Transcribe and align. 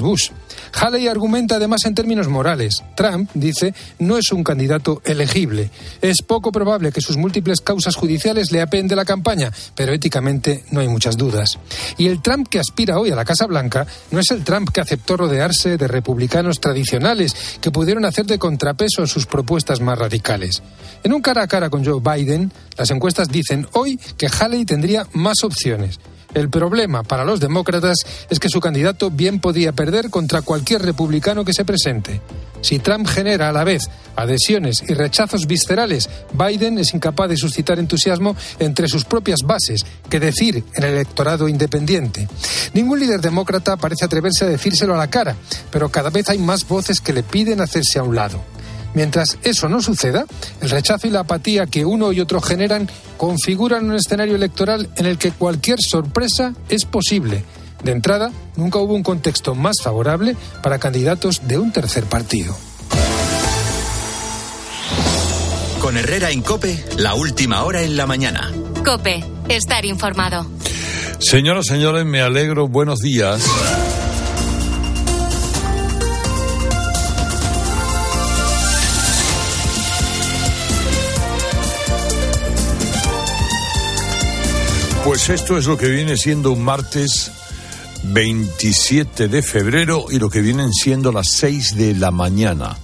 Bush. 0.00 0.30
Haley 0.72 1.08
argumenta 1.08 1.56
además 1.56 1.84
en 1.84 1.94
términos 1.94 2.26
morales. 2.28 2.82
Trump, 2.96 3.30
dice, 3.34 3.74
no 3.98 4.16
es 4.16 4.32
un 4.32 4.42
candidato 4.42 5.02
elegible. 5.04 5.70
Es 6.00 6.22
poco 6.22 6.50
probable 6.52 6.90
que 6.90 7.02
sus 7.02 7.18
múltiples 7.18 7.60
causas 7.60 7.94
judiciales 7.94 8.50
le 8.50 8.62
apeen 8.62 8.88
de 8.88 8.96
la 8.96 9.04
campaña, 9.04 9.52
pero 9.74 9.92
éticamente 9.92 10.64
no 10.70 10.80
hay 10.80 10.88
muchas 10.88 11.18
dudas. 11.18 11.58
Y 11.98 12.06
el 12.06 12.22
Trump 12.22 12.48
que 12.48 12.60
aspira 12.60 12.98
hoy 12.98 13.10
a 13.10 13.14
la 13.14 13.26
Casa 13.26 13.44
Blanca 13.44 13.86
no 14.10 14.20
es 14.20 14.30
el 14.30 14.42
Trump 14.42 14.70
que 14.70 14.80
aceptó 14.80 15.18
rodearse 15.18 15.76
de 15.76 15.86
republicanos 15.86 16.60
tradicionales 16.60 17.58
que 17.60 17.70
pudieron 17.70 18.06
hacer 18.06 18.24
de 18.24 18.38
contrapeso 18.38 19.02
en 19.02 19.06
sus 19.06 19.26
propuestas 19.26 19.82
más 19.82 19.98
radicales. 19.98 20.62
En 21.02 21.12
un 21.12 21.20
cara 21.20 21.42
a 21.42 21.46
cara 21.46 21.68
con 21.68 21.84
Joe 21.84 22.00
Biden, 22.00 22.50
las 22.78 22.90
encuestas 22.90 23.28
dicen 23.28 23.68
hoy 23.74 24.00
que 24.16 24.28
Haley 24.28 24.64
tendría 24.64 25.06
más 25.12 25.44
opciones. 25.44 26.00
El 26.34 26.50
problema 26.50 27.04
para 27.04 27.24
los 27.24 27.40
demócratas 27.40 27.98
es 28.28 28.40
que 28.40 28.48
su 28.48 28.60
candidato 28.60 29.10
bien 29.10 29.40
podía 29.40 29.72
perder 29.72 30.10
contra 30.10 30.42
cualquier 30.42 30.82
republicano 30.82 31.44
que 31.44 31.54
se 31.54 31.64
presente. 31.64 32.20
Si 32.60 32.78
Trump 32.80 33.06
genera 33.06 33.50
a 33.50 33.52
la 33.52 33.62
vez 33.62 33.88
adhesiones 34.16 34.82
y 34.88 34.94
rechazos 34.94 35.46
viscerales, 35.46 36.08
Biden 36.32 36.78
es 36.78 36.94
incapaz 36.94 37.28
de 37.28 37.36
suscitar 37.36 37.78
entusiasmo 37.78 38.36
entre 38.58 38.88
sus 38.88 39.04
propias 39.04 39.40
bases, 39.44 39.84
que 40.08 40.18
decir 40.18 40.64
en 40.74 40.84
el 40.84 40.94
electorado 40.94 41.48
independiente. 41.48 42.26
Ningún 42.72 43.00
líder 43.00 43.20
demócrata 43.20 43.76
parece 43.76 44.04
atreverse 44.04 44.44
a 44.44 44.48
decírselo 44.48 44.94
a 44.94 44.98
la 44.98 45.10
cara, 45.10 45.36
pero 45.70 45.90
cada 45.90 46.10
vez 46.10 46.30
hay 46.30 46.38
más 46.38 46.66
voces 46.66 47.00
que 47.00 47.12
le 47.12 47.22
piden 47.22 47.60
hacerse 47.60 47.98
a 47.98 48.02
un 48.02 48.16
lado. 48.16 48.42
Mientras 48.94 49.38
eso 49.42 49.68
no 49.68 49.82
suceda, 49.82 50.24
el 50.60 50.70
rechazo 50.70 51.06
y 51.06 51.10
la 51.10 51.20
apatía 51.20 51.66
que 51.66 51.84
uno 51.84 52.12
y 52.12 52.20
otro 52.20 52.40
generan 52.40 52.88
configuran 53.16 53.90
un 53.90 53.96
escenario 53.96 54.36
electoral 54.36 54.88
en 54.96 55.06
el 55.06 55.18
que 55.18 55.32
cualquier 55.32 55.78
sorpresa 55.80 56.54
es 56.68 56.84
posible. 56.84 57.44
De 57.82 57.92
entrada, 57.92 58.30
nunca 58.56 58.78
hubo 58.78 58.94
un 58.94 59.02
contexto 59.02 59.54
más 59.54 59.76
favorable 59.82 60.36
para 60.62 60.78
candidatos 60.78 61.46
de 61.46 61.58
un 61.58 61.72
tercer 61.72 62.04
partido. 62.04 62.56
Con 65.80 65.98
Herrera 65.98 66.30
en 66.30 66.40
Cope, 66.40 66.82
la 66.96 67.14
última 67.14 67.62
hora 67.64 67.82
en 67.82 67.96
la 67.96 68.06
mañana. 68.06 68.50
Cope, 68.84 69.22
estar 69.48 69.84
informado. 69.84 70.46
Señoras, 71.18 71.66
señores, 71.66 72.06
me 72.06 72.22
alegro. 72.22 72.68
Buenos 72.68 73.00
días. 73.00 73.44
Pues 85.04 85.28
esto 85.28 85.58
es 85.58 85.66
lo 85.66 85.76
que 85.76 85.90
viene 85.90 86.16
siendo 86.16 86.50
un 86.50 86.64
martes 86.64 87.30
27 88.04 89.28
de 89.28 89.42
febrero 89.42 90.06
y 90.10 90.18
lo 90.18 90.30
que 90.30 90.40
vienen 90.40 90.72
siendo 90.72 91.12
las 91.12 91.26
6 91.32 91.76
de 91.76 91.94
la 91.94 92.10
mañana, 92.10 92.78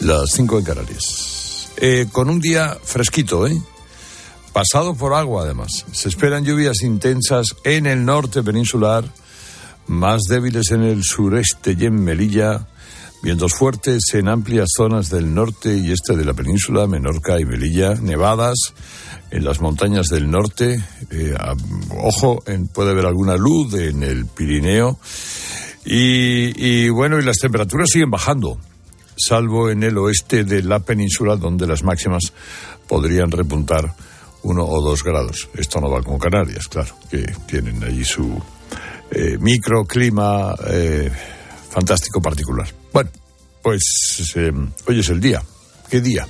las 0.00 0.30
5 0.32 0.58
de 0.58 0.64
Canarias. 0.64 1.70
Eh, 1.78 2.06
con 2.12 2.28
un 2.28 2.38
día 2.38 2.76
fresquito, 2.82 3.46
¿eh? 3.46 3.58
Pasado 4.52 4.94
por 4.94 5.14
agua, 5.14 5.44
además. 5.44 5.86
Se 5.90 6.10
esperan 6.10 6.44
lluvias 6.44 6.82
intensas 6.82 7.56
en 7.64 7.86
el 7.86 8.04
norte 8.04 8.42
peninsular, 8.42 9.04
más 9.86 10.20
débiles 10.28 10.70
en 10.70 10.82
el 10.82 11.02
sureste 11.02 11.74
y 11.78 11.86
en 11.86 12.04
Melilla, 12.04 12.66
vientos 13.22 13.54
fuertes 13.54 14.02
en 14.14 14.28
amplias 14.28 14.68
zonas 14.76 15.10
del 15.10 15.34
norte 15.34 15.76
y 15.76 15.92
este 15.92 16.16
de 16.16 16.24
la 16.24 16.34
península, 16.34 16.86
Menorca 16.86 17.40
y 17.40 17.44
Melilla, 17.44 17.94
nevadas 17.94 18.56
en 19.30 19.44
las 19.44 19.60
montañas 19.60 20.06
del 20.06 20.30
norte. 20.30 20.82
Eh, 21.10 21.34
ojo, 21.98 22.42
puede 22.72 22.90
haber 22.90 23.06
alguna 23.06 23.36
luz 23.36 23.74
en 23.74 24.02
el 24.02 24.26
Pirineo. 24.26 24.98
Y, 25.84 26.88
bueno, 26.90 27.18
y 27.18 27.22
las 27.22 27.38
temperaturas 27.38 27.88
siguen 27.90 28.10
bajando, 28.10 28.58
salvo 29.16 29.70
en 29.70 29.82
el 29.82 29.96
oeste 29.96 30.44
de 30.44 30.62
la 30.62 30.80
península, 30.80 31.36
donde 31.36 31.66
las 31.66 31.82
máximas 31.82 32.32
podrían 32.86 33.30
repuntar 33.30 33.94
uno 34.42 34.64
o 34.64 34.82
dos 34.82 35.02
grados. 35.02 35.48
Esto 35.54 35.80
no 35.80 35.90
va 35.90 36.02
como 36.02 36.18
Canarias, 36.18 36.68
claro, 36.68 36.94
que 37.10 37.24
tienen 37.46 37.82
allí 37.82 38.04
su 38.04 38.38
eh, 39.10 39.38
microclima 39.38 40.54
eh, 40.68 41.10
fantástico 41.78 42.20
particular. 42.20 42.68
Bueno, 42.92 43.10
pues 43.62 43.82
hoy 44.86 44.98
es 44.98 45.08
el 45.10 45.20
día. 45.20 45.40
¿Qué 45.88 46.00
día? 46.00 46.26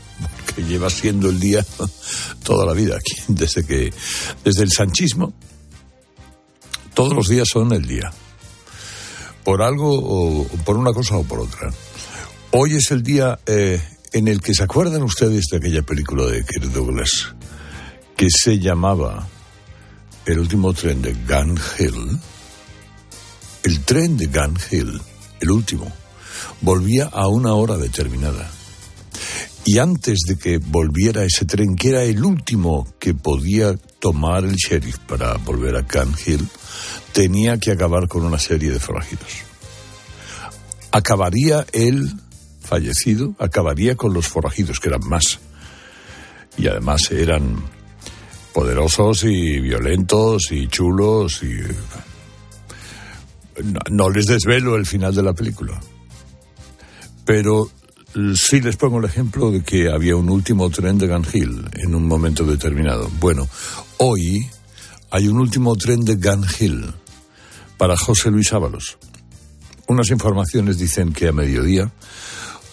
Que 0.55 0.63
lleva 0.63 0.91
siendo 0.91 1.31
el 1.31 1.41
día 1.41 1.65
toda 2.45 2.67
la 2.67 2.75
vida 2.75 2.97
aquí, 2.97 3.15
desde 3.29 3.65
que, 3.65 3.91
desde 4.45 4.63
el 4.63 4.71
sanchismo, 4.71 5.33
todos 6.93 7.15
los 7.15 7.29
días 7.29 7.49
son 7.49 7.73
el 7.73 7.87
día. 7.87 8.13
Por 9.43 9.63
algo, 9.63 9.89
o 9.95 10.47
por 10.67 10.77
una 10.77 10.93
cosa 10.93 11.17
o 11.17 11.25
por 11.25 11.41
otra. 11.41 11.73
Hoy 12.51 12.75
es 12.75 12.91
el 12.91 13.03
día 13.03 13.39
eh, 13.47 13.81
en 14.13 14.29
el 14.29 14.43
que 14.43 14.53
se 14.53 14.65
acuerdan 14.65 15.03
ustedes 15.03 15.47
de 15.51 15.57
aquella 15.57 15.83
película 15.83 16.27
de 16.27 16.45
Kirk 16.45 16.71
Douglas 16.73 17.35
que 18.17 18.29
se 18.31 18.59
llamaba 18.59 19.27
El 20.27 20.41
último 20.41 20.75
tren 20.75 21.01
de 21.01 21.15
Gun 21.15 21.59
Hill. 21.79 22.19
El 23.63 23.81
tren 23.85 24.17
de 24.19 24.27
Gun 24.27 24.59
Hill, 24.71 25.01
el 25.41 25.51
último, 25.51 25.93
volvía 26.61 27.07
a 27.07 27.29
una 27.29 27.55
hora 27.55 27.77
determinada. 27.77 28.51
Y 29.65 29.79
antes 29.79 30.21
de 30.27 30.39
que 30.39 30.59
volviera 30.59 31.25
ese 31.25 31.45
tren, 31.45 31.77
que 31.77 31.91
era 31.91 32.03
el 32.03 32.25
último 32.25 32.87
que 32.99 33.13
podía 33.13 33.77
tomar 33.99 34.45
el 34.45 34.55
sheriff 34.55 34.99
para 35.01 35.35
volver 35.35 35.77
a 35.77 35.87
Can 35.87 36.15
Hill, 36.25 36.49
tenía 37.13 37.59
que 37.59 37.73
acabar 37.73 38.09
con 38.09 38.25
una 38.25 38.39
serie 38.39 38.71
de 38.71 38.81
forajidos. 38.81 39.29
Acabaría 40.91 41.67
él 41.73 42.11
fallecido, 42.61 43.35
acabaría 43.39 43.97
con 43.97 44.15
los 44.15 44.27
forajidos, 44.27 44.81
que 44.81 44.89
eran 44.89 45.07
más. 45.07 45.39
Y 46.57 46.67
además 46.67 47.11
eran 47.11 47.57
poderosos 48.53 49.25
y 49.25 49.61
violentos 49.61 50.51
y 50.51 50.69
chulos 50.69 51.43
y... 51.43 51.59
No, 53.91 54.11
les 54.11 54.27
desvelo 54.27 54.77
el 54.77 54.87
final 54.87 55.15
de 55.15 55.23
la 55.23 55.33
película. 55.33 55.81
Pero 57.25 57.71
Sí 58.37 58.61
les 58.63 58.77
pongo 58.77 58.99
el 58.99 59.05
ejemplo 59.05 59.51
de 59.51 59.63
que 59.63 59.91
había 59.91 60.17
un 60.17 60.31
último 60.31 60.71
tren 60.71 60.97
de 60.97 61.07
Gun 61.07 61.27
Hill 61.31 61.69
en 61.75 61.95
un 61.95 62.09
momento 62.09 62.45
determinado. 62.45 63.11
Bueno, 63.21 63.47
hoy 63.99 64.49
hay 65.11 65.29
un 65.29 65.39
último 65.39 65.77
tren 65.77 66.05
de 66.05 66.17
Gun 66.17 66.45
Hill 66.59 66.87
para 67.77 67.99
José 67.99 68.31
Luis 68.31 68.53
Ábalos. 68.55 68.97
Unas 69.89 70.09
informaciones 70.09 70.79
dicen 70.79 71.13
que 71.13 71.29
a 71.29 71.33
mediodía, 71.33 71.93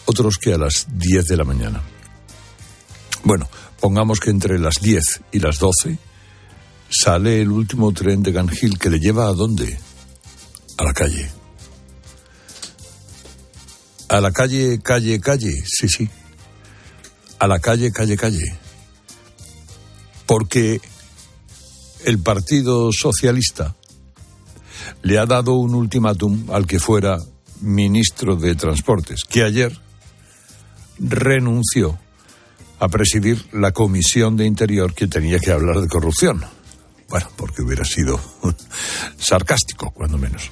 otros 0.06 0.38
que 0.38 0.54
a 0.54 0.58
las 0.58 0.88
10 0.90 1.26
de 1.26 1.38
la 1.38 1.44
mañana. 1.44 1.82
Bueno, 3.24 3.50
pongamos 3.82 4.22
que 4.22 4.30
entre 4.30 4.58
las 4.58 4.76
10 4.82 5.22
y 5.34 5.40
las 5.40 5.60
12 5.60 6.00
sale 6.90 7.42
el 7.42 7.52
último 7.52 7.92
tren 7.92 8.24
de 8.24 8.32
Gun 8.32 8.52
Hill 8.60 8.80
que 8.80 8.90
le 8.90 9.00
lleva 9.00 9.28
a 9.28 9.34
dónde? 9.34 9.78
A 10.78 10.84
la 10.84 10.94
calle. 10.94 11.30
A 14.10 14.20
la 14.20 14.32
calle, 14.32 14.80
calle, 14.82 15.20
calle, 15.20 15.64
sí, 15.66 15.88
sí. 15.88 16.10
A 17.40 17.48
la 17.48 17.60
calle, 17.60 17.92
calle, 17.92 18.18
calle. 18.18 18.56
Porque 20.26 20.82
el 22.04 22.20
Partido 22.20 22.92
Socialista 22.92 23.76
le 25.02 25.18
ha 25.18 25.26
dado 25.26 25.54
un 25.54 25.76
ultimátum 25.76 26.52
al 26.52 26.68
que 26.68 26.80
fuera 26.80 27.20
ministro 27.62 28.36
de 28.36 28.56
Transportes, 28.56 29.24
que 29.24 29.44
ayer 29.44 29.80
renunció 31.00 31.98
a 32.80 32.90
presidir 32.90 33.46
la 33.54 33.72
Comisión 33.72 34.36
de 34.36 34.46
Interior 34.46 34.94
que 34.94 35.08
tenía 35.08 35.40
que 35.40 35.52
hablar 35.52 35.80
de 35.80 35.88
corrupción. 35.88 36.44
Bueno, 37.10 37.28
porque 37.38 37.62
hubiera 37.62 37.86
sido 37.86 38.20
sarcástico, 39.18 39.92
cuando 39.92 40.18
menos 40.18 40.52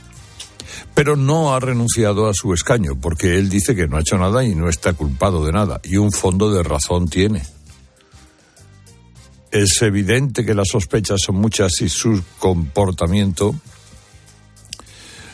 pero 0.93 1.15
no 1.15 1.53
ha 1.53 1.59
renunciado 1.59 2.27
a 2.27 2.33
su 2.33 2.53
escaño, 2.53 2.99
porque 2.99 3.37
él 3.37 3.49
dice 3.49 3.75
que 3.75 3.87
no 3.87 3.97
ha 3.97 4.01
hecho 4.01 4.17
nada 4.17 4.43
y 4.43 4.55
no 4.55 4.69
está 4.69 4.93
culpado 4.93 5.45
de 5.45 5.51
nada, 5.51 5.79
y 5.83 5.97
un 5.97 6.11
fondo 6.11 6.51
de 6.51 6.63
razón 6.63 7.07
tiene. 7.07 7.43
Es 9.51 9.81
evidente 9.81 10.45
que 10.45 10.55
las 10.55 10.69
sospechas 10.69 11.21
son 11.21 11.35
muchas 11.35 11.73
y 11.81 11.89
su 11.89 12.23
comportamiento 12.39 13.55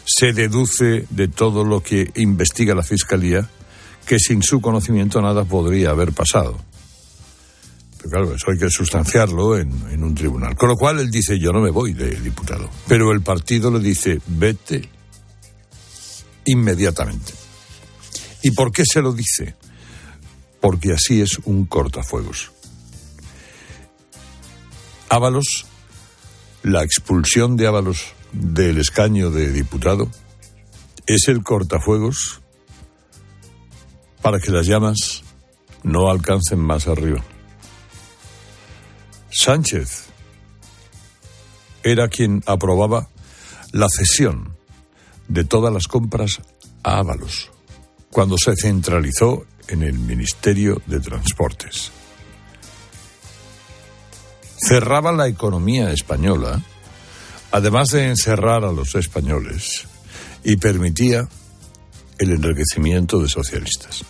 se 0.05 0.33
deduce 0.33 1.05
de 1.09 1.27
todo 1.27 1.63
lo 1.63 1.81
que 1.81 2.11
investiga 2.15 2.75
la 2.75 2.83
Fiscalía, 2.83 3.47
que 4.05 4.17
sin 4.17 4.41
su 4.41 4.59
conocimiento 4.59 5.21
nada 5.21 5.45
podría 5.45 5.91
haber 5.91 6.13
pasado. 6.13 6.57
Pero 7.97 8.09
claro, 8.09 8.35
eso 8.35 8.51
hay 8.51 8.57
que 8.57 8.69
sustanciarlo 8.69 9.57
en, 9.57 10.03
un 10.03 10.15
tribunal. 10.15 10.55
Con 10.55 10.69
lo 10.69 10.75
cual 10.75 10.99
él 10.99 11.11
dice, 11.11 11.37
yo 11.37 11.51
no 11.51 11.61
me 11.61 11.69
voy 11.69 11.93
de 11.93 12.09
diputado. 12.21 12.69
Pero 12.87 13.11
el 13.11 13.21
partido 13.21 13.69
le 13.69 13.79
dice, 13.79 14.19
vete 14.27 14.89
inmediatamente. 16.49 17.33
¿Y 18.41 18.51
por 18.51 18.71
qué 18.71 18.83
se 18.85 19.01
lo 19.01 19.13
dice? 19.13 19.55
Porque 20.59 20.93
así 20.93 21.21
es 21.21 21.37
un 21.45 21.65
cortafuegos. 21.65 22.51
Ábalos, 25.09 25.65
la 26.63 26.83
expulsión 26.83 27.55
de 27.55 27.67
Ábalos 27.67 28.13
del 28.31 28.77
escaño 28.79 29.31
de 29.31 29.51
diputado, 29.51 30.09
es 31.05 31.27
el 31.27 31.43
cortafuegos 31.43 32.41
para 34.21 34.39
que 34.39 34.51
las 34.51 34.67
llamas 34.67 35.23
no 35.83 36.09
alcancen 36.09 36.59
más 36.59 36.87
arriba. 36.87 37.23
Sánchez 39.31 40.05
era 41.83 42.07
quien 42.07 42.43
aprobaba 42.45 43.09
la 43.71 43.87
cesión 43.89 44.48
de 45.29 45.45
todas 45.45 45.71
las 45.71 45.87
compras 45.87 46.41
a 46.83 46.97
Ábalos 46.97 47.49
cuando 48.11 48.37
se 48.37 48.55
centralizó 48.55 49.45
en 49.67 49.83
el 49.83 49.97
Ministerio 49.97 50.81
de 50.87 50.99
Transportes. 50.99 51.91
Cerraba 54.57 55.11
la 55.11 55.27
economía 55.27 55.91
española, 55.91 56.61
además 57.51 57.89
de 57.89 58.07
encerrar 58.07 58.65
a 58.65 58.73
los 58.73 58.95
españoles, 58.95 59.87
y 60.43 60.57
permitía 60.57 61.27
el 62.17 62.31
enriquecimiento 62.31 63.21
de 63.21 63.29
socialistas. 63.29 64.03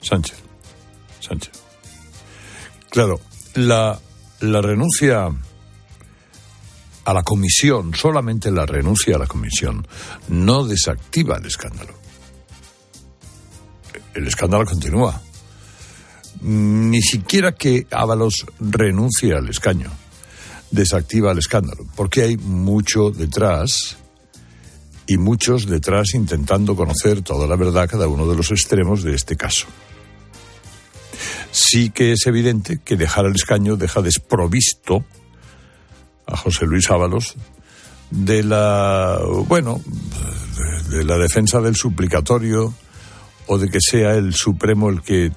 Sánchez. 0.00 0.38
Sánchez. 1.20 1.52
Claro, 2.88 3.20
la, 3.54 3.98
la 4.40 4.62
renuncia 4.62 5.28
a 7.10 7.14
la 7.14 7.22
comisión, 7.22 7.94
solamente 7.94 8.50
la 8.50 8.66
renuncia 8.66 9.16
a 9.16 9.18
la 9.18 9.26
comisión, 9.26 9.86
no 10.28 10.64
desactiva 10.64 11.38
el 11.38 11.46
escándalo. 11.46 11.94
El 14.14 14.26
escándalo 14.26 14.64
continúa. 14.64 15.20
Ni 16.42 17.02
siquiera 17.02 17.52
que 17.52 17.86
Ábalos 17.90 18.46
renuncie 18.60 19.34
al 19.34 19.48
escaño 19.48 19.90
desactiva 20.70 21.32
el 21.32 21.38
escándalo, 21.38 21.84
porque 21.96 22.22
hay 22.22 22.36
mucho 22.36 23.10
detrás 23.10 23.96
y 25.06 25.18
muchos 25.18 25.66
detrás 25.66 26.14
intentando 26.14 26.76
conocer 26.76 27.22
toda 27.22 27.48
la 27.48 27.56
verdad 27.56 27.88
cada 27.90 28.06
uno 28.06 28.28
de 28.28 28.36
los 28.36 28.52
extremos 28.52 29.02
de 29.02 29.14
este 29.14 29.36
caso. 29.36 29.66
Sí 31.50 31.90
que 31.90 32.12
es 32.12 32.26
evidente 32.26 32.78
que 32.84 32.96
dejar 32.96 33.26
el 33.26 33.34
escaño 33.34 33.76
deja 33.76 34.00
desprovisto 34.00 35.04
a 36.30 36.36
José 36.36 36.66
Luis 36.66 36.90
Ábalos 36.90 37.34
de 38.10 38.42
la, 38.42 39.20
bueno, 39.46 39.80
de, 40.90 41.04
la 41.04 41.16
defensa 41.16 41.60
del 41.60 41.76
suplicatorio 41.76 42.74
o 43.46 43.58
de 43.58 43.68
que 43.68 43.78
sea 43.80 44.14
el 44.14 44.34
Supremo 44.34 44.88
el 44.88 45.02
que 45.02 45.32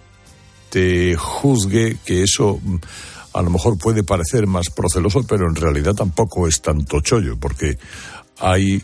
te 0.70 1.16
juzgue, 1.16 1.98
que 2.04 2.24
eso 2.24 2.60
a 3.34 3.42
lo 3.42 3.50
mejor 3.50 3.78
puede 3.78 4.04
parecer 4.04 4.48
más 4.48 4.70
proceloso, 4.70 5.24
pero 5.28 5.48
en 5.48 5.56
realidad 5.56 5.94
tampoco 5.94 6.48
es 6.48 6.62
tanto 6.62 7.02
chollo, 7.02 7.38
porque 7.40 7.78
hay 8.40 8.84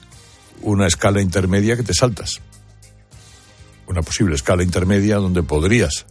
una 0.62 0.88
escala 0.88 1.22
intermedia 1.22 1.76
que 1.76 1.84
te 1.84 1.94
saltas. 1.94 2.42
Una 3.88 4.02
posible 4.02 4.36
escala 4.36 4.64
intermedia 4.64 5.18
donde 5.18 5.42
podrías 5.42 6.06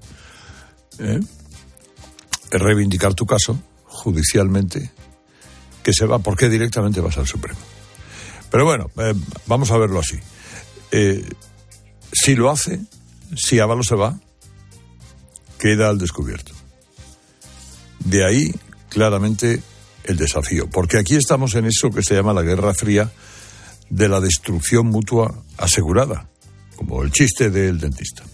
¿eh? 0.99 1.21
reivindicar 2.51 3.15
tu 3.15 3.27
caso 3.27 3.61
judicialmente, 3.85 4.91
que 5.89 5.95
se 5.95 6.05
va, 6.05 6.19
porque 6.19 6.51
directamente 6.51 7.01
vas 7.01 7.17
al 7.17 7.27
Supremo. 7.27 7.59
Pero 8.51 8.67
bueno, 8.67 8.91
eh, 8.99 9.15
vamos 9.47 9.71
a 9.71 9.79
verlo 9.79 10.01
así. 10.01 10.19
Eh, 10.91 11.27
si 12.13 12.37
lo 12.37 12.51
hace, 12.51 12.79
si 13.35 13.59
Ávalo 13.59 13.83
se 13.83 13.95
va, 13.95 14.21
queda 15.59 15.89
al 15.89 15.97
descubierto. 15.97 16.53
De 18.01 18.23
ahí, 18.23 18.55
claramente, 18.91 19.63
el 20.05 20.19
desafío. 20.19 20.69
Porque 20.69 20.99
aquí 20.99 21.17
estamos 21.17 21.55
en 21.55 21.65
eso 21.65 21.89
que 21.89 22.03
se 22.03 22.15
llama 22.15 22.35
la 22.35 22.43
Guerra 22.43 22.75
Fría 22.75 23.11
de 23.89 24.11
la 24.11 24.21
destrucción 24.21 24.89
mutua 24.89 25.43
asegurada, 25.57 26.29
como 26.77 27.03
el 27.03 27.13
chiste 27.13 27.49
del 27.49 27.81
dentista. 27.81 28.25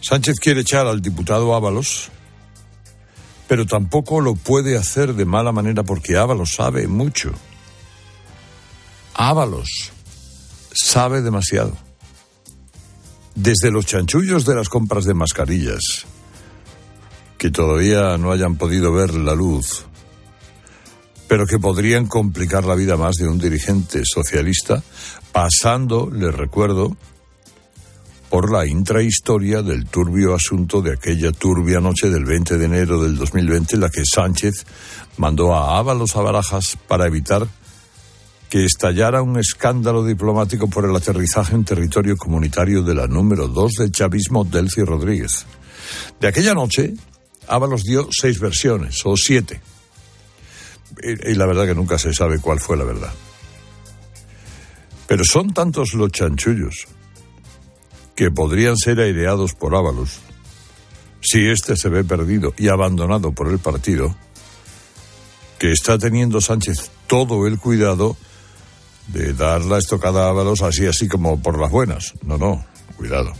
Sánchez 0.00 0.40
quiere 0.40 0.62
echar 0.62 0.88
al 0.88 1.00
diputado 1.00 1.54
Ábalos, 1.54 2.10
pero 3.52 3.66
tampoco 3.66 4.22
lo 4.22 4.34
puede 4.34 4.78
hacer 4.78 5.12
de 5.12 5.26
mala 5.26 5.52
manera 5.52 5.82
porque 5.82 6.16
Ábalos 6.16 6.54
sabe 6.56 6.88
mucho. 6.88 7.32
Ábalos 9.12 9.92
sabe 10.72 11.20
demasiado. 11.20 11.76
Desde 13.34 13.70
los 13.70 13.84
chanchullos 13.84 14.46
de 14.46 14.54
las 14.54 14.70
compras 14.70 15.04
de 15.04 15.12
mascarillas, 15.12 15.82
que 17.36 17.50
todavía 17.50 18.16
no 18.16 18.32
hayan 18.32 18.56
podido 18.56 18.90
ver 18.90 19.12
la 19.12 19.34
luz, 19.34 19.84
pero 21.28 21.46
que 21.46 21.58
podrían 21.58 22.06
complicar 22.06 22.64
la 22.64 22.74
vida 22.74 22.96
más 22.96 23.16
de 23.16 23.28
un 23.28 23.36
dirigente 23.36 24.00
socialista, 24.06 24.82
pasando, 25.30 26.08
les 26.10 26.34
recuerdo, 26.34 26.96
por 28.32 28.50
la 28.50 28.66
intrahistoria 28.66 29.60
del 29.60 29.84
turbio 29.84 30.34
asunto 30.34 30.80
de 30.80 30.94
aquella 30.94 31.32
turbia 31.32 31.80
noche 31.80 32.08
del 32.08 32.24
20 32.24 32.56
de 32.56 32.64
enero 32.64 33.02
del 33.02 33.14
2020 33.14 33.74
en 33.74 33.80
la 33.82 33.90
que 33.90 34.04
Sánchez 34.06 34.64
mandó 35.18 35.54
a 35.54 35.76
Ábalos 35.76 36.16
a 36.16 36.22
Barajas 36.22 36.78
para 36.88 37.06
evitar 37.06 37.46
que 38.48 38.64
estallara 38.64 39.20
un 39.20 39.38
escándalo 39.38 40.02
diplomático 40.02 40.66
por 40.70 40.86
el 40.86 40.96
aterrizaje 40.96 41.54
en 41.54 41.66
territorio 41.66 42.16
comunitario 42.16 42.82
de 42.82 42.94
la 42.94 43.06
número 43.06 43.48
2 43.48 43.72
del 43.72 43.92
chavismo 43.92 44.44
Delcy 44.44 44.82
Rodríguez. 44.82 45.44
De 46.18 46.28
aquella 46.28 46.54
noche, 46.54 46.94
Ábalos 47.48 47.84
dio 47.84 48.08
seis 48.10 48.40
versiones, 48.40 49.04
o 49.04 49.14
siete 49.14 49.60
y, 51.02 51.34
la 51.34 51.44
verdad 51.44 51.66
que 51.66 51.74
nunca 51.74 51.98
se 51.98 52.14
sabe 52.14 52.38
cuál 52.38 52.60
fue 52.60 52.78
la 52.78 52.84
verdad. 52.84 53.12
Pero 55.06 55.22
son 55.22 55.52
tantos 55.52 55.92
los 55.92 56.10
chanchullos 56.10 56.86
que 58.14 58.30
podrían 58.30 58.76
ser 58.76 59.00
aireados 59.00 59.54
por 59.54 59.74
Ábalos 59.74 60.20
si 61.22 61.46
éste 61.48 61.76
se 61.76 61.88
ve 61.88 62.04
perdido 62.04 62.52
y 62.58 62.68
abandonado 62.68 63.32
por 63.32 63.48
el 63.48 63.58
partido, 63.58 64.14
que 65.58 65.70
está 65.70 65.96
teniendo 65.96 66.40
Sánchez 66.40 66.90
todo 67.06 67.46
el 67.46 67.58
cuidado 67.58 68.16
de 69.08 69.32
dar 69.32 69.62
la 69.62 69.78
estocada 69.78 70.26
a 70.26 70.30
Ábalos 70.30 70.62
así, 70.62 70.86
así 70.86 71.06
como 71.08 71.40
por 71.40 71.58
las 71.58 71.70
buenas. 71.70 72.14
No, 72.22 72.36
no, 72.36 72.64
cuidado. 72.96 73.32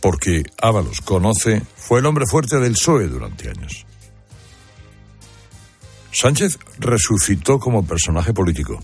Porque 0.00 0.42
Ábalos 0.60 1.00
conoce, 1.00 1.62
fue 1.76 2.00
el 2.00 2.06
hombre 2.06 2.24
fuerte 2.26 2.58
del 2.58 2.72
PSOE 2.72 3.06
durante 3.06 3.50
años. 3.50 3.86
Sánchez 6.12 6.58
resucitó 6.78 7.60
como 7.60 7.86
personaje 7.86 8.32
político, 8.32 8.80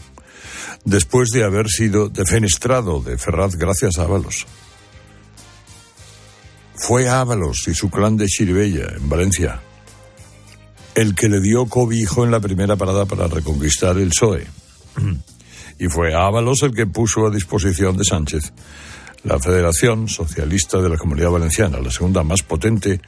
después 0.84 1.30
de 1.30 1.44
haber 1.44 1.68
sido 1.68 2.08
defenestrado 2.08 3.00
de 3.00 3.18
Ferraz 3.18 3.56
gracias 3.56 3.98
a 3.98 4.02
Ábalos. 4.02 4.46
Fue 6.74 7.08
Ábalos 7.08 7.68
y 7.68 7.74
su 7.74 7.90
clan 7.90 8.16
de 8.16 8.26
Chiribella, 8.26 8.94
en 8.96 9.08
Valencia, 9.08 9.60
el 10.94 11.14
que 11.14 11.28
le 11.28 11.40
dio 11.40 11.66
cobijo 11.66 12.24
en 12.24 12.30
la 12.30 12.40
primera 12.40 12.76
parada 12.76 13.06
para 13.06 13.28
reconquistar 13.28 13.98
el 13.98 14.10
PSOE. 14.10 14.46
Y 15.76 15.88
fue 15.88 16.14
Ábalos 16.14 16.62
el 16.62 16.72
que 16.72 16.86
puso 16.86 17.26
a 17.26 17.30
disposición 17.30 17.96
de 17.96 18.04
Sánchez 18.04 18.52
la 19.24 19.38
Federación 19.38 20.08
Socialista 20.08 20.80
de 20.80 20.90
la 20.90 20.96
Comunidad 20.96 21.30
Valenciana, 21.30 21.80
la 21.80 21.90
segunda 21.90 22.22
más 22.22 22.42
potente 22.42 23.00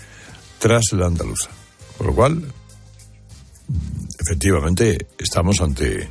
tras 0.59 0.92
la 0.92 1.06
andaluza. 1.06 1.50
Por 1.97 2.09
lo 2.09 2.14
cual, 2.14 2.42
efectivamente 4.18 5.09
estamos 5.18 5.61
ante, 5.61 6.09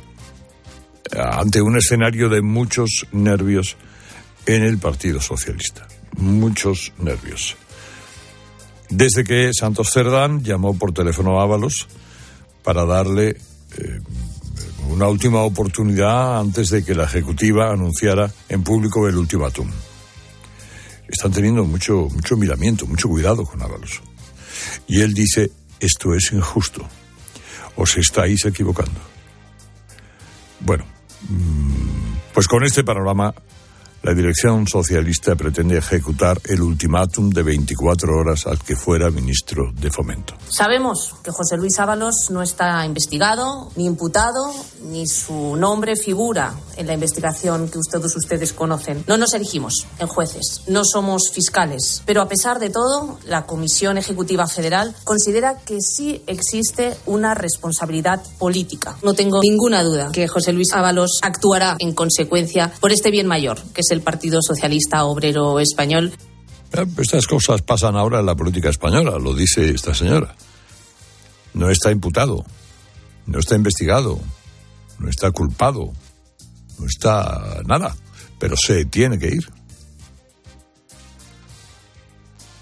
ante 1.12 1.60
un 1.60 1.76
escenario 1.76 2.28
de 2.28 2.42
muchos 2.42 3.06
nervios 3.12 3.76
en 4.46 4.62
el 4.62 4.78
Partido 4.78 5.20
Socialista. 5.20 5.86
Muchos 6.16 6.92
nervios. 6.98 7.56
Desde 8.88 9.24
que 9.24 9.50
Santos 9.52 9.90
Cerdán 9.92 10.42
llamó 10.42 10.78
por 10.78 10.92
teléfono 10.92 11.40
a 11.40 11.42
Ábalos 11.42 11.88
para 12.62 12.84
darle 12.84 13.30
eh, 13.30 14.00
una 14.88 15.08
última 15.08 15.42
oportunidad 15.42 16.38
antes 16.38 16.68
de 16.68 16.84
que 16.84 16.94
la 16.94 17.04
Ejecutiva 17.04 17.72
anunciara 17.72 18.30
en 18.48 18.62
público 18.62 19.08
el 19.08 19.16
ultimátum. 19.16 19.68
Están 21.08 21.32
teniendo 21.32 21.64
mucho, 21.64 22.08
mucho 22.12 22.36
miramiento, 22.36 22.86
mucho 22.86 23.08
cuidado 23.08 23.44
con 23.44 23.60
Ábalos. 23.62 24.02
Y 24.86 25.00
él 25.00 25.14
dice, 25.14 25.50
esto 25.80 26.14
es 26.14 26.32
injusto 26.32 26.86
os 27.76 27.96
estáis 27.96 28.44
equivocando. 28.44 29.00
Bueno, 30.60 30.84
pues 32.34 32.48
con 32.48 32.64
este 32.64 32.84
panorama, 32.84 33.34
la 34.06 34.14
dirección 34.14 34.68
socialista 34.68 35.34
pretende 35.34 35.78
ejecutar 35.78 36.40
el 36.44 36.62
ultimátum 36.62 37.28
de 37.28 37.42
24 37.42 38.16
horas 38.16 38.46
al 38.46 38.60
que 38.60 38.76
fuera 38.76 39.10
ministro 39.10 39.72
de 39.72 39.90
Fomento. 39.90 40.34
Sabemos 40.48 41.16
que 41.24 41.32
José 41.32 41.56
Luis 41.56 41.76
Ábalos 41.80 42.30
no 42.30 42.40
está 42.40 42.86
investigado, 42.86 43.68
ni 43.74 43.84
imputado, 43.84 44.54
ni 44.84 45.08
su 45.08 45.56
nombre 45.56 45.96
figura 45.96 46.54
en 46.76 46.86
la 46.86 46.94
investigación 46.94 47.68
que 47.68 47.78
ustedes, 47.78 48.14
ustedes 48.14 48.52
conocen. 48.52 49.02
No 49.08 49.16
nos 49.16 49.34
erigimos 49.34 49.88
en 49.98 50.06
jueces, 50.06 50.62
no 50.68 50.84
somos 50.84 51.32
fiscales, 51.32 52.04
pero 52.06 52.22
a 52.22 52.28
pesar 52.28 52.60
de 52.60 52.70
todo, 52.70 53.18
la 53.24 53.44
Comisión 53.44 53.98
Ejecutiva 53.98 54.46
Federal 54.46 54.94
considera 55.02 55.58
que 55.64 55.80
sí 55.80 56.22
existe 56.28 56.96
una 57.06 57.34
responsabilidad 57.34 58.22
política. 58.38 58.96
No 59.02 59.14
tengo 59.14 59.40
ninguna 59.42 59.82
duda 59.82 60.10
que 60.12 60.28
José 60.28 60.52
Luis 60.52 60.72
Ábalos 60.72 61.18
actuará 61.22 61.74
en 61.80 61.92
consecuencia 61.92 62.72
por 62.78 62.92
este 62.92 63.10
bien 63.10 63.26
mayor, 63.26 63.60
que 63.74 63.80
es 63.80 63.90
el 63.90 63.95
Partido 64.00 64.40
Socialista 64.42 65.04
Obrero 65.04 65.60
Español. 65.60 66.12
Eh, 66.72 66.86
estas 66.98 67.26
cosas 67.26 67.62
pasan 67.62 67.96
ahora 67.96 68.20
en 68.20 68.26
la 68.26 68.34
política 68.34 68.68
española, 68.68 69.18
lo 69.18 69.34
dice 69.34 69.70
esta 69.70 69.94
señora. 69.94 70.34
No 71.54 71.70
está 71.70 71.90
imputado, 71.90 72.44
no 73.26 73.38
está 73.38 73.54
investigado, 73.54 74.20
no 74.98 75.08
está 75.08 75.30
culpado, 75.30 75.92
no 76.78 76.86
está 76.86 77.62
nada, 77.66 77.96
pero 78.38 78.56
se 78.56 78.84
tiene 78.84 79.18
que 79.18 79.28
ir. 79.28 79.48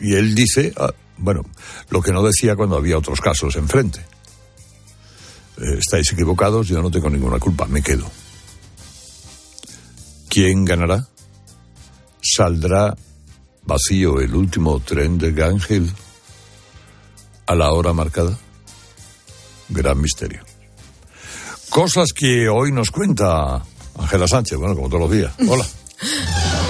Y 0.01 0.15
él 0.15 0.35
dice, 0.35 0.73
ah, 0.77 0.93
bueno, 1.17 1.45
lo 1.91 2.03
que 2.03 2.13
no 2.13 2.23
decía 2.23 2.57
cuando 2.57 2.77
había 2.77 2.99
otros 2.99 3.21
casos 3.21 3.57
enfrente. 3.57 4.01
Eh, 5.59 5.79
estáis 5.79 6.13
equivocados, 6.13 6.69
yo 6.69 6.83
no 6.83 6.91
tengo 6.91 7.09
ninguna 7.09 7.39
culpa, 7.39 7.67
me 7.67 7.83
quedo. 7.83 8.11
¿Quién 10.29 10.65
ganará? 10.65 11.09
¿Saldrá 12.25 12.97
vacío 13.65 14.19
el 14.21 14.35
último 14.35 14.81
tren 14.81 15.19
de 15.19 15.33
Gangel 15.33 15.93
a 17.47 17.55
la 17.55 17.71
hora 17.73 17.93
marcada? 17.93 18.37
Gran 19.69 20.01
misterio. 20.01 20.43
Cosas 21.69 22.15
que 22.15 22.49
hoy 22.49 22.73
nos 22.73 22.91
cuenta 22.91 23.63
Ángela 23.99 24.27
Sánchez, 24.27 24.59
bueno, 24.59 24.75
como 24.75 24.89
todos 24.89 25.03
los 25.03 25.11
días. 25.11 25.35
Hola. 25.47 25.67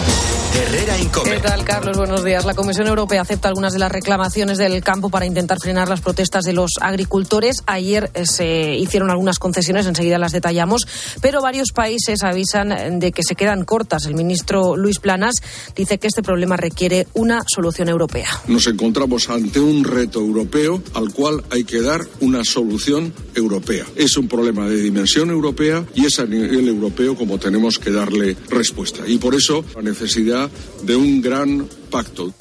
Herrera 0.54 0.94
¿Qué 1.24 1.38
tal, 1.40 1.64
Carlos? 1.64 1.96
Buenos 1.96 2.24
días. 2.24 2.44
La 2.44 2.54
Comisión 2.54 2.86
Europea 2.86 3.22
acepta 3.22 3.48
algunas 3.48 3.72
de 3.72 3.78
las 3.78 3.90
reclamaciones 3.90 4.58
del 4.58 4.82
campo 4.82 5.10
para 5.10 5.26
intentar 5.26 5.58
frenar 5.60 5.88
las 5.88 6.00
protestas 6.00 6.44
de 6.44 6.52
los 6.52 6.72
agricultores. 6.80 7.62
Ayer 7.66 8.10
eh, 8.14 8.26
se 8.26 8.74
hicieron 8.74 9.10
algunas 9.10 9.38
concesiones, 9.38 9.86
enseguida 9.86 10.18
las 10.18 10.32
detallamos, 10.32 10.86
pero 11.20 11.40
varios 11.40 11.72
países 11.72 12.22
avisan 12.22 12.98
de 12.98 13.12
que 13.12 13.22
se 13.22 13.36
quedan 13.36 13.64
cortas. 13.64 14.06
El 14.06 14.14
ministro 14.14 14.76
Luis 14.76 14.98
Planas 14.98 15.36
dice 15.74 15.98
que 15.98 16.08
este 16.08 16.22
problema 16.22 16.56
requiere 16.56 17.06
una 17.14 17.42
solución 17.46 17.88
europea. 17.88 18.28
Nos 18.48 18.66
encontramos 18.66 19.30
ante 19.30 19.60
un 19.60 19.84
reto 19.84 20.20
europeo 20.20 20.82
al 20.94 21.12
cual 21.12 21.44
hay 21.50 21.64
que 21.64 21.80
dar 21.80 22.00
una 22.20 22.44
solución 22.44 23.12
europea. 23.34 23.86
Es 23.96 24.16
un 24.16 24.28
problema 24.28 24.68
de 24.68 24.76
dimensión 24.76 25.30
europea 25.30 25.84
y 25.94 26.06
es 26.06 26.18
a 26.18 26.26
nivel 26.26 26.68
europeo 26.68 27.16
como 27.16 27.38
tenemos 27.38 27.78
que 27.78 27.90
darle 27.90 28.36
respuesta. 28.50 29.02
Y 29.06 29.18
por 29.18 29.34
eso 29.34 29.64
la 29.74 29.82
necesidad 29.82 30.43
de 30.82 30.96
un 30.96 31.20
gran 31.20 31.68
pacto. 31.90 32.32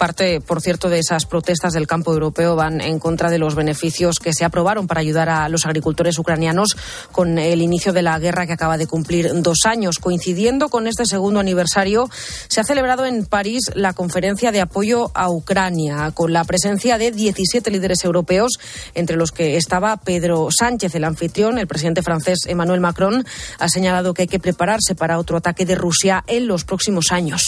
Parte, 0.00 0.40
por 0.40 0.62
cierto, 0.62 0.88
de 0.88 0.98
esas 0.98 1.26
protestas 1.26 1.74
del 1.74 1.86
campo 1.86 2.10
europeo 2.10 2.56
van 2.56 2.80
en 2.80 2.98
contra 2.98 3.28
de 3.28 3.36
los 3.36 3.54
beneficios 3.54 4.16
que 4.18 4.32
se 4.32 4.46
aprobaron 4.46 4.86
para 4.86 5.02
ayudar 5.02 5.28
a 5.28 5.46
los 5.50 5.66
agricultores 5.66 6.18
ucranianos 6.18 6.74
con 7.12 7.38
el 7.38 7.60
inicio 7.60 7.92
de 7.92 8.00
la 8.00 8.18
guerra 8.18 8.46
que 8.46 8.54
acaba 8.54 8.78
de 8.78 8.86
cumplir 8.86 9.30
dos 9.42 9.58
años. 9.66 9.98
Coincidiendo 9.98 10.70
con 10.70 10.86
este 10.86 11.04
segundo 11.04 11.38
aniversario, 11.38 12.08
se 12.48 12.62
ha 12.62 12.64
celebrado 12.64 13.04
en 13.04 13.26
París 13.26 13.64
la 13.74 13.92
conferencia 13.92 14.52
de 14.52 14.62
apoyo 14.62 15.10
a 15.12 15.28
Ucrania, 15.28 16.12
con 16.14 16.32
la 16.32 16.44
presencia 16.44 16.96
de 16.96 17.10
17 17.10 17.70
líderes 17.70 18.02
europeos, 18.02 18.52
entre 18.94 19.18
los 19.18 19.32
que 19.32 19.58
estaba 19.58 19.98
Pedro 19.98 20.48
Sánchez, 20.50 20.94
el 20.94 21.04
anfitrión. 21.04 21.58
El 21.58 21.66
presidente 21.66 22.02
francés 22.02 22.38
Emmanuel 22.46 22.80
Macron 22.80 23.22
ha 23.58 23.68
señalado 23.68 24.14
que 24.14 24.22
hay 24.22 24.28
que 24.28 24.38
prepararse 24.38 24.94
para 24.94 25.18
otro 25.18 25.36
ataque 25.36 25.66
de 25.66 25.74
Rusia 25.74 26.24
en 26.26 26.46
los 26.46 26.64
próximos 26.64 27.12
años. 27.12 27.42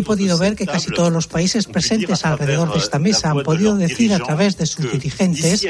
He 0.00 0.02
podido 0.02 0.38
ver 0.38 0.56
que 0.56 0.64
casi 0.64 0.90
todos 0.90 1.12
los 1.12 1.26
países 1.26 1.66
presentes 1.66 2.24
alrededor 2.24 2.72
de 2.72 2.78
esta 2.78 2.98
mesa 2.98 3.32
han 3.32 3.42
podido 3.42 3.76
decir 3.76 4.14
a 4.14 4.18
través 4.18 4.56
de 4.56 4.64
sus 4.64 4.90
dirigentes 4.90 5.60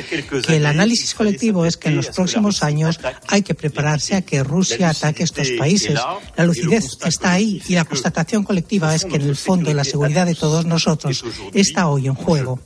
que 0.47 0.57
el 0.57 0.67
análisis 0.67 1.15
colectivo 1.15 1.67
es 1.67 1.77
que 1.77 1.89
en 1.89 1.97
los 1.97 2.11
próximos 2.11 2.63
años 2.63 3.01
hay 3.27 3.43
que 3.43 3.57
prepararse 3.57 4.15
a 4.15 4.23
que 4.23 4.45
Rusia 4.45 4.91
ataque 4.91 5.25
estos 5.25 5.51
países. 5.59 5.99
La 6.37 6.45
lucidez 6.45 6.97
está 7.05 7.33
ahí 7.33 7.61
y 7.67 7.75
la 7.75 7.85
constatación 7.85 8.45
colectiva 8.45 8.95
es 8.95 9.05
que 9.05 9.17
en 9.17 9.23
el 9.23 9.35
fondo 9.35 9.75
la 9.75 9.83
seguridad 9.83 10.27
de 10.27 10.37
todos 10.37 10.65
nosotros 10.65 11.25
está 11.53 11.89
hoy 11.89 12.07
en 12.07 12.15
juego. 12.15 12.61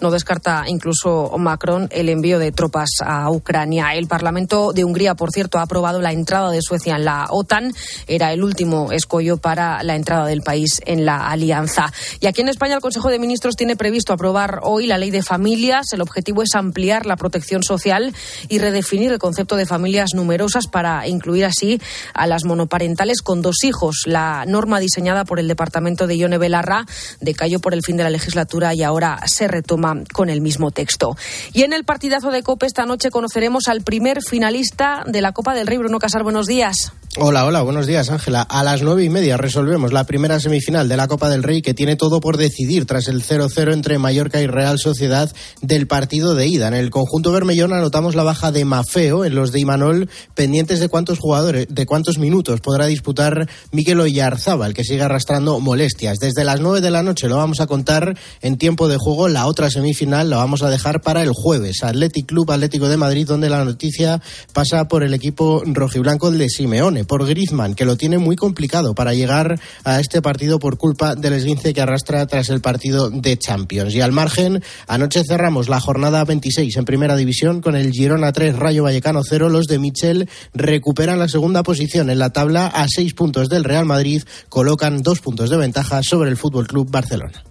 No 0.00 0.10
descarta 0.10 0.64
incluso 0.66 1.36
Macron 1.36 1.88
el 1.90 2.08
envío 2.08 2.38
de 2.38 2.52
tropas 2.52 2.88
a 3.04 3.30
Ucrania. 3.30 3.94
El 3.94 4.06
Parlamento 4.06 4.72
de 4.72 4.84
Hungría, 4.84 5.14
por 5.14 5.30
cierto, 5.30 5.58
ha 5.58 5.62
aprobado 5.62 6.00
la 6.00 6.12
entrada 6.12 6.50
de 6.50 6.62
Suecia 6.62 6.96
en 6.96 7.04
la 7.04 7.26
OTAN. 7.28 7.74
Era 8.06 8.32
el 8.32 8.42
último 8.42 8.92
escollo 8.92 9.36
para 9.36 9.82
la 9.82 9.96
entrada 9.96 10.24
del 10.24 10.40
país 10.40 10.80
en 10.86 11.04
la 11.04 11.28
alianza. 11.28 11.92
Y 12.20 12.26
aquí 12.26 12.40
en 12.40 12.48
España 12.48 12.76
el 12.76 12.80
Consejo 12.80 13.10
de 13.10 13.18
Ministros 13.18 13.56
tiene 13.56 13.76
previsto 13.76 14.14
aprobar 14.14 14.60
hoy 14.62 14.86
la 14.86 14.96
ley 14.96 15.10
de 15.10 15.22
familias. 15.22 15.92
El 15.92 16.00
objetivo 16.00 16.42
es 16.42 16.54
ampliar 16.54 17.04
la 17.04 17.16
protección 17.16 17.62
social 17.62 18.14
y 18.48 18.58
redefinir 18.58 19.12
el 19.12 19.18
concepto 19.18 19.56
de 19.56 19.66
familias 19.66 20.14
numerosas 20.14 20.66
para 20.66 21.06
incluir 21.08 21.44
así 21.44 21.80
a 22.14 22.26
las 22.26 22.44
monoparentales 22.44 23.20
con 23.20 23.42
dos 23.42 23.64
hijos. 23.64 24.04
La 24.06 24.44
norma 24.46 24.80
diseñada 24.80 25.24
por 25.26 25.40
el 25.40 25.48
Departamento 25.48 26.06
de 26.06 26.16
Ione 26.16 26.38
Belarra 26.38 26.86
decayó 27.20 27.60
por 27.60 27.74
el 27.74 27.82
fin 27.82 27.98
de 27.98 28.04
la 28.04 28.10
legislatura 28.10 28.74
y 28.74 28.82
ahora 28.82 29.20
se 29.26 29.46
retoma 29.46 29.89
con 30.12 30.30
el 30.30 30.40
mismo 30.40 30.70
texto. 30.70 31.16
Y 31.52 31.62
en 31.62 31.72
el 31.72 31.84
partidazo 31.84 32.30
de 32.30 32.42
COPE 32.42 32.66
esta 32.66 32.86
noche 32.86 33.10
conoceremos 33.10 33.68
al 33.68 33.82
primer 33.82 34.22
finalista 34.22 35.02
de 35.06 35.20
la 35.20 35.32
Copa 35.32 35.54
del 35.54 35.66
Rey. 35.66 35.78
Bruno 35.78 35.98
Casar, 35.98 36.22
buenos 36.22 36.46
días. 36.46 36.92
Hola, 37.16 37.44
hola, 37.44 37.62
buenos 37.62 37.88
días, 37.88 38.08
Ángela. 38.08 38.42
A 38.42 38.62
las 38.62 38.82
nueve 38.82 39.02
y 39.02 39.08
media 39.08 39.36
resolvemos 39.36 39.92
la 39.92 40.04
primera 40.04 40.38
semifinal 40.38 40.88
de 40.88 40.96
la 40.96 41.08
Copa 41.08 41.28
del 41.28 41.42
Rey 41.42 41.60
que 41.60 41.74
tiene 41.74 41.96
todo 41.96 42.20
por 42.20 42.36
decidir 42.36 42.86
tras 42.86 43.08
el 43.08 43.24
0-0 43.24 43.72
entre 43.72 43.98
Mallorca 43.98 44.40
y 44.40 44.46
Real 44.46 44.78
Sociedad 44.78 45.28
del 45.60 45.88
partido 45.88 46.36
de 46.36 46.46
ida. 46.46 46.68
En 46.68 46.74
el 46.74 46.90
conjunto 46.90 47.32
Bermellón 47.32 47.72
anotamos 47.72 48.14
la 48.14 48.22
baja 48.22 48.52
de 48.52 48.64
Mafeo 48.64 49.24
en 49.24 49.34
los 49.34 49.50
de 49.50 49.58
Imanol, 49.58 50.08
pendientes 50.36 50.78
de 50.78 50.88
cuántos 50.88 51.18
jugadores, 51.18 51.66
de 51.68 51.84
cuántos 51.84 52.18
minutos 52.18 52.60
podrá 52.60 52.86
disputar 52.86 53.48
Miquel 53.72 53.98
Oyarzábal, 53.98 54.72
que 54.72 54.84
sigue 54.84 55.02
arrastrando 55.02 55.58
molestias. 55.58 56.18
Desde 56.20 56.44
las 56.44 56.60
nueve 56.60 56.80
de 56.80 56.92
la 56.92 57.02
noche 57.02 57.28
lo 57.28 57.38
vamos 57.38 57.58
a 57.58 57.66
contar 57.66 58.16
en 58.40 58.56
tiempo 58.56 58.86
de 58.86 58.98
juego. 58.98 59.26
La 59.26 59.46
otra 59.46 59.68
semifinal 59.68 60.30
la 60.30 60.36
vamos 60.36 60.62
a 60.62 60.70
dejar 60.70 61.00
para 61.00 61.24
el 61.24 61.32
jueves. 61.32 61.82
Athletic 61.82 62.26
Club 62.26 62.52
Atlético 62.52 62.88
de 62.88 62.96
Madrid, 62.96 63.26
donde 63.26 63.50
la 63.50 63.64
noticia 63.64 64.22
pasa 64.52 64.86
por 64.86 65.02
el 65.02 65.12
equipo 65.12 65.64
rojiblanco 65.66 66.30
de 66.30 66.48
Simeone 66.48 66.99
por 67.04 67.26
Griezmann, 67.26 67.74
que 67.74 67.84
lo 67.84 67.96
tiene 67.96 68.18
muy 68.18 68.36
complicado 68.36 68.94
para 68.94 69.14
llegar 69.14 69.60
a 69.84 70.00
este 70.00 70.22
partido 70.22 70.58
por 70.58 70.76
culpa 70.76 71.14
del 71.14 71.34
esguince 71.34 71.72
que 71.72 71.80
arrastra 71.80 72.26
tras 72.26 72.48
el 72.48 72.60
partido 72.60 73.10
de 73.10 73.38
Champions. 73.38 73.94
Y 73.94 74.00
al 74.00 74.12
margen, 74.12 74.62
anoche 74.86 75.22
cerramos 75.24 75.68
la 75.68 75.80
jornada 75.80 76.24
26 76.24 76.76
en 76.76 76.84
Primera 76.84 77.16
División 77.16 77.60
con 77.60 77.76
el 77.76 77.92
Girona 77.92 78.32
3, 78.32 78.56
Rayo 78.56 78.84
Vallecano 78.84 79.22
0. 79.22 79.48
Los 79.48 79.66
de 79.66 79.78
Michel 79.78 80.28
recuperan 80.54 81.18
la 81.18 81.28
segunda 81.28 81.62
posición 81.62 82.10
en 82.10 82.18
la 82.18 82.30
tabla 82.30 82.66
a 82.66 82.86
seis 82.88 83.14
puntos 83.14 83.48
del 83.48 83.64
Real 83.64 83.84
Madrid, 83.84 84.22
colocan 84.48 85.02
dos 85.02 85.20
puntos 85.20 85.50
de 85.50 85.56
ventaja 85.56 86.02
sobre 86.02 86.30
el 86.30 86.36
Fútbol 86.36 86.66
Club 86.66 86.90
Barcelona. 86.90 87.44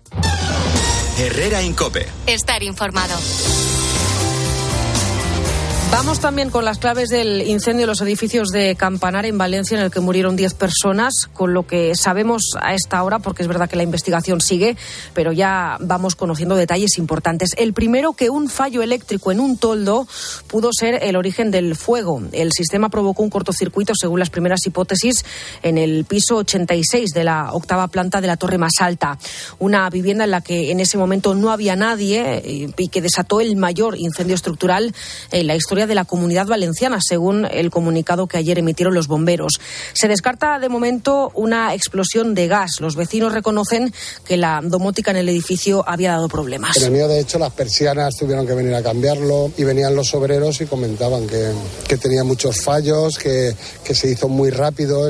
Herrera 1.18 1.62
Incope. 1.62 2.08
Estar 2.28 2.64
informado. 2.64 3.16
Vamos 5.92 6.20
también 6.20 6.52
con 6.52 6.66
las 6.66 6.78
claves 6.78 7.10
del 7.10 7.42
incendio 7.48 7.82
de 7.82 7.88
los 7.88 8.02
edificios 8.02 8.50
de 8.50 8.76
Campanar 8.76 9.26
en 9.26 9.40
Valencia, 9.40 9.76
en 9.76 9.84
el 9.84 9.90
que 9.90 10.00
murieron 10.00 10.36
10 10.36 10.54
personas, 10.54 11.14
con 11.34 11.56
lo 11.56 11.66
que 11.66 11.96
sabemos 11.96 12.52
a 12.62 12.76
esta 12.76 13.02
hora, 13.02 13.18
porque 13.18 13.42
es 13.42 13.48
verdad 13.48 13.68
que 13.68 13.76
la 13.76 13.82
investigación 13.82 14.40
sigue, 14.40 14.78
pero 15.16 15.32
ya 15.32 15.78
vamos 15.80 16.16
conociendo 16.16 16.56
detalles 16.56 17.00
importantes. 17.00 17.56
El 17.58 17.74
primero, 17.74 18.14
que 18.14 18.30
un 18.30 18.50
fallo 18.50 18.84
eléctrico 18.84 19.32
en 19.32 19.40
un 19.40 19.58
toldo 19.58 20.08
pudo 20.48 20.70
ser 20.72 21.00
el 21.04 21.16
origen 21.16 21.50
del 21.50 21.76
fuego. 21.76 22.22
El 22.34 22.54
sistema 22.54 22.90
provocó 22.90 23.24
un 23.24 23.32
cortocircuito, 23.32 23.94
según 24.00 24.20
las 24.20 24.30
primeras 24.30 24.66
hipótesis, 24.68 25.26
en 25.64 25.80
el 25.80 26.06
piso 26.06 26.38
86 26.38 27.10
de 27.16 27.24
la 27.24 27.52
octava 27.52 27.88
planta 27.88 28.22
de 28.22 28.28
la 28.28 28.38
torre 28.38 28.60
más 28.60 28.74
alta. 28.80 29.18
Una 29.58 29.90
vivienda 29.90 30.24
en 30.24 30.32
la 30.32 30.42
que 30.42 30.72
en 30.72 30.82
ese 30.82 31.00
momento 31.00 31.34
no 31.34 31.52
había 31.52 31.76
nadie 31.76 32.42
eh, 32.46 32.70
y 32.78 32.88
que 32.90 33.02
desató 33.02 33.42
el 33.42 33.56
mayor 33.56 33.98
incendio 33.98 34.36
estructural 34.36 34.94
en 35.32 35.48
la 35.48 35.56
historia 35.56 35.79
de 35.88 35.96
la 35.96 36.06
comunidad 36.06 36.48
valenciana, 36.48 37.00
según 37.02 37.46
el 37.46 37.70
comunicado 37.70 38.28
que 38.28 38.38
ayer 38.38 38.60
emitieron 38.60 38.94
los 38.94 39.08
bomberos. 39.08 39.60
Se 39.94 40.08
descarta 40.08 40.60
de 40.60 40.70
momento 40.70 41.32
una 41.36 41.74
explosión 41.74 42.36
de 42.36 42.48
gas. 42.48 42.80
Los 42.80 42.96
vecinos 42.96 43.34
reconocen 43.34 43.94
que 44.26 44.38
la 44.38 44.62
domótica 44.64 45.12
en 45.12 45.18
el 45.18 45.30
edificio 45.30 45.84
había 45.88 46.12
dado 46.12 46.28
problemas. 46.30 46.78
De 46.80 47.20
hecho, 47.20 47.40
las 47.40 47.54
persianas 47.54 48.16
tuvieron 48.16 48.46
que 48.46 48.54
venir 48.54 48.76
a 48.76 48.84
cambiarlo 48.84 49.52
y 49.58 49.64
venían 49.64 49.96
los 49.96 50.14
obreros 50.14 50.62
y 50.62 50.66
comentaban 50.66 51.28
que, 51.28 51.52
que 51.88 51.98
tenía 51.98 52.24
muchos 52.24 52.62
fallos, 52.62 53.18
que, 53.18 53.56
que 53.84 53.96
se 53.96 54.10
hizo 54.10 54.28
muy 54.28 54.50
rápido. 54.50 55.10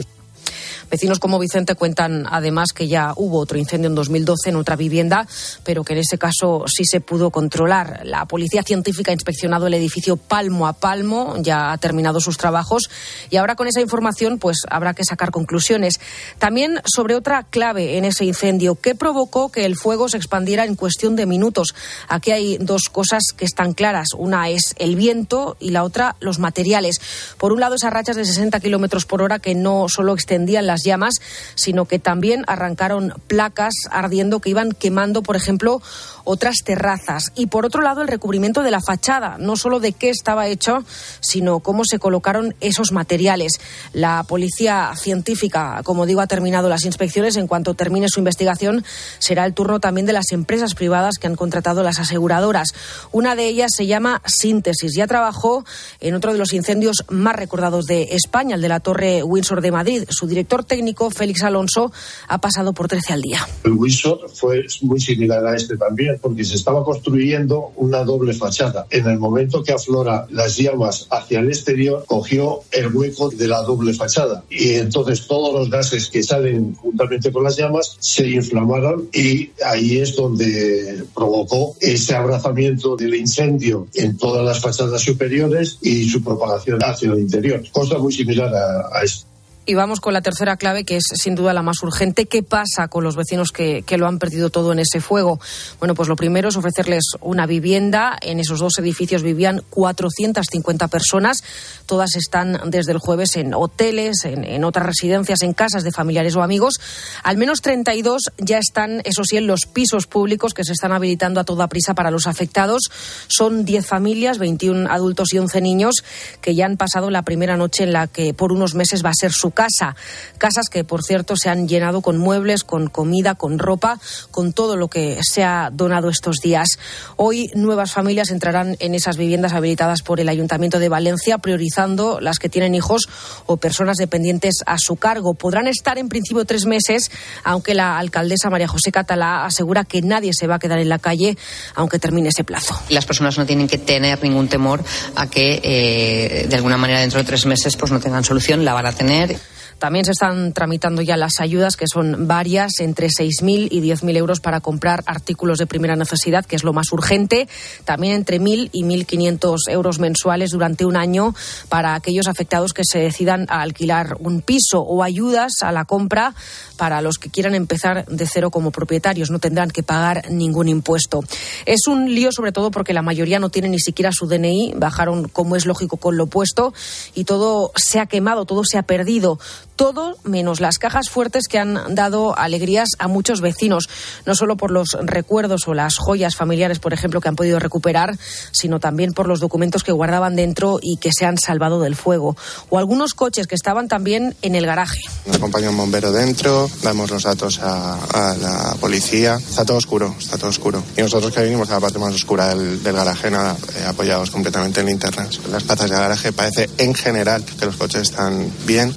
Vecinos 0.89 1.19
como 1.19 1.39
Vicente 1.39 1.75
cuentan 1.75 2.25
además 2.29 2.73
que 2.73 2.87
ya 2.87 3.13
hubo 3.15 3.39
otro 3.39 3.57
incendio 3.57 3.89
en 3.89 3.95
2012 3.95 4.49
en 4.49 4.55
otra 4.55 4.75
vivienda, 4.75 5.27
pero 5.63 5.83
que 5.83 5.93
en 5.93 5.99
ese 5.99 6.17
caso 6.17 6.65
sí 6.67 6.83
se 6.85 7.01
pudo 7.01 7.29
controlar. 7.29 8.01
La 8.03 8.25
policía 8.25 8.63
científica 8.63 9.11
ha 9.11 9.13
inspeccionado 9.13 9.67
el 9.67 9.73
edificio 9.73 10.17
palmo 10.17 10.67
a 10.67 10.73
palmo, 10.73 11.35
ya 11.39 11.71
ha 11.71 11.77
terminado 11.77 12.19
sus 12.19 12.37
trabajos 12.37 12.89
y 13.29 13.37
ahora 13.37 13.55
con 13.55 13.67
esa 13.67 13.81
información 13.81 14.39
pues 14.39 14.59
habrá 14.69 14.93
que 14.93 15.03
sacar 15.03 15.31
conclusiones. 15.31 15.99
También 16.37 16.81
sobre 16.85 17.15
otra 17.15 17.43
clave 17.43 17.97
en 17.97 18.05
ese 18.05 18.25
incendio, 18.25 18.75
¿qué 18.75 18.95
provocó 18.95 19.51
que 19.51 19.65
el 19.65 19.75
fuego 19.75 20.09
se 20.09 20.17
expandiera 20.17 20.65
en 20.65 20.75
cuestión 20.75 21.15
de 21.15 21.25
minutos? 21.25 21.75
Aquí 22.07 22.31
hay 22.31 22.57
dos 22.57 22.89
cosas 22.91 23.23
que 23.35 23.45
están 23.45 23.73
claras. 23.73 24.09
Una 24.17 24.49
es 24.49 24.75
el 24.77 24.95
viento 24.95 25.57
y 25.59 25.71
la 25.71 25.83
otra 25.83 26.15
los 26.19 26.39
materiales. 26.39 26.99
Por 27.37 27.53
un 27.53 27.59
lado, 27.59 27.75
esas 27.75 27.93
rachas 27.93 28.15
de 28.15 28.25
60 28.25 28.59
kilómetros 28.59 29.05
por 29.05 29.21
hora 29.21 29.39
que 29.39 29.55
no 29.55 29.87
solo 29.87 30.13
extendían 30.13 30.67
las 30.67 30.78
llamas, 30.83 31.15
sino 31.55 31.85
que 31.85 31.99
también 31.99 32.43
arrancaron 32.47 33.13
placas 33.27 33.73
ardiendo 33.91 34.39
que 34.39 34.49
iban 34.49 34.71
quemando, 34.71 35.23
por 35.23 35.35
ejemplo, 35.35 35.81
otras 36.23 36.57
terrazas. 36.63 37.31
Y 37.35 37.47
por 37.47 37.65
otro 37.65 37.81
lado, 37.81 38.01
el 38.01 38.07
recubrimiento 38.07 38.61
de 38.61 38.71
la 38.71 38.81
fachada, 38.81 39.37
no 39.39 39.55
solo 39.55 39.79
de 39.79 39.93
qué 39.93 40.09
estaba 40.09 40.47
hecho, 40.47 40.83
sino 41.21 41.59
cómo 41.59 41.83
se 41.85 41.99
colocaron 41.99 42.55
esos 42.61 42.91
materiales. 42.91 43.53
La 43.93 44.23
policía 44.23 44.91
científica, 44.95 45.81
como 45.83 46.05
digo, 46.05 46.21
ha 46.21 46.27
terminado 46.27 46.69
las 46.69 46.85
inspecciones. 46.85 47.35
En 47.35 47.47
cuanto 47.47 47.73
termine 47.73 48.07
su 48.09 48.19
investigación, 48.19 48.85
será 49.17 49.45
el 49.45 49.53
turno 49.53 49.79
también 49.79 50.05
de 50.05 50.13
las 50.13 50.31
empresas 50.31 50.75
privadas 50.75 51.15
que 51.19 51.27
han 51.27 51.35
contratado 51.35 51.83
las 51.83 51.99
aseguradoras. 51.99 52.69
Una 53.11 53.35
de 53.35 53.47
ellas 53.47 53.71
se 53.75 53.87
llama 53.87 54.21
Síntesis. 54.25 54.95
Ya 54.95 55.07
trabajó 55.07 55.65
en 55.99 56.15
otro 56.15 56.31
de 56.31 56.39
los 56.39 56.53
incendios 56.53 57.03
más 57.09 57.35
recordados 57.35 57.85
de 57.85 58.09
España, 58.11 58.55
el 58.55 58.61
de 58.61 58.69
la 58.69 58.79
Torre 58.79 59.23
Windsor 59.23 59.61
de 59.61 59.71
Madrid. 59.71 60.03
Su 60.09 60.27
director 60.27 60.63
técnico, 60.69 61.11
Félix 61.11 61.43
Alonso, 61.43 61.91
ha 62.29 62.39
pasado 62.39 62.71
por 62.71 62.87
13 62.87 63.11
al 63.11 63.21
día. 63.21 63.45
El 63.65 63.73
Windsor 63.73 64.29
fue 64.33 64.63
muy 64.83 65.01
similar 65.01 65.45
a 65.45 65.55
este 65.55 65.75
también 65.75 66.17
porque 66.21 66.45
se 66.45 66.55
estaba 66.55 66.85
construyendo 66.85 67.73
una 67.75 68.05
doble 68.05 68.33
fachada. 68.33 68.85
En 68.89 69.07
el 69.07 69.19
momento 69.19 69.61
que 69.63 69.73
aflora 69.73 70.25
las 70.29 70.55
llamas 70.55 71.07
hacia 71.09 71.41
el 71.41 71.49
exterior, 71.49 72.05
cogió 72.07 72.61
el 72.71 72.95
hueco 72.95 73.29
de 73.29 73.47
la 73.47 73.61
doble 73.63 73.93
fachada. 73.93 74.45
Y 74.49 74.75
entonces 74.75 75.27
todos 75.27 75.53
los 75.53 75.69
gases 75.69 76.09
que 76.09 76.23
salen 76.23 76.75
juntamente 76.75 77.31
con 77.31 77.43
las 77.43 77.57
llamas 77.57 77.97
se 77.99 78.29
inflamaron 78.29 79.09
y 79.11 79.51
ahí 79.65 79.97
es 79.97 80.15
donde 80.15 81.03
provocó 81.15 81.75
ese 81.81 82.15
abrazamiento 82.15 82.95
del 82.95 83.15
incendio 83.15 83.87
en 83.95 84.17
todas 84.17 84.45
las 84.45 84.59
fachadas 84.61 85.01
superiores 85.01 85.79
y 85.81 86.07
su 86.07 86.23
propagación 86.23 86.79
hacia 86.83 87.11
el 87.11 87.19
interior. 87.19 87.63
Cosa 87.71 87.97
muy 87.97 88.13
similar 88.13 88.53
a, 88.53 88.99
a 88.99 89.03
esto. 89.03 89.28
Y 89.69 89.75
vamos 89.75 89.99
con 89.99 90.13
la 90.13 90.23
tercera 90.23 90.57
clave, 90.57 90.83
que 90.83 90.95
es 90.95 91.03
sin 91.13 91.35
duda 91.35 91.53
la 91.53 91.61
más 91.61 91.83
urgente. 91.83 92.25
¿Qué 92.25 92.41
pasa 92.41 92.87
con 92.87 93.03
los 93.03 93.15
vecinos 93.15 93.51
que, 93.51 93.83
que, 93.83 93.99
lo 93.99 94.07
han 94.07 94.17
perdido 94.17 94.49
todo 94.49 94.71
en 94.71 94.79
ese 94.79 94.99
fuego? 94.99 95.39
Bueno, 95.77 95.93
pues 95.93 96.09
lo 96.09 96.15
primero 96.15 96.49
es 96.49 96.57
ofrecerles 96.57 97.03
una 97.21 97.45
vivienda. 97.45 98.17
En 98.19 98.39
esos 98.39 98.57
dos 98.57 98.79
edificios 98.79 99.21
vivían 99.21 99.61
450 99.69 100.87
personas. 100.87 101.43
Todas 101.85 102.15
están 102.15 102.59
desde 102.71 102.93
el 102.93 102.97
jueves 102.97 103.35
en 103.35 103.53
hoteles, 103.53 104.25
en, 104.25 104.43
en 104.43 104.63
otras 104.63 104.87
residencias, 104.87 105.43
en 105.43 105.53
casas 105.53 105.83
de 105.83 105.91
familiares 105.91 106.35
o 106.35 106.41
amigos. 106.41 106.81
Al 107.21 107.37
menos 107.37 107.61
32 107.61 108.31
ya 108.39 108.57
están, 108.57 109.03
eso 109.05 109.23
sí, 109.23 109.37
en 109.37 109.45
los 109.45 109.67
pisos 109.67 110.07
públicos 110.07 110.55
que 110.55 110.63
se 110.63 110.73
están 110.73 110.93
habilitando 110.93 111.39
a 111.39 111.43
toda 111.43 111.67
prisa 111.67 111.93
para 111.93 112.09
los 112.09 112.25
afectados. 112.25 112.89
Son 113.27 113.65
10 113.65 113.85
familias, 113.85 114.39
21 114.39 114.89
adultos 114.89 115.31
y 115.31 115.37
11 115.37 115.61
niños 115.61 116.03
que 116.41 116.55
ya 116.55 116.65
han 116.65 116.77
pasado 116.77 117.11
la 117.11 117.21
primera 117.21 117.55
noche 117.55 117.83
en 117.83 117.93
la 117.93 118.07
que 118.07 118.33
por 118.33 118.51
unos 118.51 118.73
meses 118.73 119.05
va 119.05 119.11
a 119.11 119.13
ser 119.13 119.31
su 119.31 119.51
casa. 119.59 119.97
Casas 120.37 120.69
que, 120.69 120.85
por 120.85 121.03
cierto, 121.03 121.35
se 121.35 121.49
han 121.49 121.67
llenado 121.67 121.99
con 121.99 122.17
muebles, 122.17 122.63
con 122.63 122.87
comida, 122.87 123.35
con 123.35 123.59
ropa, 123.59 123.99
con 124.31 124.53
todo 124.53 124.77
lo 124.77 124.87
que 124.87 125.19
se 125.21 125.43
ha 125.43 125.69
donado 125.69 126.07
estos 126.07 126.37
días. 126.37 126.79
Hoy 127.17 127.51
nuevas 127.55 127.91
familias 127.91 128.31
entrarán 128.31 128.77
en 128.79 128.95
esas 128.95 129.17
viviendas 129.17 129.51
habilitadas 129.51 130.01
por 130.01 130.21
el 130.21 130.29
Ayuntamiento 130.29 130.79
de 130.79 130.87
Valencia, 130.87 131.39
priorizando 131.39 132.21
las 132.21 132.39
que 132.39 132.47
tienen 132.47 132.73
hijos 132.73 133.09
o 133.47 133.57
personas 133.57 133.97
dependientes 133.97 134.63
a 134.65 134.77
su 134.77 134.95
cargo. 134.95 135.33
Podrán 135.33 135.67
estar 135.67 135.97
en 135.97 136.07
principio 136.07 136.45
tres 136.45 136.65
meses, 136.65 137.11
aunque 137.43 137.73
la 137.73 137.97
alcaldesa 137.97 138.49
María 138.49 138.69
José 138.69 138.93
Catalá 138.93 139.45
asegura 139.45 139.83
que 139.83 140.01
nadie 140.01 140.31
se 140.33 140.47
va 140.47 140.55
a 140.55 140.59
quedar 140.59 140.79
en 140.79 140.87
la 140.87 140.99
calle 140.99 141.37
aunque 141.75 141.99
termine 141.99 142.29
ese 142.29 142.45
plazo. 142.45 142.79
Las 142.87 143.05
personas 143.05 143.37
no 143.37 143.45
tienen 143.45 143.67
que 143.67 143.77
tener 143.77 144.23
ningún 144.23 144.47
temor 144.47 144.81
a 145.15 145.29
que, 145.29 145.59
eh, 145.61 146.47
de 146.47 146.55
alguna 146.55 146.77
manera, 146.77 147.01
dentro 147.01 147.19
de 147.19 147.25
tres 147.25 147.45
meses, 147.45 147.75
pues 147.75 147.91
no 147.91 147.99
tengan 147.99 148.23
solución. 148.23 148.63
La 148.63 148.73
van 148.73 148.85
a 148.85 148.93
tener. 148.93 149.37
También 149.79 150.05
se 150.05 150.11
están 150.11 150.53
tramitando 150.53 151.01
ya 151.01 151.17
las 151.17 151.39
ayudas, 151.39 151.77
que 151.77 151.85
son 151.91 152.27
varias, 152.27 152.79
entre 152.79 153.07
6.000 153.07 153.69
y 153.71 153.81
10.000 153.81 154.17
euros 154.17 154.39
para 154.41 154.59
comprar 154.59 155.03
artículos 155.05 155.57
de 155.57 155.67
primera 155.67 155.95
necesidad, 155.95 156.45
que 156.45 156.57
es 156.57 156.63
lo 156.63 156.73
más 156.73 156.91
urgente. 156.91 157.47
También 157.85 158.13
entre 158.13 158.39
1.000 158.39 158.69
y 158.73 158.83
1.500 158.83 159.57
euros 159.69 159.99
mensuales 159.99 160.51
durante 160.51 160.85
un 160.85 160.97
año 160.97 161.33
para 161.69 161.95
aquellos 161.95 162.27
afectados 162.27 162.73
que 162.73 162.83
se 162.83 162.99
decidan 162.99 163.45
a 163.49 163.61
alquilar 163.61 164.17
un 164.19 164.41
piso 164.41 164.81
o 164.81 165.01
ayudas 165.01 165.53
a 165.61 165.71
la 165.71 165.85
compra 165.85 166.35
para 166.77 167.01
los 167.01 167.17
que 167.17 167.29
quieran 167.29 167.55
empezar 167.55 168.05
de 168.05 168.27
cero 168.27 168.51
como 168.51 168.71
propietarios. 168.71 169.31
No 169.31 169.39
tendrán 169.39 169.71
que 169.71 169.83
pagar 169.83 170.29
ningún 170.29 170.67
impuesto. 170.67 171.21
Es 171.65 171.87
un 171.87 172.13
lío 172.13 172.31
sobre 172.31 172.51
todo 172.51 172.71
porque 172.71 172.93
la 172.93 173.01
mayoría 173.01 173.39
no 173.39 173.49
tiene 173.49 173.69
ni 173.69 173.79
siquiera 173.79 174.11
su 174.11 174.27
DNI. 174.27 174.73
Bajaron, 174.75 175.29
como 175.29 175.55
es 175.55 175.65
lógico, 175.65 175.97
con 175.97 176.17
lo 176.17 176.27
puesto 176.27 176.73
y 177.15 177.23
todo 177.23 177.71
se 177.75 177.99
ha 177.99 178.05
quemado, 178.05 178.45
todo 178.45 178.63
se 178.65 178.77
ha 178.77 178.83
perdido 178.83 179.39
todo 179.79 180.17
menos 180.25 180.59
las 180.59 180.77
cajas 180.77 181.09
fuertes 181.09 181.47
que 181.47 181.57
han 181.57 181.95
dado 181.95 182.37
alegrías 182.37 182.89
a 182.99 183.07
muchos 183.07 183.39
vecinos, 183.39 183.87
no 184.25 184.35
solo 184.35 184.57
por 184.57 184.71
los 184.71 184.97
recuerdos 185.01 185.69
o 185.69 185.73
las 185.73 185.95
joyas 185.95 186.35
familiares, 186.35 186.79
por 186.79 186.91
ejemplo, 186.91 187.21
que 187.21 187.29
han 187.29 187.37
podido 187.37 187.59
recuperar, 187.59 188.19
sino 188.51 188.81
también 188.81 189.13
por 189.13 189.29
los 189.29 189.39
documentos 189.39 189.85
que 189.85 189.93
guardaban 189.93 190.35
dentro 190.35 190.79
y 190.81 190.97
que 190.97 191.13
se 191.13 191.25
han 191.25 191.37
salvado 191.37 191.79
del 191.79 191.95
fuego, 191.95 192.35
o 192.69 192.77
algunos 192.77 193.13
coches 193.13 193.47
que 193.47 193.55
estaban 193.55 193.87
también 193.87 194.35
en 194.41 194.55
el 194.55 194.65
garaje. 194.65 194.99
Me 195.25 195.37
acompaña 195.37 195.69
un 195.69 195.77
bombero 195.77 196.11
dentro, 196.11 196.69
damos 196.83 197.09
los 197.09 197.23
datos 197.23 197.61
a, 197.63 198.35
la 198.37 198.75
policía, 198.81 199.35
está 199.35 199.63
todo 199.63 199.77
oscuro, 199.77 200.13
está 200.19 200.37
todo 200.37 200.49
oscuro. 200.49 200.83
Y 200.97 201.01
nosotros 201.03 201.31
que 201.31 201.41
vinimos 201.41 201.69
a 201.69 201.75
la 201.75 201.79
parte 201.79 201.99
más 201.99 202.13
oscura 202.13 202.53
del, 202.53 202.81
garaje, 202.83 203.31
nada, 203.31 203.55
eh, 203.77 203.85
apoyados 203.87 204.29
completamente 204.29 204.81
en 204.81 204.87
linternas. 204.87 205.39
Las 205.49 205.63
patas 205.63 205.89
del 205.89 205.99
garaje 205.99 206.33
parece 206.33 206.69
en 206.79 206.93
general 206.93 207.45
que 207.57 207.65
los 207.65 207.77
coches 207.77 208.01
están 208.01 208.51
bien. 208.65 208.93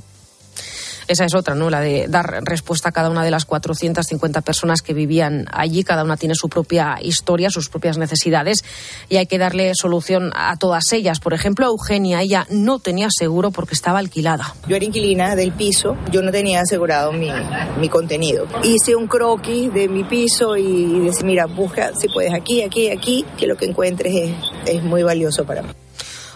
Esa 1.09 1.25
es 1.25 1.35
otra, 1.35 1.55
¿no? 1.55 1.71
La 1.71 1.81
de 1.81 2.07
dar 2.09 2.43
respuesta 2.45 2.91
a 2.91 2.93
cada 2.93 3.11
una 3.11 3.25
de 3.25 3.31
las 3.31 3.45
450 3.45 4.41
personas 4.41 4.83
que 4.83 4.95
vivían 4.95 5.47
allí. 5.53 5.85
Cada 5.85 6.05
una 6.05 6.17
tiene 6.17 6.35
su 6.35 6.49
propia 6.49 6.99
historia, 7.03 7.51
sus 7.51 7.69
propias 7.69 7.99
necesidades 7.99 8.65
y 9.09 9.17
hay 9.17 9.27
que 9.27 9.39
darle 9.39 9.73
solución 9.75 10.33
a 10.35 10.57
todas 10.57 10.93
ellas. 10.93 11.21
Por 11.21 11.35
ejemplo, 11.35 11.67
a 11.67 11.69
Eugenia, 11.69 12.23
ella 12.23 12.47
no 12.51 12.79
tenía 12.79 13.09
seguro 13.11 13.51
porque 13.51 13.75
estaba 13.75 13.99
alquilada. 13.99 14.55
Yo 14.69 14.77
era 14.77 14.85
inquilina 14.85 15.35
del 15.37 15.53
piso, 15.53 15.97
yo 16.11 16.23
no 16.23 16.31
tenía 16.31 16.61
asegurado 16.61 17.13
mi, 17.13 17.31
mi 17.79 17.89
contenido. 17.89 18.47
Hice 18.63 18.97
un 18.97 19.07
croquis 19.07 19.73
de 19.73 19.89
mi 19.89 20.05
piso 20.05 20.57
y 20.57 21.01
decía, 21.01 21.25
mira, 21.25 21.47
busca 21.47 21.93
si 21.99 22.09
puedes 22.09 22.33
aquí, 22.33 22.63
aquí, 22.63 22.91
aquí, 22.91 23.25
que 23.37 23.47
lo 23.47 23.57
que 23.57 23.67
encuentres 23.67 24.15
es, 24.15 24.33
es 24.67 24.83
muy 24.83 25.03
valioso 25.03 25.45
para 25.45 25.63
mí 25.63 25.69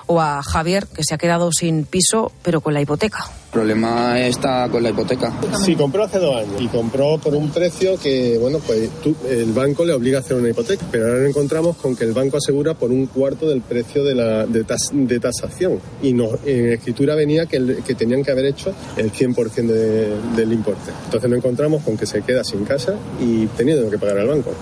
o 0.07 0.21
a 0.21 0.43
Javier, 0.43 0.87
que 0.87 1.03
se 1.05 1.15
ha 1.15 1.19
quedado 1.19 1.51
sin 1.53 1.85
piso, 1.85 2.33
pero 2.43 2.61
con 2.61 2.75
la 2.75 2.81
hipoteca. 2.81 3.25
El 3.47 3.61
problema 3.61 4.21
está 4.21 4.69
con 4.69 4.83
la 4.83 4.91
hipoteca. 4.91 5.33
Sí, 5.65 5.75
compró 5.77 6.05
hace 6.05 6.19
dos 6.19 6.37
años 6.37 6.61
y 6.61 6.69
compró 6.69 7.17
por 7.19 7.35
un 7.35 7.51
precio 7.51 7.99
que, 7.99 8.37
bueno, 8.39 8.59
pues 8.59 8.91
tú, 9.03 9.17
el 9.29 9.53
banco 9.53 9.85
le 9.85 9.95
obliga 9.95 10.19
a 10.19 10.21
hacer 10.21 10.37
una 10.37 10.51
hipoteca, 10.51 10.85
pero 10.91 11.07
ahora 11.07 11.21
nos 11.21 11.31
encontramos 11.31 11.77
con 11.77 11.97
que 11.97 12.05
el 12.05 12.13
banco 12.13 12.37
asegura 12.37 12.75
por 12.75 12.91
un 12.91 13.07
cuarto 13.07 13.49
del 13.49 13.63
precio 13.63 14.05
de, 14.05 14.15
la, 14.15 14.47
de, 14.47 14.65
tas, 14.65 14.91
de 14.93 15.21
tasación 15.21 15.81
y 16.03 16.13
nos, 16.13 16.35
en 16.45 16.73
escritura 16.73 17.15
venía 17.15 17.47
que, 17.47 17.57
el, 17.57 17.83
que 17.83 17.95
tenían 17.95 18.23
que 18.23 18.31
haber 18.31 18.47
hecho 18.47 18.75
el 18.97 19.11
100% 19.11 19.67
de, 19.67 20.17
del 20.37 20.53
importe. 20.53 20.91
Entonces 21.05 21.31
nos 21.31 21.39
encontramos 21.39 21.83
con 21.83 21.97
que 21.97 22.07
se 22.07 22.23
queda 22.23 22.45
sin 22.45 22.65
casa 22.65 22.95
y 23.21 23.47
teniendo 23.47 23.89
que 23.91 23.99
pagar 23.99 24.19
al 24.19 24.29
banco. 24.29 24.53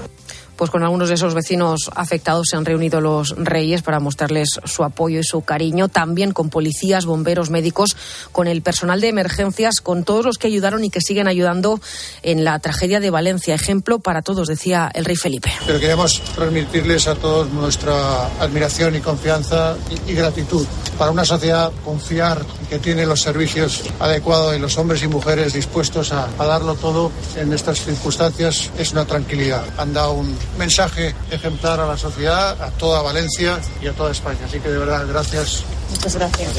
Pues 0.56 0.70
con 0.70 0.82
algunos 0.82 1.08
de 1.08 1.14
esos 1.14 1.34
vecinos 1.34 1.90
afectados 1.94 2.48
se 2.50 2.56
han 2.56 2.64
reunido 2.64 3.00
los 3.00 3.34
reyes 3.36 3.82
para 3.82 4.00
mostrarles 4.00 4.60
su 4.64 4.84
apoyo 4.84 5.20
y 5.20 5.24
su 5.24 5.42
cariño, 5.42 5.88
también 5.88 6.32
con 6.32 6.50
policías, 6.50 7.06
bomberos, 7.06 7.50
médicos, 7.50 7.96
con 8.32 8.46
el 8.46 8.62
personal 8.62 9.00
de 9.00 9.08
emergencias, 9.08 9.80
con 9.80 10.04
todos 10.04 10.24
los 10.24 10.38
que 10.38 10.46
ayudaron 10.46 10.84
y 10.84 10.90
que 10.90 11.00
siguen 11.00 11.28
ayudando 11.28 11.80
en 12.22 12.44
la 12.44 12.58
tragedia 12.58 13.00
de 13.00 13.10
Valencia. 13.10 13.54
Ejemplo 13.54 13.98
para 13.98 14.22
todos, 14.22 14.48
decía 14.48 14.90
el 14.94 15.04
rey 15.04 15.16
Felipe. 15.16 15.52
Pero 15.66 15.80
queremos 15.80 16.20
transmitirles 16.34 17.08
a 17.08 17.14
todos 17.14 17.50
nuestra 17.50 18.26
admiración 18.40 18.96
y 18.96 19.00
confianza 19.00 19.76
y, 20.06 20.12
y 20.12 20.14
gratitud. 20.14 20.66
Para 20.98 21.10
una 21.10 21.24
sociedad 21.24 21.72
confiar 21.84 22.44
que 22.70 22.78
tiene 22.78 23.06
los 23.06 23.20
servicios 23.20 23.82
adecuados 23.98 24.56
y 24.56 24.58
los 24.58 24.78
hombres 24.78 25.02
y 25.02 25.08
mujeres 25.08 25.52
dispuestos 25.52 26.12
a, 26.12 26.28
a 26.38 26.46
darlo 26.46 26.74
todo 26.74 27.10
en 27.36 27.52
estas 27.52 27.84
circunstancias 27.84 28.70
es 28.78 28.92
una 28.92 29.04
tranquilidad. 29.04 29.64
Han 29.78 29.92
dado 29.92 30.12
un 30.12 30.36
mensaje 30.58 31.14
ejemplar 31.30 31.80
a 31.80 31.86
la 31.86 31.96
sociedad, 31.96 32.60
a 32.60 32.70
toda 32.70 33.02
Valencia 33.02 33.58
y 33.82 33.86
a 33.86 33.92
toda 33.92 34.12
España. 34.12 34.40
Así 34.46 34.60
que 34.60 34.68
de 34.68 34.78
verdad, 34.78 35.06
gracias. 35.06 35.64
Muchas 35.90 36.14
gracias. 36.14 36.50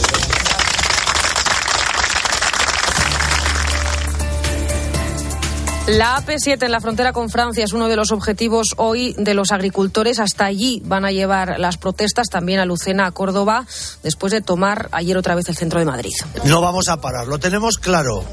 La 5.88 6.18
AP7 6.18 6.64
en 6.64 6.72
la 6.72 6.82
frontera 6.82 7.14
con 7.14 7.30
Francia 7.30 7.64
es 7.64 7.72
uno 7.72 7.88
de 7.88 7.96
los 7.96 8.12
objetivos 8.12 8.70
hoy 8.78 9.14
de 9.20 9.36
los 9.36 9.52
agricultores. 9.52 10.20
Hasta 10.20 10.46
allí 10.46 10.82
van 10.84 11.06
a 11.06 11.12
llevar 11.12 11.60
las 11.60 11.78
protestas, 11.78 12.28
también 12.28 12.60
a 12.60 12.66
Lucena, 12.66 13.06
a 13.06 13.12
Córdoba, 13.12 13.68
después 14.02 14.34
de 14.34 14.42
tomar 14.42 14.90
ayer 14.92 15.16
otra 15.16 15.36
vez 15.36 15.48
el 15.48 15.56
centro 15.56 15.78
de 15.78 15.86
Madrid. 15.86 16.14
No 16.44 16.60
vamos 16.60 16.88
a 16.90 17.00
parar, 17.00 17.28
lo 17.28 17.38
tenemos 17.38 17.78
claro. 17.78 18.24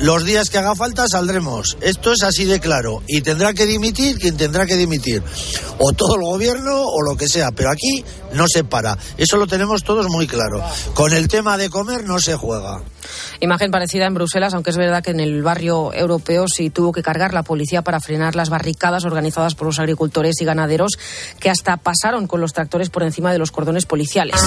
Los 0.00 0.24
días 0.24 0.48
que 0.48 0.56
haga 0.56 0.74
falta 0.74 1.06
saldremos. 1.06 1.76
Esto 1.82 2.12
es 2.12 2.22
así 2.22 2.46
de 2.46 2.58
claro. 2.58 3.02
Y 3.06 3.20
tendrá 3.20 3.52
que 3.52 3.66
dimitir 3.66 4.18
quien 4.18 4.34
tendrá 4.34 4.64
que 4.64 4.76
dimitir. 4.76 5.22
O 5.78 5.92
todo 5.92 6.14
el 6.14 6.22
gobierno 6.22 6.84
o 6.86 7.02
lo 7.02 7.18
que 7.18 7.28
sea. 7.28 7.52
Pero 7.52 7.70
aquí 7.70 8.02
no 8.32 8.46
se 8.48 8.64
para. 8.64 8.96
Eso 9.18 9.36
lo 9.36 9.46
tenemos 9.46 9.84
todos 9.84 10.08
muy 10.08 10.26
claro. 10.26 10.64
Con 10.94 11.12
el 11.12 11.28
tema 11.28 11.58
de 11.58 11.68
comer 11.68 12.04
no 12.04 12.18
se 12.18 12.34
juega. 12.34 12.80
Imagen 13.40 13.70
parecida 13.70 14.06
en 14.06 14.14
Bruselas, 14.14 14.54
aunque 14.54 14.70
es 14.70 14.78
verdad 14.78 15.02
que 15.02 15.10
en 15.10 15.20
el 15.20 15.42
barrio 15.42 15.92
europeo 15.92 16.46
sí 16.48 16.70
tuvo 16.70 16.92
que 16.92 17.02
cargar 17.02 17.34
la 17.34 17.42
policía 17.42 17.82
para 17.82 18.00
frenar 18.00 18.36
las 18.36 18.48
barricadas 18.48 19.04
organizadas 19.04 19.54
por 19.54 19.66
los 19.66 19.78
agricultores 19.78 20.40
y 20.40 20.46
ganaderos 20.46 20.92
que 21.38 21.50
hasta 21.50 21.76
pasaron 21.76 22.26
con 22.26 22.40
los 22.40 22.54
tractores 22.54 22.88
por 22.88 23.02
encima 23.02 23.32
de 23.32 23.38
los 23.38 23.50
cordones 23.50 23.84
policiales. 23.84 24.40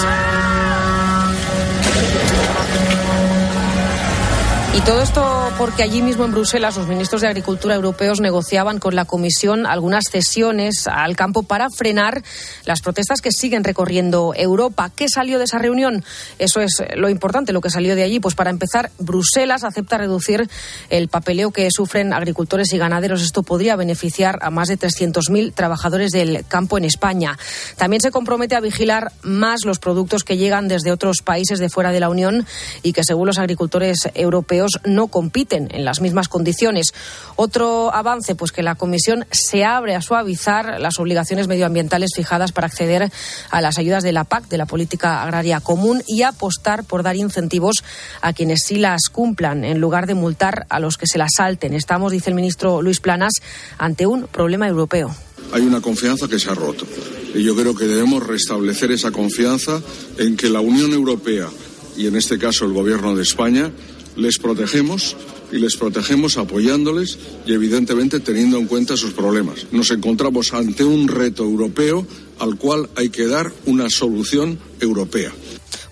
Y 4.76 4.82
todo 4.82 5.04
esto 5.04 5.52
porque 5.60 5.84
allí 5.84 6.02
mismo 6.02 6.26
en 6.26 6.32
Bruselas 6.32 6.78
los 6.78 6.88
ministros 6.88 7.22
de 7.22 7.28
Agricultura 7.28 7.76
europeos 7.76 8.20
negociaban 8.20 8.80
con 8.80 8.96
la 8.96 9.06
Comisión 9.06 9.68
algunas 9.68 10.06
cesiones 10.12 10.88
al 10.88 11.16
campo 11.16 11.44
para 11.44 11.68
frenar 11.70 12.24
las 12.66 12.82
protestas 12.82 13.22
que 13.22 13.32
siguen 13.32 13.64
recorriendo 13.64 14.34
Europa. 14.36 14.92
¿Qué 14.96 15.10
salió 15.10 15.38
de 15.38 15.44
esa 15.44 15.60
reunión? 15.60 16.04
Eso 16.40 16.60
es 16.60 16.84
lo 16.96 17.08
importante, 17.08 17.54
lo 17.54 17.62
que 17.62 17.70
salió 17.70 17.96
de 17.96 18.02
allí. 18.02 18.20
Pues 18.20 18.34
para 18.34 18.50
empezar, 18.50 18.90
Bruselas 18.98 19.64
acepta 19.64 20.00
reducir 20.00 20.50
el 20.90 21.08
papeleo 21.08 21.52
que 21.52 21.70
sufren 21.70 22.12
agricultores 22.12 22.74
y 22.74 22.80
ganaderos. 22.80 23.22
Esto 23.22 23.44
podría 23.44 23.76
beneficiar 23.76 24.40
a 24.42 24.50
más 24.50 24.70
de 24.70 24.80
300.000 24.80 25.54
trabajadores 25.54 26.10
del 26.10 26.46
campo 26.48 26.80
en 26.80 26.86
España. 26.86 27.38
También 27.78 28.02
se 28.02 28.10
compromete 28.10 28.56
a 28.56 28.60
vigilar 28.60 29.12
más 29.22 29.66
los 29.66 29.78
productos 29.78 30.24
que 30.24 30.38
llegan 30.38 30.68
desde 30.68 30.92
otros 30.92 31.22
países 31.22 31.60
de 31.60 31.70
fuera 31.70 31.92
de 31.92 32.00
la 32.00 32.10
Unión 32.10 32.48
y 32.82 32.94
que, 32.94 33.04
según 33.04 33.28
los 33.28 33.38
agricultores 33.38 34.10
europeos, 34.16 34.63
no 34.84 35.08
compiten 35.08 35.70
en 35.72 35.86
las 35.86 36.02
mismas 36.02 36.28
condiciones. 36.28 36.94
Otro 37.36 37.94
avance, 37.94 38.36
pues 38.36 38.52
que 38.52 38.64
la 38.64 38.76
Comisión 38.76 39.26
se 39.32 39.64
abre 39.64 39.96
a 39.96 40.02
suavizar 40.02 40.80
las 40.80 41.00
obligaciones 41.00 41.48
medioambientales 41.48 42.12
fijadas 42.16 42.52
para 42.52 42.68
acceder 42.68 43.12
a 43.50 43.62
las 43.62 43.78
ayudas 43.78 44.04
de 44.04 44.12
la 44.12 44.24
PAC, 44.24 44.48
de 44.48 44.58
la 44.58 44.66
Política 44.66 45.24
Agraria 45.24 45.60
Común, 45.60 46.02
y 46.08 46.24
apostar 46.24 46.84
por 46.84 47.04
dar 47.04 47.16
incentivos 47.16 47.84
a 48.22 48.34
quienes 48.34 48.64
sí 48.66 48.78
las 48.78 49.10
cumplan, 49.12 49.64
en 49.64 49.80
lugar 49.80 50.08
de 50.08 50.14
multar 50.14 50.66
a 50.70 50.80
los 50.80 50.98
que 50.98 51.08
se 51.08 51.18
las 51.18 51.32
salten. 51.36 51.74
Estamos, 51.74 52.12
dice 52.12 52.30
el 52.30 52.36
ministro 52.36 52.82
Luis 52.82 53.00
Planas, 53.00 53.34
ante 53.78 54.08
un 54.08 54.28
problema 54.28 54.68
europeo. 54.68 55.16
Hay 55.52 55.62
una 55.62 55.82
confianza 55.82 56.28
que 56.28 56.40
se 56.40 56.50
ha 56.50 56.56
roto. 56.56 56.86
Y 57.34 57.44
yo 57.44 57.56
creo 57.56 57.76
que 57.76 57.86
debemos 57.86 58.26
restablecer 58.26 58.92
esa 58.92 59.12
confianza 59.12 59.82
en 60.18 60.38
que 60.38 60.50
la 60.50 60.62
Unión 60.62 60.94
Europea 60.94 61.50
y 61.98 62.08
en 62.08 62.16
este 62.16 62.38
caso 62.38 62.66
el 62.66 62.74
Gobierno 62.74 63.16
de 63.16 63.24
España 63.24 63.72
les 64.16 64.38
protegemos 64.38 65.16
y 65.52 65.58
les 65.58 65.76
protegemos 65.76 66.38
apoyándoles 66.38 67.18
y 67.46 67.54
evidentemente 67.54 68.20
teniendo 68.20 68.58
en 68.58 68.68
cuenta 68.68 68.98
sus 68.98 69.14
problemas. 69.14 69.68
Nos 69.72 69.92
encontramos 69.92 70.54
ante 70.54 70.84
un 70.84 71.08
reto 71.08 71.44
europeo 71.44 72.06
al 72.40 72.58
cual 72.58 72.90
hay 72.96 73.10
que 73.10 73.28
dar 73.28 73.52
una 73.66 73.90
solución 73.90 74.60
europea. 74.80 75.32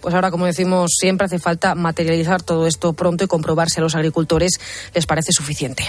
Pues 0.02 0.16
ahora, 0.16 0.32
como 0.32 0.48
decimos, 0.48 0.92
siempre 1.00 1.26
hace 1.26 1.38
falta 1.38 1.76
materializar 1.76 2.42
todo 2.42 2.66
esto 2.66 2.94
pronto 2.94 3.24
y 3.24 3.28
comprobar 3.28 3.70
si 3.70 3.80
a 3.80 3.84
los 3.84 3.96
agricultores 3.96 4.60
les 4.94 5.06
parece 5.06 5.32
suficiente. 5.32 5.84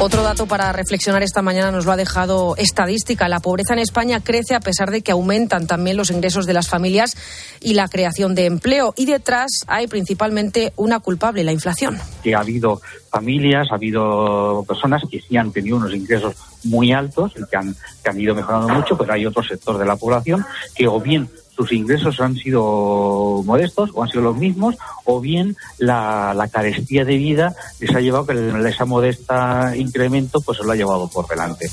Otro 0.00 0.22
dato 0.22 0.46
para 0.46 0.72
reflexionar 0.72 1.24
esta 1.24 1.42
mañana 1.42 1.72
nos 1.72 1.84
lo 1.84 1.90
ha 1.90 1.96
dejado 1.96 2.54
estadística. 2.56 3.28
La 3.28 3.40
pobreza 3.40 3.72
en 3.72 3.80
España 3.80 4.20
crece 4.22 4.54
a 4.54 4.60
pesar 4.60 4.92
de 4.92 5.02
que 5.02 5.10
aumentan 5.10 5.66
también 5.66 5.96
los 5.96 6.12
ingresos 6.12 6.46
de 6.46 6.52
las 6.52 6.68
familias 6.68 7.16
y 7.60 7.74
la 7.74 7.88
creación 7.88 8.36
de 8.36 8.46
empleo. 8.46 8.94
Y 8.96 9.06
detrás 9.06 9.64
hay 9.66 9.88
principalmente 9.88 10.72
una 10.76 11.00
culpable, 11.00 11.42
la 11.42 11.50
inflación. 11.50 11.98
Que 12.22 12.36
ha 12.36 12.38
habido 12.38 12.80
familias, 13.10 13.66
ha 13.72 13.74
habido 13.74 14.64
personas 14.68 15.02
que 15.10 15.20
sí 15.20 15.36
han 15.36 15.50
tenido 15.50 15.78
unos 15.78 15.92
ingresos 15.92 16.36
muy 16.62 16.92
altos 16.92 17.32
y 17.36 17.44
que 17.50 17.56
han, 17.56 17.74
que 18.04 18.10
han 18.10 18.20
ido 18.20 18.36
mejorando 18.36 18.68
mucho, 18.68 18.96
pero 18.96 19.14
hay 19.14 19.26
otro 19.26 19.42
sector 19.42 19.78
de 19.78 19.84
la 19.84 19.96
población 19.96 20.46
que 20.76 20.86
o 20.86 21.00
bien 21.00 21.28
sus 21.58 21.72
ingresos 21.72 22.20
han 22.20 22.36
sido 22.36 23.42
modestos 23.44 23.90
o 23.92 24.04
han 24.04 24.08
sido 24.08 24.22
los 24.22 24.36
mismos, 24.36 24.76
o 25.04 25.20
bien 25.20 25.56
la, 25.76 26.48
carestía 26.52 27.04
de 27.04 27.16
vida 27.16 27.56
les 27.80 27.94
ha 27.94 28.00
llevado 28.00 28.26
que 28.26 28.68
esa 28.68 28.84
modesta 28.84 29.76
incremento 29.76 30.40
pues 30.40 30.58
se 30.58 30.64
lo 30.64 30.70
ha 30.70 30.76
llevado 30.76 31.08
por 31.08 31.26
delante 31.26 31.68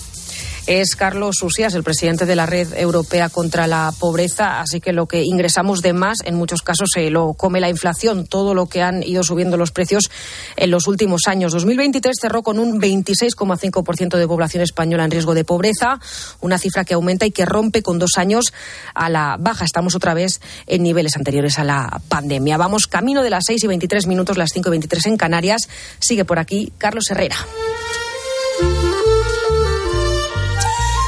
es 0.67 0.95
Carlos 0.95 1.41
Usías, 1.43 1.75
el 1.75 1.83
presidente 1.83 2.25
de 2.25 2.35
la 2.35 2.45
Red 2.45 2.73
Europea 2.75 3.29
contra 3.29 3.67
la 3.67 3.93
Pobreza. 3.99 4.59
Así 4.61 4.81
que 4.81 4.93
lo 4.93 5.07
que 5.07 5.23
ingresamos 5.23 5.81
de 5.81 5.93
más, 5.93 6.19
en 6.23 6.35
muchos 6.35 6.61
casos, 6.61 6.89
se 6.93 7.09
lo 7.09 7.33
come 7.33 7.59
la 7.59 7.69
inflación, 7.69 8.25
todo 8.25 8.53
lo 8.53 8.65
que 8.65 8.81
han 8.81 9.03
ido 9.03 9.23
subiendo 9.23 9.57
los 9.57 9.71
precios 9.71 10.09
en 10.55 10.71
los 10.71 10.87
últimos 10.87 11.23
años. 11.27 11.51
2023 11.51 12.17
cerró 12.19 12.41
con 12.41 12.57
un 12.59 12.81
26,5% 12.81 14.17
de 14.17 14.27
población 14.27 14.63
española 14.63 15.05
en 15.05 15.11
riesgo 15.11 15.33
de 15.33 15.43
pobreza, 15.43 15.99
una 16.41 16.57
cifra 16.57 16.83
que 16.83 16.95
aumenta 16.95 17.25
y 17.25 17.31
que 17.31 17.45
rompe 17.45 17.83
con 17.83 17.99
dos 17.99 18.17
años 18.17 18.53
a 18.93 19.09
la 19.09 19.37
baja. 19.39 19.65
Estamos 19.65 19.95
otra 19.95 20.13
vez 20.13 20.41
en 20.65 20.83
niveles 20.83 21.15
anteriores 21.15 21.59
a 21.59 21.63
la 21.63 22.01
pandemia. 22.09 22.57
Vamos 22.57 22.87
camino 22.87 23.21
de 23.21 23.29
las 23.29 23.45
6 23.45 23.63
y 23.63 23.67
23 23.67 24.07
minutos, 24.07 24.37
las 24.37 24.49
5 24.53 24.69
y 24.69 24.71
23 24.71 25.05
en 25.07 25.17
Canarias. 25.17 25.69
Sigue 25.99 26.25
por 26.25 26.39
aquí 26.39 26.73
Carlos 26.77 27.05
Herrera. 27.11 27.37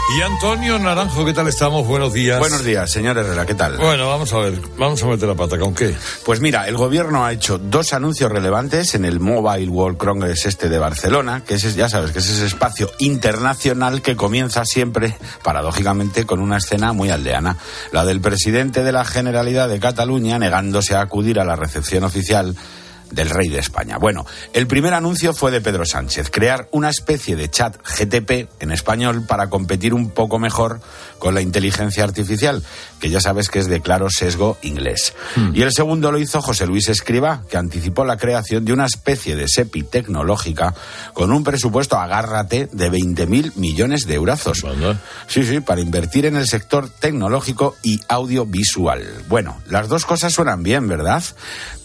Y 0.09 0.21
Antonio 0.21 0.79
Naranjo, 0.79 1.25
¿qué 1.25 1.33
tal 1.33 1.49
estamos? 1.49 1.85
Buenos 1.85 2.13
días. 2.13 2.39
Buenos 2.39 2.63
días, 2.63 2.89
señor 2.89 3.17
Herrera, 3.17 3.45
¿qué 3.45 3.55
tal? 3.55 3.75
Bueno, 3.75 4.07
vamos 4.07 4.31
a 4.31 4.37
ver, 4.37 4.53
vamos 4.77 5.03
a 5.03 5.07
meter 5.07 5.27
la 5.27 5.35
pata, 5.35 5.59
¿con 5.59 5.75
qué? 5.75 5.93
Pues 6.25 6.39
mira, 6.39 6.65
el 6.65 6.77
gobierno 6.77 7.25
ha 7.25 7.33
hecho 7.33 7.57
dos 7.57 7.91
anuncios 7.91 8.31
relevantes 8.31 8.95
en 8.95 9.03
el 9.03 9.19
Mobile 9.19 9.67
World 9.67 9.97
Congress 9.97 10.45
este 10.45 10.69
de 10.69 10.79
Barcelona, 10.79 11.43
que 11.45 11.55
es, 11.55 11.75
ya 11.75 11.89
sabes, 11.89 12.11
que 12.11 12.19
es 12.19 12.29
ese 12.29 12.45
espacio 12.45 12.89
internacional 12.99 14.01
que 14.01 14.15
comienza 14.15 14.63
siempre, 14.63 15.17
paradójicamente, 15.43 16.25
con 16.25 16.39
una 16.39 16.57
escena 16.57 16.93
muy 16.93 17.09
aldeana. 17.09 17.57
La 17.91 18.05
del 18.05 18.21
presidente 18.21 18.83
de 18.83 18.93
la 18.93 19.03
Generalidad 19.03 19.67
de 19.67 19.81
Cataluña 19.81 20.39
negándose 20.39 20.95
a 20.95 21.01
acudir 21.01 21.37
a 21.37 21.43
la 21.43 21.57
recepción 21.57 22.05
oficial 22.05 22.55
del 23.11 23.29
rey 23.29 23.49
de 23.49 23.59
España. 23.59 23.97
Bueno, 23.97 24.25
el 24.53 24.67
primer 24.67 24.93
anuncio 24.93 25.33
fue 25.33 25.51
de 25.51 25.61
Pedro 25.61 25.85
Sánchez, 25.85 26.29
crear 26.29 26.67
una 26.71 26.89
especie 26.89 27.35
de 27.35 27.49
chat 27.49 27.77
GTP 27.77 28.49
en 28.59 28.71
español 28.71 29.25
para 29.27 29.49
competir 29.49 29.93
un 29.93 30.09
poco 30.09 30.39
mejor 30.39 30.81
con 31.19 31.33
la 31.33 31.41
inteligencia 31.41 32.03
artificial, 32.03 32.63
que 32.99 33.09
ya 33.09 33.21
sabes 33.21 33.49
que 33.49 33.59
es 33.59 33.67
de 33.67 33.81
claro 33.81 34.09
sesgo 34.09 34.57
inglés. 34.61 35.13
Hmm. 35.35 35.55
Y 35.55 35.61
el 35.61 35.71
segundo 35.71 36.11
lo 36.11 36.19
hizo 36.19 36.41
José 36.41 36.65
Luis 36.67 36.89
Escriba, 36.89 37.43
que 37.49 37.57
anticipó 37.57 38.05
la 38.05 38.17
creación 38.17 38.65
de 38.65 38.73
una 38.73 38.85
especie 38.85 39.35
de 39.35 39.47
SEPI 39.47 39.83
tecnológica 39.83 40.73
con 41.13 41.31
un 41.31 41.43
presupuesto, 41.43 41.97
agárrate, 41.97 42.69
de 42.71 42.91
20.000 42.91 43.55
millones 43.55 44.05
de 44.05 44.15
eurazos. 44.15 44.65
Sí, 45.27 45.43
sí, 45.43 45.59
para 45.59 45.81
invertir 45.81 46.25
en 46.25 46.35
el 46.35 46.47
sector 46.47 46.89
tecnológico 46.89 47.75
y 47.83 47.99
audiovisual. 48.07 49.03
Bueno, 49.27 49.61
las 49.67 49.87
dos 49.87 50.05
cosas 50.05 50.33
suenan 50.33 50.63
bien, 50.63 50.87
¿verdad? 50.87 51.23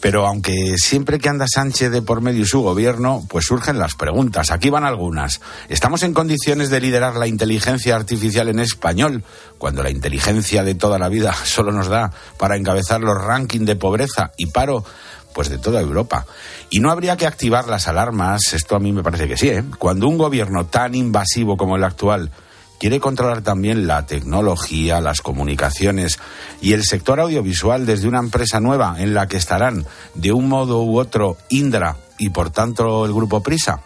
Pero 0.01 0.27
aunque 0.27 0.75
siempre 0.79 1.18
que 1.18 1.29
anda 1.29 1.46
Sánchez 1.48 1.90
de 1.90 2.03
por 2.03 2.20
medio 2.20 2.42
y 2.42 2.46
su 2.46 2.61
gobierno, 2.61 3.25
pues 3.29 3.46
surgen 3.46 3.79
las 3.79 3.94
preguntas. 3.94 4.51
Aquí 4.51 4.68
van 4.68 4.85
algunas. 4.85 5.40
¿Estamos 5.68 6.03
en 6.03 6.12
condiciones 6.12 6.70
de 6.70 6.81
liderar 6.81 7.16
la 7.16 7.27
inteligencia 7.27 7.94
artificial 7.94 8.48
en 8.48 8.59
español 8.59 9.25
cuando 9.62 9.85
la 9.85 9.90
inteligencia 9.90 10.64
de 10.64 10.75
toda 10.75 10.98
la 10.98 11.09
vida 11.09 11.33
solo 11.44 11.70
nos 11.70 11.87
da 11.87 12.11
para 12.37 12.57
encabezar 12.57 13.01
los 13.01 13.16
rankings 13.16 13.64
de 13.64 13.77
pobreza 13.77 14.33
y 14.37 14.46
paro? 14.46 14.85
pues 15.33 15.48
de 15.48 15.57
toda 15.57 15.81
Europa. 15.81 16.27
Y 16.68 16.81
no 16.81 16.90
habría 16.90 17.16
que 17.16 17.27
activar 17.27 17.66
las 17.66 17.88
alarmas, 17.88 18.53
esto 18.53 18.77
a 18.77 18.81
mí 18.81 18.92
me 18.92 19.03
parece 19.03 19.27
que 19.27 19.38
sí, 19.38 19.48
¿eh? 19.48 19.64
Cuando 19.79 20.07
un 20.07 20.18
gobierno 20.18 20.66
tan 20.66 20.94
invasivo 20.94 21.57
como 21.57 21.77
el 21.77 21.85
actual 21.85 22.31
quiere 22.79 23.01
controlar 23.01 23.40
también 23.40 23.87
la 23.87 24.05
tecnología, 24.05 25.01
las 25.01 25.22
comunicaciones 25.22 26.18
y 26.61 26.75
el 26.75 26.85
sector 26.85 27.18
audiovisual 27.18 27.87
desde 27.87 28.09
una 28.09 28.18
empresa 28.18 28.61
nueva 28.61 28.96
en 28.98 29.14
la 29.14 29.27
que 29.27 29.38
estarán 29.38 29.87
de 30.14 30.33
un 30.33 30.51
modo 30.51 30.83
u 30.83 30.98
otro 30.98 31.38
Indra 31.48 31.96
y 32.18 32.29
por 32.29 32.51
tanto 32.51 33.07
el 33.07 33.14
grupo 33.14 33.42
Prisa. 33.42 33.81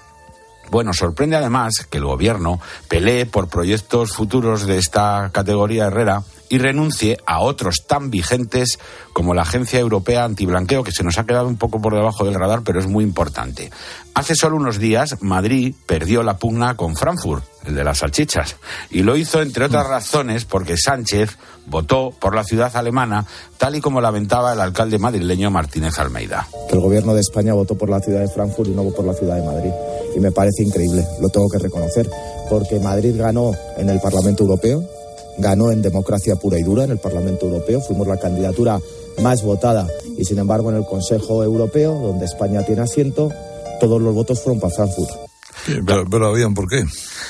Bueno, 0.71 0.93
sorprende 0.93 1.37
además 1.37 1.87
que 1.89 1.99
el 1.99 2.05
gobierno 2.05 2.61
pelee 2.89 3.27
por 3.27 3.49
proyectos 3.49 4.13
futuros 4.13 4.67
de 4.67 4.79
esta 4.79 5.31
categoría 5.33 5.87
Herrera 5.87 6.23
y 6.49 6.59
renuncie 6.59 7.19
a 7.27 7.41
otros 7.41 7.85
tan 7.87 8.11
vigentes 8.11 8.79
como 9.13 9.35
la 9.35 9.43
Agencia 9.43 9.81
Europea 9.81 10.25
Antiblanqueo, 10.25 10.85
que 10.85 10.93
se 10.93 11.03
nos 11.03 11.19
ha 11.19 11.25
quedado 11.25 11.49
un 11.49 11.57
poco 11.57 11.81
por 11.81 11.95
debajo 11.95 12.25
del 12.25 12.35
radar, 12.35 12.63
pero 12.63 12.81
es 12.81 12.87
muy 12.87 13.05
importante. 13.05 13.71
Hace 14.15 14.35
solo 14.35 14.57
unos 14.57 14.79
días, 14.79 15.17
Madrid 15.21 15.75
perdió 15.87 16.23
la 16.23 16.39
pugna 16.39 16.77
con 16.77 16.97
Frankfurt, 16.97 17.45
el 17.67 17.75
de 17.75 17.85
las 17.85 17.99
salchichas, 17.99 18.57
y 18.91 19.03
lo 19.03 19.17
hizo, 19.17 19.43
entre 19.43 19.67
otras 19.67 19.87
razones, 19.87 20.45
porque 20.45 20.77
Sánchez 20.77 21.37
votó 21.67 22.13
por 22.19 22.35
la 22.35 22.45
ciudad 22.45 22.75
alemana, 22.77 23.27
tal 23.59 23.77
y 23.77 23.81
como 23.81 24.01
lamentaba 24.01 24.53
el 24.53 24.61
alcalde 24.61 24.99
madrileño 24.99 25.51
Martínez 25.51 25.99
Almeida. 25.99 26.47
Que 26.69 26.77
el 26.77 26.81
gobierno 26.81 27.15
de 27.15 27.21
España 27.21 27.55
votó 27.55 27.77
por 27.77 27.91
la 27.91 28.01
ciudad 28.01 28.21
de 28.21 28.29
Frankfurt 28.29 28.69
y 28.69 28.73
no 28.73 28.85
por 28.91 29.05
la 29.05 29.15
ciudad 29.15 29.37
de 29.37 29.43
Madrid. 29.43 29.73
Y 30.17 30.21
me 30.21 30.33
parece 30.33 30.63
increíble, 30.63 31.05
lo 31.21 31.29
tengo 31.29 31.49
que 31.49 31.59
reconocer, 31.59 32.09
porque 32.49 32.79
Madrid 32.81 33.15
ganó 33.19 33.53
en 33.77 33.91
el 33.91 34.01
Parlamento 34.01 34.45
Europeo, 34.45 34.83
ganó 35.39 35.71
en 35.71 35.83
democracia 35.83 36.37
pura 36.37 36.59
y 36.59 36.63
dura 36.63 36.85
en 36.85 36.91
el 36.91 36.99
Parlamento 36.99 37.47
Europeo, 37.47 37.81
fuimos 37.81 38.07
la 38.07 38.19
candidatura 38.19 38.81
más 39.23 39.43
votada 39.43 39.87
y 40.17 40.25
sin 40.25 40.39
embargo 40.39 40.71
en 40.71 40.77
el 40.77 40.85
Consejo 40.85 41.43
Europeo, 41.43 41.95
donde 41.95 42.25
España 42.25 42.63
tiene 42.65 42.83
asiento, 42.83 43.31
todos 43.81 44.01
los 44.01 44.15
votos 44.15 44.41
fueron 44.41 44.61
para 44.61 44.75
Frankfurt. 44.75 45.11
Pero, 45.85 46.05
pero 46.09 46.27
había 46.27 46.47
un 46.47 46.55
porqué. 46.55 46.85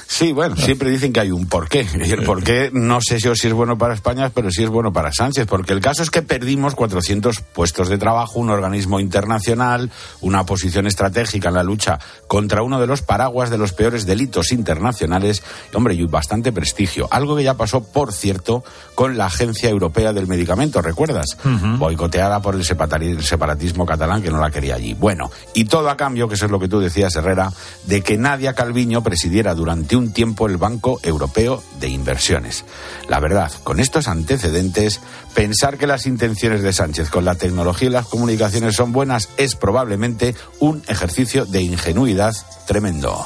Sí, 0.06 0.32
bueno, 0.32 0.56
siempre 0.56 0.90
dicen 0.90 1.12
que 1.12 1.20
hay 1.20 1.30
un 1.30 1.46
porqué. 1.46 1.86
Y 1.94 2.10
el 2.10 2.22
porqué 2.22 2.70
no 2.72 3.00
sé 3.00 3.20
si 3.20 3.28
es 3.28 3.52
bueno 3.52 3.78
para 3.78 3.94
España, 3.94 4.30
pero 4.34 4.50
sí 4.50 4.62
es 4.62 4.68
bueno 4.68 4.92
para 4.92 5.12
Sánchez, 5.12 5.46
porque 5.46 5.72
el 5.72 5.80
caso 5.80 6.02
es 6.02 6.10
que 6.10 6.22
perdimos 6.22 6.74
400 6.74 7.40
puestos 7.40 7.88
de 7.88 7.98
trabajo, 7.98 8.38
un 8.38 8.50
organismo 8.50 9.00
internacional, 9.00 9.90
una 10.20 10.44
posición 10.44 10.86
estratégica 10.86 11.48
en 11.48 11.54
la 11.54 11.62
lucha 11.62 11.98
contra 12.26 12.62
uno 12.62 12.80
de 12.80 12.86
los 12.86 13.02
paraguas 13.02 13.50
de 13.50 13.58
los 13.58 13.72
peores 13.72 14.06
delitos 14.06 14.52
internacionales, 14.52 15.42
y, 15.72 15.76
hombre, 15.76 15.94
y 15.94 16.04
bastante 16.06 16.52
prestigio. 16.52 17.08
Algo 17.10 17.36
que 17.36 17.44
ya 17.44 17.54
pasó, 17.54 17.82
por 17.84 18.12
cierto, 18.12 18.64
con 18.94 19.16
la 19.16 19.26
Agencia 19.26 19.70
Europea 19.70 20.12
del 20.12 20.26
Medicamento, 20.26 20.82
¿recuerdas? 20.82 21.36
Boicoteada 21.78 22.40
por 22.40 22.54
el 22.54 22.64
separatismo 22.64 23.86
catalán 23.86 24.22
que 24.22 24.30
no 24.30 24.40
la 24.40 24.50
quería 24.50 24.74
allí. 24.74 24.94
Bueno, 24.94 25.30
y 25.54 25.66
todo 25.66 25.88
a 25.90 25.96
cambio, 25.96 26.28
que 26.28 26.34
eso 26.34 26.46
es 26.46 26.50
lo 26.50 26.58
que 26.58 26.68
tú 26.68 26.80
decías, 26.80 27.14
Herrera, 27.14 27.52
de 27.84 28.02
que 28.02 28.18
Nadia 28.18 28.54
Calviño 28.54 29.02
presidiera 29.02 29.54
durante 29.54 29.85
un 29.94 30.12
tiempo 30.12 30.48
el 30.48 30.56
Banco 30.56 30.98
Europeo 31.04 31.62
de 31.78 31.88
Inversiones. 31.88 32.64
La 33.08 33.20
verdad, 33.20 33.52
con 33.62 33.78
estos 33.78 34.08
antecedentes, 34.08 35.00
pensar 35.34 35.78
que 35.78 35.86
las 35.86 36.06
intenciones 36.06 36.62
de 36.62 36.72
Sánchez 36.72 37.10
con 37.10 37.24
la 37.24 37.36
tecnología 37.36 37.88
y 37.88 37.92
las 37.92 38.06
comunicaciones 38.06 38.74
son 38.74 38.90
buenas 38.92 39.28
es 39.36 39.54
probablemente 39.54 40.34
un 40.58 40.82
ejercicio 40.88 41.44
de 41.44 41.62
ingenuidad 41.62 42.34
tremendo. 42.66 43.24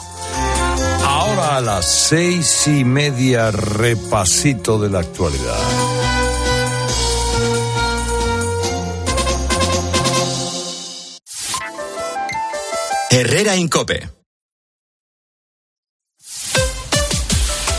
Ahora 1.07 1.57
a 1.57 1.61
las 1.61 1.87
seis 1.87 2.67
y 2.67 2.85
media, 2.85 3.51
repasito 3.51 4.79
de 4.79 4.91
la 4.91 4.99
actualidad. 4.99 5.59
Herrera 13.11 13.57
Incope. 13.57 14.20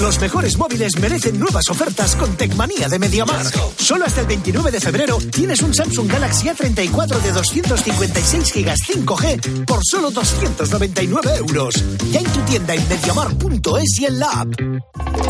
Los 0.00 0.18
mejores 0.18 0.56
móviles 0.56 0.92
merecen 0.98 1.38
nuevas 1.38 1.68
ofertas 1.68 2.16
con 2.16 2.34
Tecmanía 2.34 2.88
de 2.88 2.98
Mediamar. 2.98 3.44
Solo 3.76 4.06
hasta 4.06 4.22
el 4.22 4.26
29 4.26 4.70
de 4.70 4.80
febrero 4.80 5.18
tienes 5.30 5.60
un 5.60 5.74
Samsung 5.74 6.10
Galaxy 6.10 6.48
A34 6.48 7.20
de 7.20 7.32
256 7.32 8.52
GB 8.54 8.74
5G 8.74 9.64
por 9.66 9.80
solo 9.84 10.10
299 10.10 11.36
euros. 11.36 11.74
Ya 12.10 12.20
en 12.20 12.32
tu 12.32 12.40
tienda 12.40 12.74
en 12.74 12.88
mediamar.es 12.88 14.00
y 14.00 14.06
en 14.06 14.18
la 14.18 14.30
app. 14.30 14.48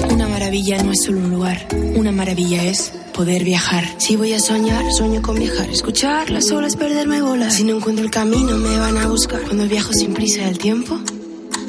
Una 0.08 0.28
maravilla 0.28 0.80
no 0.82 0.92
es 0.92 1.02
solo 1.04 1.18
un 1.18 1.30
lugar, 1.30 1.66
una 1.96 2.12
maravilla 2.12 2.62
es 2.62 2.92
poder 3.12 3.42
viajar. 3.42 3.84
Si 3.98 4.14
voy 4.14 4.34
a 4.34 4.40
soñar, 4.40 4.84
sueño 4.92 5.20
con 5.20 5.36
viajar. 5.36 5.68
Escuchar 5.68 6.30
las 6.30 6.50
olas, 6.52 6.76
perderme 6.76 7.20
bolas. 7.20 7.54
Si 7.54 7.64
no 7.64 7.76
encuentro 7.76 8.04
el 8.04 8.10
camino, 8.10 8.56
me 8.56 8.78
van 8.78 8.98
a 8.98 9.08
buscar. 9.08 9.40
Cuando 9.42 9.66
viajo 9.66 9.92
sin 9.92 10.14
prisa, 10.14 10.48
el 10.48 10.58
tiempo 10.58 11.00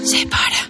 se 0.04 0.28
para. 0.28 0.61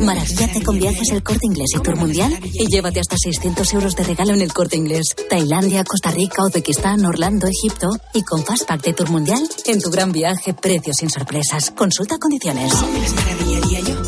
Maravíllate 0.00 0.62
con 0.62 0.78
viajes 0.78 1.10
el 1.10 1.22
corte 1.22 1.46
inglés 1.46 1.70
y 1.76 1.80
tour 1.80 1.96
mundial 1.96 2.38
y 2.42 2.66
llévate 2.66 3.00
hasta 3.00 3.16
600 3.16 3.72
euros 3.74 3.94
de 3.94 4.04
regalo 4.04 4.32
en 4.34 4.40
el 4.40 4.52
corte 4.52 4.76
inglés. 4.76 5.14
Tailandia, 5.28 5.84
Costa 5.84 6.10
Rica, 6.10 6.44
Uzbekistán, 6.44 7.04
Orlando, 7.04 7.46
Egipto 7.46 7.88
y 8.14 8.22
con 8.22 8.44
Fastpack 8.44 8.82
de 8.82 8.92
tour 8.92 9.10
mundial 9.10 9.42
en 9.66 9.80
tu 9.80 9.90
gran 9.90 10.12
viaje, 10.12 10.54
precios 10.54 10.96
sin 10.96 11.10
sorpresas. 11.10 11.70
Consulta 11.70 12.18
condiciones. 12.18 12.72
¿Cómo 12.72 12.92
me 12.92 13.00
las 13.00 13.14
maravillaría 13.14 13.80
yo? 13.80 14.02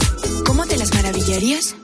¿Cómo 0.44 0.66
te 0.66 0.76
las 0.76 0.94
maravillarías? 0.94 1.74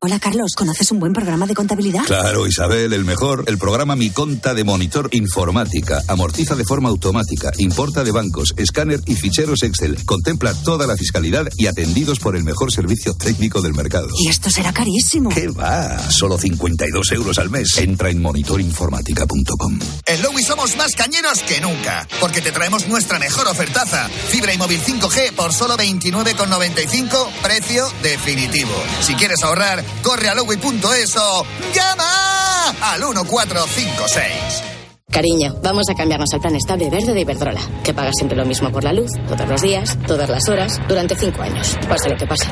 Hola 0.00 0.18
Carlos, 0.18 0.54
¿conoces 0.56 0.90
un 0.90 0.98
buen 0.98 1.12
programa 1.12 1.46
de 1.46 1.54
contabilidad? 1.54 2.02
Claro, 2.04 2.48
Isabel, 2.48 2.92
el 2.92 3.04
mejor. 3.04 3.44
El 3.46 3.58
programa 3.58 3.94
Mi 3.94 4.10
Conta 4.10 4.52
de 4.52 4.64
Monitor 4.64 5.08
Informática. 5.12 6.02
Amortiza 6.08 6.56
de 6.56 6.64
forma 6.64 6.88
automática, 6.88 7.52
importa 7.58 8.02
de 8.02 8.10
bancos, 8.10 8.54
escáner 8.56 9.00
y 9.06 9.14
ficheros 9.14 9.62
Excel. 9.62 10.04
Contempla 10.04 10.52
toda 10.52 10.88
la 10.88 10.96
fiscalidad 10.96 11.46
y 11.56 11.66
atendidos 11.66 12.18
por 12.18 12.34
el 12.34 12.42
mejor 12.42 12.72
servicio 12.72 13.14
técnico 13.14 13.62
del 13.62 13.74
mercado. 13.74 14.08
Y 14.18 14.28
esto 14.28 14.50
será 14.50 14.72
carísimo. 14.72 15.30
¿Qué 15.30 15.46
va? 15.46 16.10
Solo 16.10 16.38
52 16.38 17.12
euros 17.12 17.38
al 17.38 17.50
mes. 17.50 17.76
Entra 17.78 18.10
en 18.10 18.20
monitorinformática.com. 18.20 19.78
En 20.06 20.22
Lowy 20.22 20.42
somos 20.42 20.76
más 20.76 20.96
cañeros 20.96 21.40
que 21.46 21.60
nunca, 21.60 22.08
porque 22.18 22.40
te 22.40 22.50
traemos 22.50 22.88
nuestra 22.88 23.20
mejor 23.20 23.46
ofertaza. 23.46 24.08
Fibra 24.08 24.52
y 24.52 24.58
móvil 24.58 24.80
5G 24.80 25.34
por 25.34 25.52
solo 25.52 25.76
29,95, 25.76 27.28
precio 27.42 27.86
definitivo. 28.02 28.74
Si 29.02 29.14
quieres 29.14 29.42
ahorrar, 29.44 29.67
corre 30.02 30.28
a 30.28 30.34
lowy.es 30.34 31.16
o 31.16 31.44
llama 31.72 32.68
al 32.80 33.00
1456. 33.00 34.78
Cariño, 35.10 35.56
vamos 35.62 35.88
a 35.90 35.94
cambiarnos 35.94 36.28
al 36.34 36.40
plan 36.40 36.54
estable 36.54 36.90
verde 36.90 37.14
de 37.14 37.20
Iberdrola, 37.20 37.60
que 37.82 37.94
paga 37.94 38.10
siempre 38.12 38.36
lo 38.36 38.44
mismo 38.44 38.70
por 38.70 38.84
la 38.84 38.92
luz, 38.92 39.10
todos 39.26 39.48
los 39.48 39.62
días, 39.62 39.98
todas 40.06 40.28
las 40.28 40.48
horas, 40.48 40.80
durante 40.86 41.16
cinco 41.16 41.42
años. 41.42 41.78
Pase 41.88 42.10
lo 42.10 42.16
que 42.16 42.26
pase. 42.26 42.46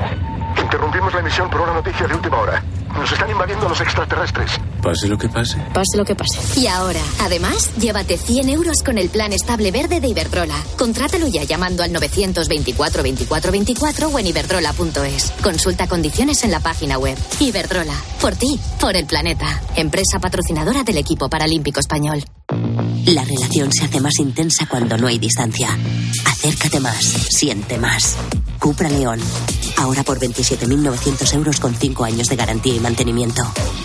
Interrumpimos 0.61 1.13
la 1.13 1.21
emisión 1.21 1.51
por 1.51 1.61
una 1.61 1.75
noticia 1.75 2.07
de 2.07 2.15
última 2.15 2.39
hora. 2.39 2.63
Nos 2.97 3.13
están 3.13 3.31
invadiendo 3.31 3.69
los 3.69 3.81
extraterrestres. 3.81 4.51
Pase 4.83 5.09
lo 5.09 5.19
que 5.19 5.29
pase. 5.29 5.59
Pase 5.73 5.97
lo 5.97 6.05
que 6.05 6.15
pase. 6.15 6.61
Y 6.61 6.67
ahora, 6.67 7.01
además, 7.21 7.71
llévate 7.77 8.17
100 8.17 8.49
euros 8.49 8.83
con 8.85 8.99
el 8.99 9.09
plan 9.11 9.33
estable 9.33 9.71
verde 9.71 10.01
de 10.01 10.09
Iberdrola. 10.09 10.57
Contrátalo 10.79 11.27
ya 11.27 11.45
llamando 11.45 11.83
al 11.83 11.93
924 11.93 13.03
24 13.03 13.53
24 13.53 14.09
o 14.09 14.19
en 14.19 14.27
iberdrola.es. 14.27 15.33
Consulta 15.43 15.87
condiciones 15.87 16.43
en 16.45 16.51
la 16.51 16.61
página 16.61 16.99
web. 16.99 17.19
Iberdrola, 17.41 17.95
por 18.21 18.35
ti, 18.35 18.59
por 18.81 18.97
el 18.97 19.07
planeta. 19.07 19.61
Empresa 19.77 20.19
patrocinadora 20.19 20.83
del 20.83 20.99
equipo 20.99 21.29
paralímpico 21.29 21.81
español. 21.81 22.25
La 23.07 23.25
relación 23.25 23.73
se 23.73 23.85
hace 23.85 24.01
más 24.01 24.19
intensa 24.19 24.67
cuando 24.67 24.97
no 24.97 25.07
hay 25.07 25.19
distancia. 25.19 25.69
Acércate 26.27 26.81
más, 26.81 27.05
siente 27.05 27.79
más. 27.79 28.17
Cupra 28.59 28.89
León. 28.89 29.21
Ahora 29.77 30.03
por 30.03 30.19
27.900 30.19 31.35
euros 31.35 31.61
con 31.61 31.75
5 31.75 32.05
años 32.05 32.29
de 32.29 32.37
garantía 32.37 32.75
y 32.75 32.81
mantenimiento. 32.81 33.43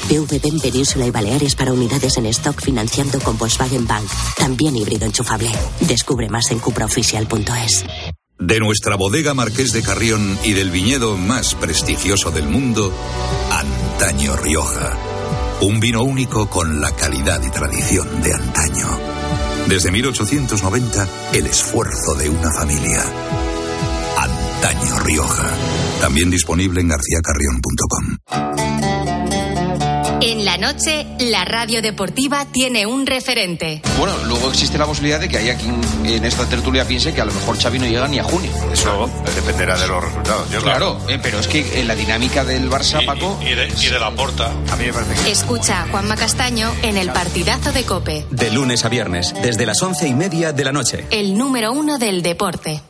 PVP 0.08 0.48
en 0.48 0.60
Península 0.60 1.06
y 1.06 1.12
Baleares 1.12 1.56
para 1.56 1.74
unidades 1.74 2.18
en 2.18 2.26
stock 2.28 2.62
financiando 2.62 3.20
con 3.20 3.38
Volkswagen 3.38 3.86
Bank. 3.86 4.08
También 4.38 4.76
híbrido 4.76 5.06
enchufable. 5.06 5.52
Descubre 5.82 6.30
más 6.30 6.52
en 6.52 6.60
cupraoficial.es. 6.60 7.86
De 8.40 8.60
nuestra 8.60 8.96
bodega 8.96 9.36
Marqués 9.36 9.72
de 9.72 9.84
Carrión 9.84 10.38
y 10.44 10.54
del 10.54 10.72
viñedo 10.72 11.16
más 11.16 11.54
prestigioso 11.54 12.32
del 12.32 12.48
mundo, 12.48 12.92
Antaño 13.52 14.36
Rioja. 14.36 14.98
Un 15.62 15.80
vino 15.80 16.02
único 16.02 16.50
con 16.50 16.82
la 16.82 16.92
calidad 16.96 17.40
y 17.44 17.52
tradición 17.52 18.22
de 18.24 18.34
antaño. 18.34 18.88
Desde 19.68 19.92
1890, 19.92 21.08
el 21.34 21.46
esfuerzo 21.46 22.16
de 22.16 22.30
una 22.30 22.52
familia. 22.52 23.51
Antaño 24.62 25.00
Rioja. 25.00 25.50
También 26.00 26.30
disponible 26.30 26.82
en 26.82 26.90
garcíacarrión.com. 26.90 28.18
En 30.22 30.46
la 30.46 30.58
noche, 30.58 31.08
la 31.18 31.46
radio 31.46 31.82
deportiva 31.82 32.46
tiene 32.46 32.86
un 32.86 33.08
referente. 33.08 33.82
Bueno, 33.98 34.14
luego 34.28 34.50
existe 34.50 34.78
la 34.78 34.86
posibilidad 34.86 35.20
de 35.20 35.30
que 35.30 35.40
haya 35.40 35.58
quien 35.58 35.82
en 36.06 36.26
esta 36.26 36.46
tertulia 36.46 36.88
piense 36.88 37.12
que 37.12 37.22
a 37.22 37.26
lo 37.26 37.34
mejor 37.34 37.58
Xavi 37.58 37.80
no 37.80 37.88
llega 37.88 38.08
ni 38.08 38.20
a 38.20 38.24
junio. 38.24 38.52
Eso 38.72 39.10
dependerá 39.36 39.76
de 39.80 39.88
los 39.88 40.04
resultados. 40.04 40.52
Yo, 40.52 40.62
claro, 40.62 41.00
eh, 41.10 41.18
pero 41.20 41.40
es 41.40 41.48
que 41.48 41.80
en 41.80 41.88
la 41.88 41.96
dinámica 41.96 42.46
del 42.46 42.70
Barça, 42.70 43.04
Paco... 43.04 43.40
Y, 43.42 43.56
de, 43.56 43.68
y 43.68 43.88
de 43.88 44.00
la 44.00 44.12
porta, 44.12 44.52
a 44.72 44.76
mí 44.76 44.86
me 44.86 44.94
parece 44.94 45.24
que... 45.24 45.32
Escucha 45.32 45.82
a 45.82 45.88
Juanma 45.88 46.16
Castaño 46.16 46.72
en 46.84 46.98
el 46.98 47.12
partidazo 47.12 47.72
de 47.72 47.84
Cope. 47.84 48.28
De 48.30 48.52
lunes 48.52 48.86
a 48.86 48.90
viernes, 48.90 49.34
desde 49.42 49.66
las 49.66 49.82
once 49.82 50.08
y 50.08 50.14
media 50.14 50.54
de 50.54 50.64
la 50.64 50.72
noche. 50.72 51.08
El 51.10 51.36
número 51.36 51.72
uno 51.72 51.98
del 51.98 52.22
deporte. 52.22 52.84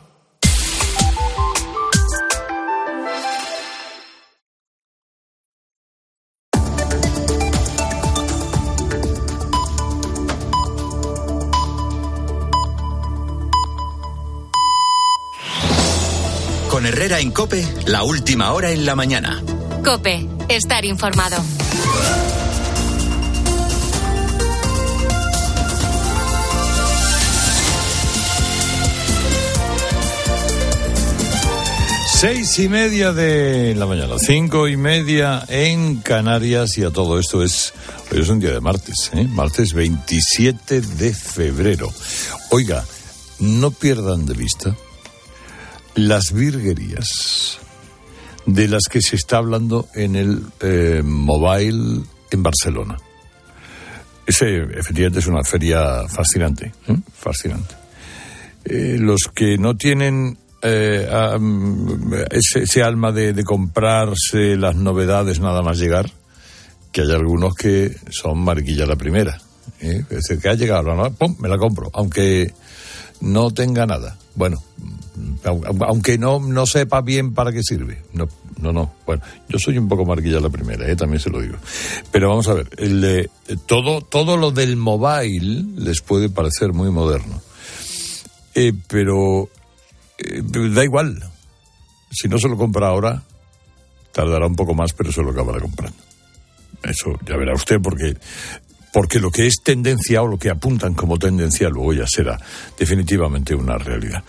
Con 16.72 16.86
Herrera 16.86 17.20
en 17.20 17.32
Cope, 17.32 17.62
la 17.84 18.02
última 18.02 18.50
hora 18.52 18.70
en 18.70 18.86
la 18.86 18.96
mañana. 18.96 19.42
Cope, 19.84 20.26
estar 20.48 20.86
informado. 20.86 21.36
Seis 32.06 32.58
y 32.58 32.70
media 32.70 33.12
de 33.12 33.74
la 33.74 33.84
mañana, 33.84 34.14
cinco 34.18 34.66
y 34.66 34.78
media 34.78 35.44
en 35.48 35.96
Canarias 35.96 36.78
y 36.78 36.84
a 36.84 36.90
todo 36.90 37.18
esto 37.18 37.42
es, 37.42 37.74
hoy 38.10 38.20
es 38.22 38.30
un 38.30 38.40
día 38.40 38.52
de 38.52 38.62
martes, 38.62 39.10
¿eh? 39.12 39.28
martes 39.28 39.74
27 39.74 40.80
de 40.80 41.12
febrero. 41.12 41.92
Oiga, 42.48 42.82
no 43.40 43.72
pierdan 43.72 44.24
de 44.24 44.32
vista 44.32 44.74
las 45.94 46.32
virguerías 46.32 47.58
de 48.46 48.68
las 48.68 48.82
que 48.90 49.00
se 49.00 49.16
está 49.16 49.38
hablando 49.38 49.88
en 49.94 50.16
el 50.16 50.42
eh, 50.60 51.02
Mobile 51.04 52.02
en 52.30 52.42
Barcelona. 52.42 52.96
Ese 54.26 54.62
efectivamente 54.74 55.18
es 55.18 55.26
una 55.26 55.42
feria 55.42 56.08
fascinante, 56.08 56.72
¿eh? 56.88 56.96
fascinante. 57.14 57.74
Eh, 58.64 58.96
los 58.98 59.22
que 59.34 59.58
no 59.58 59.76
tienen 59.76 60.38
eh, 60.62 61.08
ese, 62.30 62.62
ese 62.62 62.82
alma 62.82 63.10
de, 63.10 63.42
comprarse 63.42 64.56
las 64.56 64.76
novedades 64.76 65.40
nada 65.40 65.62
más 65.62 65.78
llegar, 65.78 66.10
que 66.92 67.00
hay 67.00 67.10
algunos 67.10 67.54
que 67.54 67.96
son 68.10 68.38
mariquilla 68.38 68.86
la 68.86 68.96
primera. 68.96 69.40
Es 69.80 70.08
decir, 70.08 70.38
que 70.38 70.48
ha 70.48 70.54
llegado 70.54 70.94
la 70.94 71.10
¡pum! 71.10 71.36
me 71.40 71.48
la 71.48 71.58
compro, 71.58 71.90
aunque 71.92 72.52
no 73.20 73.50
tenga 73.50 73.86
nada. 73.86 74.16
Bueno, 74.34 74.62
au- 75.44 75.84
aunque 75.86 76.18
no, 76.18 76.40
no 76.40 76.66
sepa 76.66 77.00
bien 77.00 77.34
para 77.34 77.52
qué 77.52 77.62
sirve. 77.62 78.02
No, 78.12 78.28
no, 78.60 78.72
no. 78.72 78.92
Bueno, 79.06 79.22
yo 79.48 79.58
soy 79.58 79.78
un 79.78 79.88
poco 79.88 80.04
marquilla 80.04 80.40
la 80.40 80.48
primera, 80.50 80.88
¿eh? 80.90 80.96
también 80.96 81.20
se 81.20 81.30
lo 81.30 81.40
digo. 81.40 81.56
Pero 82.10 82.28
vamos 82.30 82.48
a 82.48 82.54
ver, 82.54 82.68
eh, 82.78 83.28
todo, 83.66 84.00
todo 84.00 84.36
lo 84.36 84.50
del 84.50 84.76
mobile 84.76 85.64
les 85.76 86.00
puede 86.00 86.28
parecer 86.28 86.72
muy 86.72 86.90
moderno. 86.90 87.40
Eh, 88.54 88.72
pero 88.88 89.48
eh, 90.18 90.42
da 90.44 90.84
igual. 90.84 91.22
Si 92.10 92.28
no 92.28 92.38
se 92.38 92.48
lo 92.48 92.56
compra 92.58 92.88
ahora, 92.88 93.22
tardará 94.12 94.46
un 94.46 94.56
poco 94.56 94.74
más, 94.74 94.92
pero 94.92 95.10
se 95.12 95.22
lo 95.22 95.30
acabará 95.30 95.60
comprando. 95.60 95.96
Eso 96.82 97.12
ya 97.26 97.36
verá 97.36 97.54
usted, 97.54 97.80
porque 97.80 98.16
porque 98.92 99.18
lo 99.18 99.30
que 99.30 99.46
es 99.46 99.56
tendencia 99.64 100.22
o 100.22 100.26
lo 100.26 100.38
que 100.38 100.50
apuntan 100.50 100.94
como 100.94 101.18
tendencia 101.18 101.68
luego 101.68 101.94
ya 101.94 102.04
será 102.06 102.38
definitivamente 102.78 103.54
una 103.54 103.78
realidad. 103.78 104.22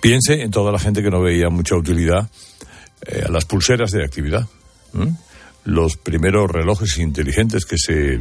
Piense 0.00 0.42
en 0.42 0.50
toda 0.50 0.70
la 0.70 0.78
gente 0.78 1.02
que 1.02 1.10
no 1.10 1.20
veía 1.20 1.50
mucha 1.50 1.74
utilidad 1.74 2.30
eh, 3.04 3.24
a 3.26 3.30
las 3.30 3.44
pulseras 3.44 3.90
de 3.90 4.04
actividad. 4.04 4.46
Los 5.64 5.96
primeros 5.96 6.50
relojes 6.50 6.96
inteligentes 6.98 7.64
que 7.66 7.76
se... 7.76 8.14
eh, 8.14 8.20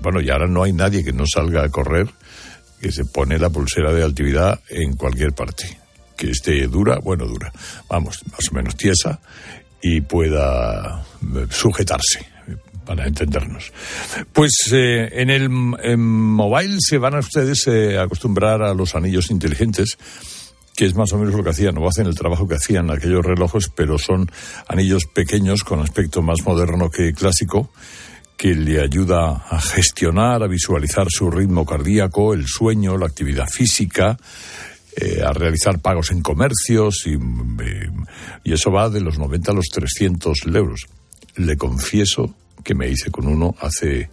Bueno, 0.00 0.20
y 0.20 0.30
ahora 0.30 0.46
no 0.46 0.62
hay 0.62 0.72
nadie 0.72 1.04
que 1.04 1.12
no 1.12 1.24
salga 1.26 1.64
a 1.64 1.68
correr 1.68 2.08
que 2.80 2.90
se 2.90 3.04
pone 3.04 3.38
la 3.38 3.50
pulsera 3.50 3.92
de 3.92 4.04
actividad 4.04 4.60
en 4.68 4.96
cualquier 4.96 5.32
parte. 5.32 5.78
Que 6.16 6.30
esté 6.30 6.66
dura, 6.68 6.98
bueno, 6.98 7.26
dura, 7.26 7.52
vamos, 7.88 8.20
más 8.30 8.40
o 8.50 8.54
menos 8.54 8.76
tiesa 8.76 9.20
y 9.82 10.00
pueda 10.00 11.04
eh, 11.22 11.46
sujetarse 11.50 12.31
para 12.84 13.06
entendernos. 13.06 13.72
Pues 14.32 14.52
eh, 14.72 15.08
en 15.12 15.30
el 15.30 15.50
en 15.82 16.00
mobile 16.00 16.78
se 16.80 16.98
van 16.98 17.14
a 17.14 17.20
ustedes 17.20 17.66
eh, 17.66 17.98
acostumbrar 17.98 18.62
a 18.62 18.74
los 18.74 18.94
anillos 18.94 19.30
inteligentes, 19.30 19.98
que 20.74 20.86
es 20.86 20.94
más 20.94 21.12
o 21.12 21.18
menos 21.18 21.34
lo 21.34 21.44
que 21.44 21.50
hacían, 21.50 21.76
o 21.78 21.88
hacen 21.88 22.06
el 22.06 22.14
trabajo 22.14 22.46
que 22.46 22.56
hacían 22.56 22.90
aquellos 22.90 23.24
relojes, 23.24 23.68
pero 23.68 23.98
son 23.98 24.30
anillos 24.68 25.04
pequeños 25.06 25.64
con 25.64 25.80
aspecto 25.80 26.22
más 26.22 26.42
moderno 26.44 26.90
que 26.90 27.12
clásico, 27.12 27.70
que 28.36 28.54
le 28.54 28.80
ayuda 28.80 29.44
a 29.48 29.60
gestionar, 29.60 30.42
a 30.42 30.48
visualizar 30.48 31.06
su 31.10 31.30
ritmo 31.30 31.64
cardíaco, 31.64 32.34
el 32.34 32.46
sueño, 32.46 32.96
la 32.96 33.06
actividad 33.06 33.46
física, 33.48 34.16
eh, 34.96 35.22
a 35.24 35.32
realizar 35.32 35.80
pagos 35.80 36.10
en 36.10 36.20
comercios 36.20 37.06
y 37.06 38.52
eso 38.52 38.70
va 38.70 38.90
de 38.90 39.00
los 39.00 39.18
90 39.18 39.50
a 39.50 39.54
los 39.54 39.68
300 39.68 40.40
euros. 40.52 40.86
Le 41.36 41.56
confieso 41.56 42.34
que 42.62 42.74
me 42.74 42.88
hice 42.88 43.10
con 43.10 43.26
uno 43.26 43.54
hace 43.60 44.10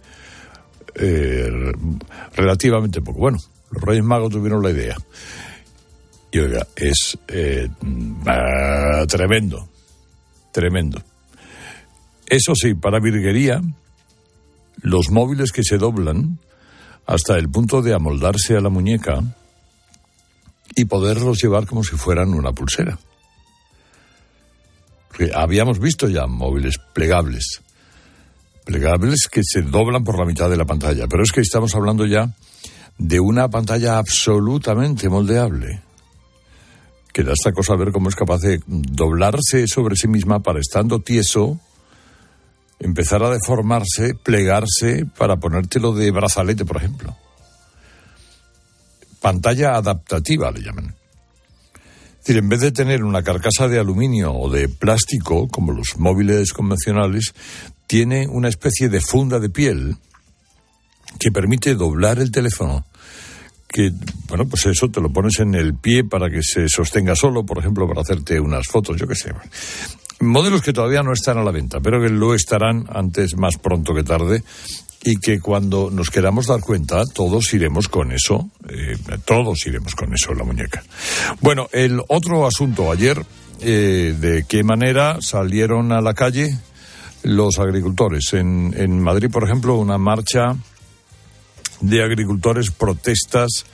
eh, 0.94 1.72
relativamente 2.34 3.00
poco. 3.00 3.20
Bueno, 3.20 3.38
los 3.70 3.82
Reyes 3.82 4.04
Magos 4.04 4.30
tuvieron 4.30 4.62
la 4.62 4.70
idea. 4.70 4.96
Y 6.32 6.38
oiga, 6.38 6.66
es 6.76 7.18
eh, 7.28 7.68
ah, 8.26 9.04
tremendo, 9.08 9.68
tremendo. 10.52 11.02
Eso 12.26 12.54
sí, 12.54 12.74
para 12.74 13.00
virguería, 13.00 13.60
los 14.82 15.10
móviles 15.10 15.50
que 15.50 15.64
se 15.64 15.78
doblan 15.78 16.38
hasta 17.06 17.36
el 17.36 17.48
punto 17.50 17.82
de 17.82 17.94
amoldarse 17.94 18.56
a 18.56 18.60
la 18.60 18.68
muñeca 18.68 19.22
y 20.76 20.84
poderlos 20.84 21.42
llevar 21.42 21.66
como 21.66 21.82
si 21.82 21.96
fueran 21.96 22.34
una 22.34 22.52
pulsera. 22.52 22.98
Habíamos 25.34 25.80
visto 25.80 26.08
ya 26.08 26.26
móviles 26.26 26.78
plegables, 26.94 27.62
plegables 28.64 29.28
que 29.30 29.42
se 29.44 29.62
doblan 29.62 30.04
por 30.04 30.18
la 30.18 30.24
mitad 30.24 30.50
de 30.50 30.56
la 30.56 30.64
pantalla, 30.64 31.06
pero 31.08 31.22
es 31.22 31.32
que 31.32 31.40
estamos 31.40 31.74
hablando 31.74 32.06
ya 32.06 32.34
de 32.98 33.18
una 33.18 33.48
pantalla 33.48 33.98
absolutamente 33.98 35.08
moldeable. 35.08 35.82
Que 37.12 37.24
da 37.24 37.32
esta 37.32 37.52
cosa 37.52 37.72
a 37.72 37.76
ver 37.76 37.92
cómo 37.92 38.08
es 38.08 38.14
capaz 38.14 38.38
de 38.38 38.60
doblarse 38.66 39.66
sobre 39.66 39.96
sí 39.96 40.06
misma 40.06 40.40
para 40.40 40.60
estando 40.60 41.00
tieso, 41.00 41.58
empezar 42.78 43.22
a 43.22 43.30
deformarse, 43.30 44.14
plegarse 44.14 45.06
para 45.16 45.36
ponértelo 45.36 45.92
de 45.92 46.10
brazalete, 46.10 46.64
por 46.64 46.76
ejemplo. 46.76 47.16
Pantalla 49.20 49.76
adaptativa 49.76 50.50
le 50.50 50.62
llaman. 50.62 50.94
Es 52.20 52.26
decir, 52.26 52.36
en 52.36 52.48
vez 52.50 52.60
de 52.60 52.70
tener 52.70 53.02
una 53.02 53.22
carcasa 53.22 53.66
de 53.66 53.78
aluminio 53.78 54.34
o 54.34 54.50
de 54.50 54.68
plástico, 54.68 55.48
como 55.48 55.72
los 55.72 55.96
móviles 55.96 56.52
convencionales, 56.52 57.32
tiene 57.90 58.28
una 58.28 58.48
especie 58.48 58.88
de 58.88 59.00
funda 59.00 59.40
de 59.40 59.50
piel 59.50 59.96
que 61.18 61.32
permite 61.32 61.74
doblar 61.74 62.20
el 62.20 62.30
teléfono. 62.30 62.86
Que, 63.66 63.90
bueno, 64.28 64.46
pues 64.46 64.66
eso 64.66 64.88
te 64.92 65.00
lo 65.00 65.12
pones 65.12 65.40
en 65.40 65.56
el 65.56 65.74
pie 65.74 66.04
para 66.04 66.30
que 66.30 66.40
se 66.40 66.68
sostenga 66.68 67.16
solo, 67.16 67.44
por 67.44 67.58
ejemplo, 67.58 67.88
para 67.88 68.02
hacerte 68.02 68.38
unas 68.38 68.68
fotos, 68.68 68.96
yo 68.96 69.08
qué 69.08 69.16
sé. 69.16 69.32
Modelos 70.20 70.62
que 70.62 70.72
todavía 70.72 71.02
no 71.02 71.12
están 71.12 71.38
a 71.38 71.42
la 71.42 71.50
venta, 71.50 71.80
pero 71.80 72.00
que 72.00 72.10
lo 72.10 72.32
estarán 72.32 72.86
antes 72.90 73.36
más 73.36 73.56
pronto 73.56 73.92
que 73.92 74.04
tarde 74.04 74.44
y 75.02 75.16
que 75.16 75.40
cuando 75.40 75.90
nos 75.90 76.10
queramos 76.10 76.46
dar 76.46 76.60
cuenta, 76.60 77.02
todos 77.12 77.52
iremos 77.54 77.88
con 77.88 78.12
eso, 78.12 78.50
eh, 78.68 78.96
todos 79.24 79.66
iremos 79.66 79.96
con 79.96 80.14
eso 80.14 80.30
en 80.30 80.38
la 80.38 80.44
muñeca. 80.44 80.80
Bueno, 81.40 81.66
el 81.72 82.00
otro 82.06 82.46
asunto 82.46 82.92
ayer, 82.92 83.20
eh, 83.60 84.14
de 84.16 84.44
qué 84.48 84.62
manera 84.62 85.18
salieron 85.20 85.90
a 85.90 86.00
la 86.00 86.14
calle 86.14 86.56
los 87.22 87.58
agricultores. 87.58 88.32
En, 88.32 89.00
Madrid, 89.00 89.30
por 89.30 89.44
ejemplo, 89.44 89.76
una 89.76 89.98
marcha 89.98 90.56
de 91.80 92.02
agricultores, 92.02 92.70
protestas, 92.70 93.64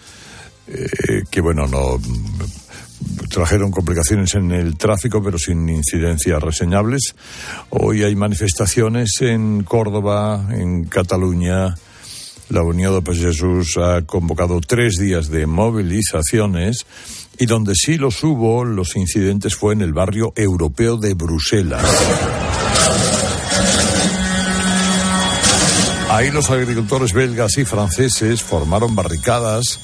eh, 0.68 1.22
que 1.30 1.40
bueno, 1.40 1.66
no 1.66 1.98
trajeron 3.30 3.70
complicaciones 3.70 4.34
en 4.34 4.52
el 4.52 4.76
tráfico, 4.76 5.22
pero 5.22 5.38
sin 5.38 5.68
incidencias 5.68 6.42
reseñables. 6.42 7.14
Hoy 7.70 8.02
hay 8.02 8.16
manifestaciones 8.16 9.20
en 9.20 9.62
Córdoba, 9.62 10.48
en 10.50 10.84
Cataluña. 10.84 11.74
La 12.48 12.62
Unión 12.62 13.02
de 13.02 13.14
Jesús 13.14 13.76
ha 13.76 14.02
convocado 14.02 14.60
tres 14.60 14.94
días 14.98 15.28
de 15.28 15.46
movilizaciones 15.46 16.86
y 17.38 17.46
donde 17.46 17.74
sí 17.74 17.98
los 17.98 18.22
hubo, 18.22 18.64
los 18.64 18.96
incidentes 18.96 19.56
fue 19.56 19.74
en 19.74 19.82
el 19.82 19.92
barrio 19.92 20.32
europeo 20.36 20.96
de 20.96 21.14
Bruselas. 21.14 22.65
Ahí 26.16 26.30
los 26.30 26.50
agricultores 26.50 27.12
belgas 27.12 27.58
y 27.58 27.64
franceses 27.66 28.42
formaron 28.42 28.94
barricadas 28.94 29.80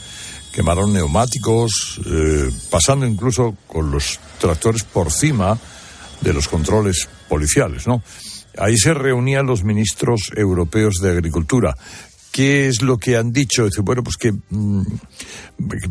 quemaron 0.53 0.93
neumáticos, 0.93 2.01
eh, 2.07 2.51
pasando 2.71 3.07
incluso 3.07 3.57
con 3.67 3.91
los 3.91 4.21
tractores 4.39 4.85
por 4.85 5.11
cima 5.11 5.59
de 6.21 6.33
los 6.33 6.47
controles 6.47 7.09
policiales, 7.29 7.87
¿no? 7.87 8.03
Ahí 8.59 8.77
se 8.77 8.93
reunían 8.93 9.47
los 9.47 9.65
ministros 9.65 10.31
europeos 10.37 10.97
de 11.03 11.11
Agricultura. 11.11 11.75
¿Qué 12.31 12.69
es 12.69 12.83
lo 12.83 12.99
que 12.99 13.17
han 13.17 13.33
dicho? 13.33 13.65
Dice, 13.65 13.81
bueno, 13.81 14.03
pues 14.03 14.17
que 14.17 14.33
mm, 14.33 14.83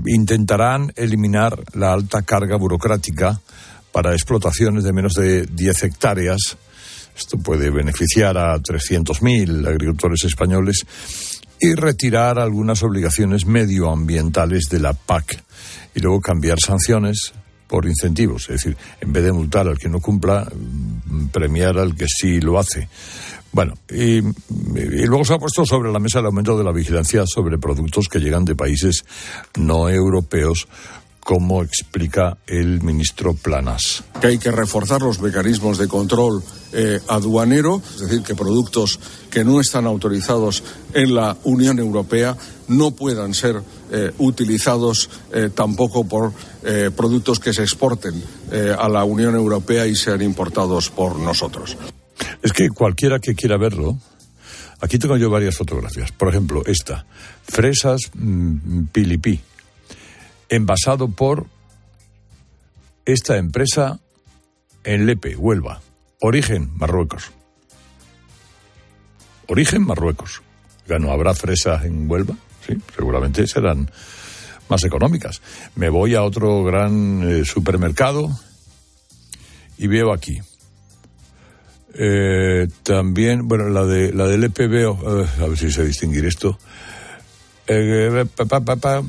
intentarán 0.06 0.94
eliminar 0.96 1.60
la 1.74 1.94
alta 1.94 2.22
carga 2.22 2.56
burocrática 2.56 3.42
para 3.92 4.14
explotaciones 4.14 4.84
de 4.84 4.94
menos 4.94 5.14
de 5.14 5.46
10 5.48 5.84
hectáreas. 5.84 6.58
Esto 7.22 7.38
puede 7.38 7.70
beneficiar 7.70 8.36
a 8.36 8.58
300.000 8.58 9.68
agricultores 9.68 10.24
españoles 10.24 10.84
y 11.60 11.76
retirar 11.76 12.40
algunas 12.40 12.82
obligaciones 12.82 13.46
medioambientales 13.46 14.64
de 14.72 14.80
la 14.80 14.94
PAC 14.94 15.44
y 15.94 16.00
luego 16.00 16.20
cambiar 16.20 16.60
sanciones 16.60 17.32
por 17.68 17.86
incentivos, 17.86 18.50
es 18.50 18.64
decir, 18.64 18.76
en 19.00 19.14
vez 19.14 19.24
de 19.24 19.32
multar 19.32 19.68
al 19.68 19.78
que 19.78 19.88
no 19.88 20.00
cumpla, 20.00 20.52
mm, 20.52 21.28
premiar 21.28 21.78
al 21.78 21.96
que 21.96 22.08
sí 22.08 22.42
lo 22.42 22.58
hace. 22.58 22.90
Bueno, 23.52 23.76
y, 23.88 24.18
y, 24.18 25.06
luego 25.06 25.24
se 25.24 25.36
ha 25.36 25.38
puesto 25.38 25.64
sobre 25.64 25.92
la 25.92 26.00
mesa 26.00 26.20
el 26.20 26.26
aumento 26.26 26.58
de 26.58 26.64
la 26.64 26.72
vigilancia 26.72 27.24
sobre 27.28 27.60
productos 27.60 28.08
que 28.08 28.20
llegan 28.20 28.46
de 28.46 28.56
países 28.56 29.04
no 29.60 29.90
europeos 29.90 30.68
como 31.24 31.64
explica 31.64 32.38
el 32.48 32.82
ministro 32.82 33.34
Planas. 33.34 34.04
Que 34.20 34.28
hay 34.28 34.38
que 34.38 34.52
reforzar 34.52 35.02
los 35.02 35.22
mecanismos 35.22 35.78
de 35.78 35.88
control 35.88 36.44
eh, 36.74 37.00
aduanero, 37.08 37.82
es 37.96 38.02
decir, 38.02 38.24
que 38.24 38.36
productos 38.36 39.00
que 39.30 39.44
no 39.44 39.62
están 39.62 39.86
autorizados 39.86 40.64
en 40.94 41.16
la 41.16 41.38
Unión 41.44 41.80
Europea 41.80 42.36
no 42.68 42.92
puedan 42.92 43.34
ser 43.34 43.62
eh, 43.92 44.12
utilizados 44.18 45.10
eh, 45.32 45.50
tampoco 45.54 46.06
por 46.06 46.34
productos 46.96 47.40
que 47.40 47.54
se 47.54 47.64
exporten 47.64 48.22
a 48.78 48.88
la 48.88 49.04
Unión 49.04 49.34
Europea 49.34 49.88
y 49.88 49.96
sean 49.96 50.22
importados 50.22 50.92
por 50.92 51.18
nosotros. 51.18 51.76
Es 52.44 52.54
que 52.54 52.70
cualquiera 52.70 53.18
que 53.18 53.34
quiera 53.34 53.58
verlo, 53.58 53.98
aquí 54.80 55.00
tengo 55.00 55.18
yo 55.18 55.32
varias 55.32 55.58
fotografías. 55.58 56.12
Por 56.12 56.30
ejemplo, 56.30 56.62
esta, 56.68 57.08
fresas 57.48 58.12
mmm, 58.14 58.84
pilipí 58.92 59.42
envasado 60.52 61.08
por 61.08 61.48
esta 63.06 63.38
empresa 63.38 64.00
en 64.84 65.06
Lepe, 65.06 65.36
Huelva. 65.36 65.82
Origen, 66.20 66.70
Marruecos. 66.76 67.32
Origen, 69.48 69.84
Marruecos. 69.84 70.42
Ya 70.88 71.00
no 71.00 71.12
habrá 71.12 71.34
fresas 71.34 71.86
en 71.86 72.10
Huelva, 72.10 72.36
sí, 72.68 72.76
seguramente 72.96 73.48
serán 73.48 73.90
más 74.70 74.84
económicas. 74.84 75.42
Me 75.76 75.90
voy 75.90 76.16
a 76.16 76.24
otro 76.24 76.64
gran 76.64 77.24
eh, 77.24 77.46
supermercado 77.46 78.30
y 79.78 79.88
veo 79.88 80.14
aquí. 80.14 80.40
Eh, 81.94 82.68
también, 82.84 83.48
bueno, 83.48 83.70
la 83.70 83.86
de 83.86 84.14
la 84.14 84.28
del 84.28 84.42
Lepe 84.42 84.68
veo, 84.68 85.22
eh, 85.22 85.28
a 85.42 85.48
ver 85.48 85.58
si 85.58 85.72
se 85.72 85.86
distinguir 85.86 86.26
esto. 86.26 86.58
Pa, 88.36 88.76
pa, 88.76 89.04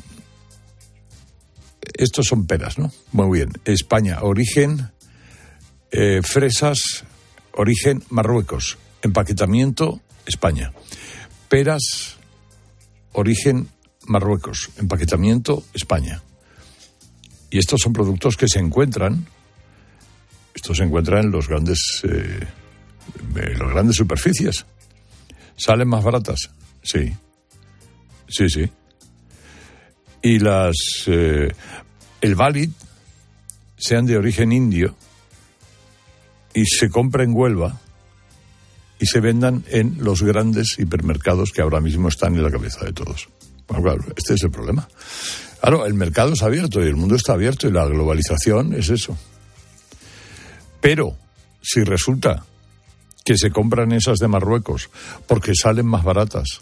estos 1.94 2.26
son 2.26 2.46
peras, 2.46 2.78
¿no? 2.78 2.92
Muy 3.12 3.38
bien. 3.38 3.52
España, 3.64 4.18
origen, 4.22 4.90
eh, 5.90 6.20
fresas, 6.22 7.04
origen 7.52 8.02
Marruecos. 8.10 8.78
Empaquetamiento, 9.02 10.00
España. 10.26 10.72
Peras, 11.48 12.16
origen 13.12 13.68
Marruecos. 14.06 14.70
Empaquetamiento, 14.78 15.64
España. 15.74 16.22
Y 17.50 17.58
estos 17.58 17.80
son 17.80 17.92
productos 17.92 18.36
que 18.36 18.48
se 18.48 18.58
encuentran, 18.58 19.26
estos 20.54 20.78
se 20.78 20.84
encuentran 20.84 21.26
en 21.26 21.30
los 21.30 21.48
grandes, 21.48 22.02
eh, 22.04 22.46
las 23.34 23.70
grandes 23.70 23.96
superficies. 23.96 24.64
¿Salen 25.56 25.88
más 25.88 26.02
baratas? 26.02 26.50
Sí. 26.82 27.14
Sí, 28.28 28.48
sí 28.48 28.70
y 30.22 30.38
las 30.38 30.76
eh, 31.06 31.52
el 32.20 32.34
Valid 32.34 32.70
sean 33.76 34.06
de 34.06 34.16
origen 34.16 34.52
indio 34.52 34.94
y 36.54 36.64
se 36.66 36.88
compra 36.88 37.24
en 37.24 37.34
Huelva 37.34 37.80
y 39.00 39.06
se 39.06 39.20
vendan 39.20 39.64
en 39.68 39.96
los 40.00 40.22
grandes 40.22 40.78
hipermercados 40.78 41.50
que 41.50 41.62
ahora 41.62 41.80
mismo 41.80 42.08
están 42.08 42.36
en 42.36 42.44
la 42.44 42.50
cabeza 42.50 42.84
de 42.84 42.92
todos. 42.92 43.28
Bueno, 43.66 43.82
claro, 43.82 44.04
este 44.16 44.34
es 44.34 44.42
el 44.44 44.50
problema. 44.50 44.88
Claro, 45.60 45.86
el 45.86 45.94
mercado 45.94 46.34
es 46.34 46.42
abierto 46.42 46.80
y 46.82 46.86
el 46.86 46.94
mundo 46.94 47.16
está 47.16 47.32
abierto 47.32 47.66
y 47.66 47.72
la 47.72 47.84
globalización 47.86 48.74
es 48.74 48.90
eso. 48.90 49.18
Pero 50.80 51.16
si 51.60 51.82
resulta 51.82 52.44
que 53.24 53.36
se 53.36 53.50
compran 53.50 53.92
esas 53.92 54.18
de 54.18 54.28
Marruecos 54.28 54.90
porque 55.26 55.54
salen 55.54 55.86
más 55.86 56.04
baratas, 56.04 56.60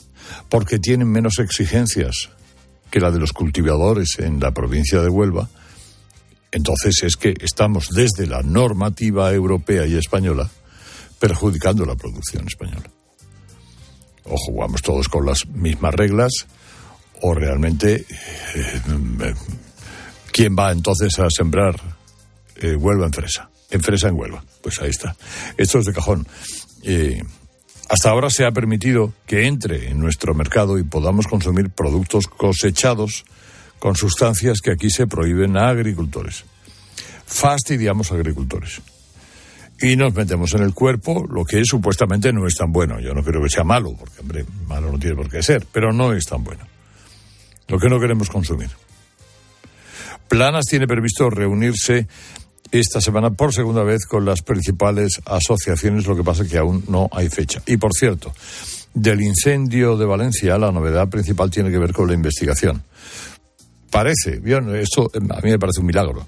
porque 0.48 0.78
tienen 0.78 1.10
menos 1.10 1.38
exigencias, 1.38 2.30
que 2.90 3.00
la 3.00 3.10
de 3.10 3.18
los 3.18 3.32
cultivadores 3.32 4.18
en 4.18 4.40
la 4.40 4.52
provincia 4.52 5.00
de 5.00 5.08
Huelva, 5.08 5.48
entonces 6.52 7.02
es 7.02 7.16
que 7.16 7.34
estamos 7.40 7.88
desde 7.90 8.26
la 8.26 8.42
normativa 8.42 9.32
europea 9.32 9.86
y 9.86 9.96
española 9.96 10.50
perjudicando 11.18 11.84
la 11.84 11.94
producción 11.94 12.46
española. 12.48 12.90
O 14.24 14.36
jugamos 14.36 14.82
todos 14.82 15.08
con 15.08 15.26
las 15.26 15.46
mismas 15.46 15.94
reglas 15.94 16.32
o 17.22 17.34
realmente 17.34 18.06
eh, 18.54 19.34
quién 20.32 20.56
va 20.58 20.72
entonces 20.72 21.18
a 21.18 21.28
sembrar 21.30 21.76
eh, 22.56 22.74
Huelva 22.74 23.06
en 23.06 23.12
fresa, 23.12 23.50
en 23.70 23.80
fresa 23.82 24.08
en 24.08 24.18
Huelva. 24.18 24.44
Pues 24.62 24.80
ahí 24.80 24.90
está. 24.90 25.16
Esto 25.56 25.78
es 25.78 25.84
de 25.86 25.92
cajón. 25.92 26.26
Eh, 26.82 27.22
hasta 27.90 28.08
ahora 28.08 28.30
se 28.30 28.46
ha 28.46 28.52
permitido 28.52 29.12
que 29.26 29.48
entre 29.48 29.90
en 29.90 29.98
nuestro 29.98 30.32
mercado 30.32 30.78
y 30.78 30.84
podamos 30.84 31.26
consumir 31.26 31.70
productos 31.70 32.28
cosechados 32.28 33.24
con 33.80 33.96
sustancias 33.96 34.60
que 34.62 34.70
aquí 34.70 34.90
se 34.90 35.08
prohíben 35.08 35.56
a 35.56 35.70
agricultores. 35.70 36.44
Fastidiamos 37.26 38.12
a 38.12 38.14
agricultores. 38.14 38.80
Y 39.80 39.96
nos 39.96 40.14
metemos 40.14 40.54
en 40.54 40.62
el 40.62 40.72
cuerpo 40.72 41.26
lo 41.28 41.44
que 41.44 41.64
supuestamente 41.64 42.32
no 42.32 42.46
es 42.46 42.54
tan 42.54 42.70
bueno. 42.70 43.00
Yo 43.00 43.12
no 43.12 43.24
creo 43.24 43.42
que 43.42 43.48
sea 43.48 43.64
malo, 43.64 43.96
porque, 43.98 44.20
hombre, 44.20 44.44
malo 44.68 44.92
no 44.92 44.98
tiene 44.98 45.16
por 45.16 45.28
qué 45.28 45.42
ser, 45.42 45.66
pero 45.72 45.92
no 45.92 46.12
es 46.12 46.26
tan 46.26 46.44
bueno. 46.44 46.64
Lo 47.66 47.80
que 47.80 47.88
no 47.88 47.98
queremos 47.98 48.30
consumir. 48.30 48.70
Planas 50.28 50.66
tiene 50.66 50.86
previsto 50.86 51.28
reunirse 51.28 52.06
esta 52.72 53.00
semana 53.00 53.30
por 53.30 53.52
segunda 53.52 53.82
vez 53.82 54.06
con 54.06 54.24
las 54.24 54.42
principales 54.42 55.20
asociaciones, 55.24 56.06
lo 56.06 56.16
que 56.16 56.22
pasa 56.22 56.44
es 56.44 56.50
que 56.50 56.58
aún 56.58 56.84
no 56.88 57.08
hay 57.12 57.28
fecha. 57.28 57.62
Y 57.66 57.76
por 57.76 57.92
cierto, 57.92 58.32
del 58.94 59.20
incendio 59.22 59.96
de 59.96 60.06
Valencia, 60.06 60.56
la 60.58 60.70
novedad 60.70 61.08
principal 61.08 61.50
tiene 61.50 61.70
que 61.70 61.78
ver 61.78 61.92
con 61.92 62.06
la 62.08 62.14
investigación. 62.14 62.82
Parece, 63.90 64.38
bien, 64.38 64.74
esto 64.76 65.10
a 65.14 65.40
mí 65.40 65.50
me 65.50 65.58
parece 65.58 65.80
un 65.80 65.86
milagro, 65.86 66.26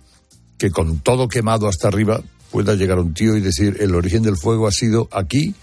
que 0.59 0.71
con 0.71 0.99
todo 0.99 1.29
quemado 1.29 1.69
hasta 1.69 1.89
arriba 1.89 2.21
pueda 2.51 2.75
llegar 2.75 2.99
un 2.99 3.15
tío 3.15 3.37
y 3.37 3.41
decir 3.41 3.77
el 3.81 3.95
origen 3.95 4.23
del 4.23 4.37
fuego 4.37 4.67
ha 4.67 4.73
sido 4.73 5.09
aquí, 5.13 5.55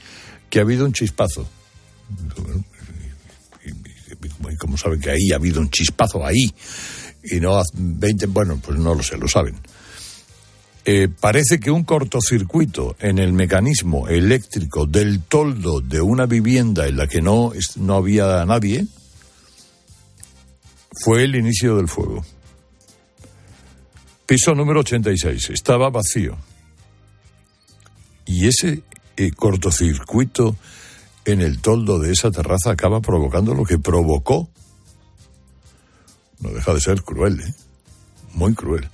que 0.50 0.60
ha 0.60 0.62
habido 0.62 0.86
un 0.86 0.94
chispazo. 0.94 1.48
Y 4.50 4.56
como 4.56 4.78
saben 4.78 5.00
que 5.02 5.12
ahí 5.12 5.32
ha 5.34 5.36
habido 5.36 5.60
un 5.60 5.70
chispazo 5.70 6.26
ahí 6.26 6.54
y 7.24 7.40
no 7.42 7.62
20, 7.74 8.28
bueno, 8.28 8.60
pues 8.66 8.80
no 8.80 8.96
lo 8.96 9.04
sé, 9.04 9.18
lo 9.18 9.28
saben 9.28 9.56
eh, 10.92 11.08
parece 11.08 11.60
que 11.60 11.70
un 11.70 11.84
cortocircuito 11.84 12.96
en 13.00 13.20
el 13.20 13.32
mecanismo 13.32 14.08
eléctrico 14.08 14.88
del 14.88 15.22
toldo 15.22 15.82
de 15.82 16.02
una 16.02 16.26
vivienda 16.26 16.88
en 16.88 16.98
la 16.98 17.06
que 17.06 17.22
no, 17.22 17.52
no 17.76 17.94
había 17.94 18.44
nadie 18.46 18.88
fue 21.04 21.26
el 21.26 21.36
inicio 21.36 21.78
del 21.78 21.88
fuego. 21.88 22.26
Piso 24.26 24.56
número 24.56 24.80
86, 24.80 25.52
estaba 25.52 25.92
vacío. 25.92 26.36
Y 28.26 28.48
ese 28.48 28.82
eh, 29.16 29.30
cortocircuito 29.30 30.56
en 31.24 31.42
el 31.42 31.62
toldo 31.62 32.00
de 32.00 32.14
esa 32.14 32.32
terraza 32.32 32.72
acaba 32.72 33.00
provocando 33.00 33.54
lo 33.54 33.64
que 33.64 33.78
provocó. 33.78 34.50
No 36.40 36.50
deja 36.50 36.74
de 36.74 36.82
ser 36.82 37.04
cruel, 37.04 37.42
¿eh? 37.42 37.69
Muy 38.40 38.54
cruel. 38.54 38.88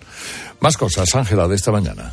Más 0.60 0.76
cosas, 0.76 1.14
Ángela, 1.14 1.48
de 1.48 1.56
esta 1.56 1.72
mañana. 1.72 2.12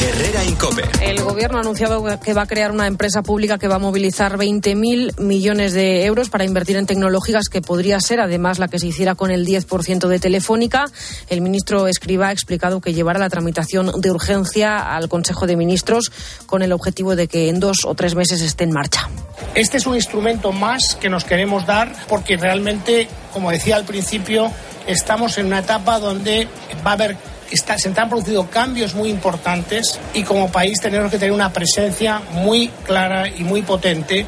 Herrera 0.00 0.42
Incope. 0.42 0.82
El 1.02 1.22
gobierno 1.22 1.58
ha 1.58 1.60
anunciado 1.60 2.02
que 2.20 2.32
va 2.32 2.42
a 2.42 2.46
crear 2.46 2.70
una 2.70 2.86
empresa 2.86 3.22
pública 3.22 3.58
que 3.58 3.68
va 3.68 3.74
a 3.74 3.78
movilizar 3.78 4.38
20.000 4.38 5.20
millones 5.20 5.74
de 5.74 6.06
euros 6.06 6.30
para 6.30 6.46
invertir 6.46 6.76
en 6.76 6.86
tecnológicas 6.86 7.50
que 7.50 7.60
podría 7.60 8.00
ser 8.00 8.20
además 8.20 8.58
la 8.58 8.68
que 8.68 8.78
se 8.78 8.86
hiciera 8.86 9.16
con 9.16 9.30
el 9.30 9.44
10% 9.44 10.08
de 10.08 10.18
Telefónica. 10.18 10.86
El 11.28 11.42
ministro 11.42 11.86
Escriba 11.88 12.28
ha 12.28 12.32
explicado 12.32 12.80
que 12.80 12.94
llevará 12.94 13.18
la 13.18 13.28
tramitación 13.28 14.00
de 14.00 14.10
urgencia 14.10 14.78
al 14.78 15.10
Consejo 15.10 15.46
de 15.46 15.56
Ministros 15.56 16.10
con 16.46 16.62
el 16.62 16.72
objetivo 16.72 17.16
de 17.16 17.28
que 17.28 17.50
en 17.50 17.60
dos 17.60 17.84
o 17.84 17.94
tres 17.94 18.14
meses 18.14 18.40
esté 18.40 18.64
en 18.64 18.72
marcha. 18.72 19.10
Este 19.54 19.76
es 19.76 19.86
un 19.86 19.94
instrumento 19.94 20.52
más 20.52 20.96
que 20.98 21.10
nos 21.10 21.24
queremos 21.24 21.66
dar 21.66 21.92
porque 22.08 22.38
realmente, 22.38 23.08
como 23.34 23.50
decía 23.50 23.76
al 23.76 23.84
principio, 23.84 24.50
estamos 24.88 25.38
en 25.38 25.46
una 25.46 25.60
etapa 25.60 26.00
donde 26.00 26.48
va 26.84 26.90
a 26.90 26.94
haber 26.94 27.16
se 27.50 27.88
han 27.88 28.08
producido 28.10 28.50
cambios 28.50 28.94
muy 28.94 29.08
importantes 29.08 29.98
y 30.12 30.22
como 30.22 30.50
país 30.50 30.80
tenemos 30.80 31.10
que 31.10 31.18
tener 31.18 31.32
una 31.32 31.52
presencia 31.52 32.20
muy 32.32 32.68
clara 32.84 33.26
y 33.28 33.42
muy 33.42 33.62
potente 33.62 34.26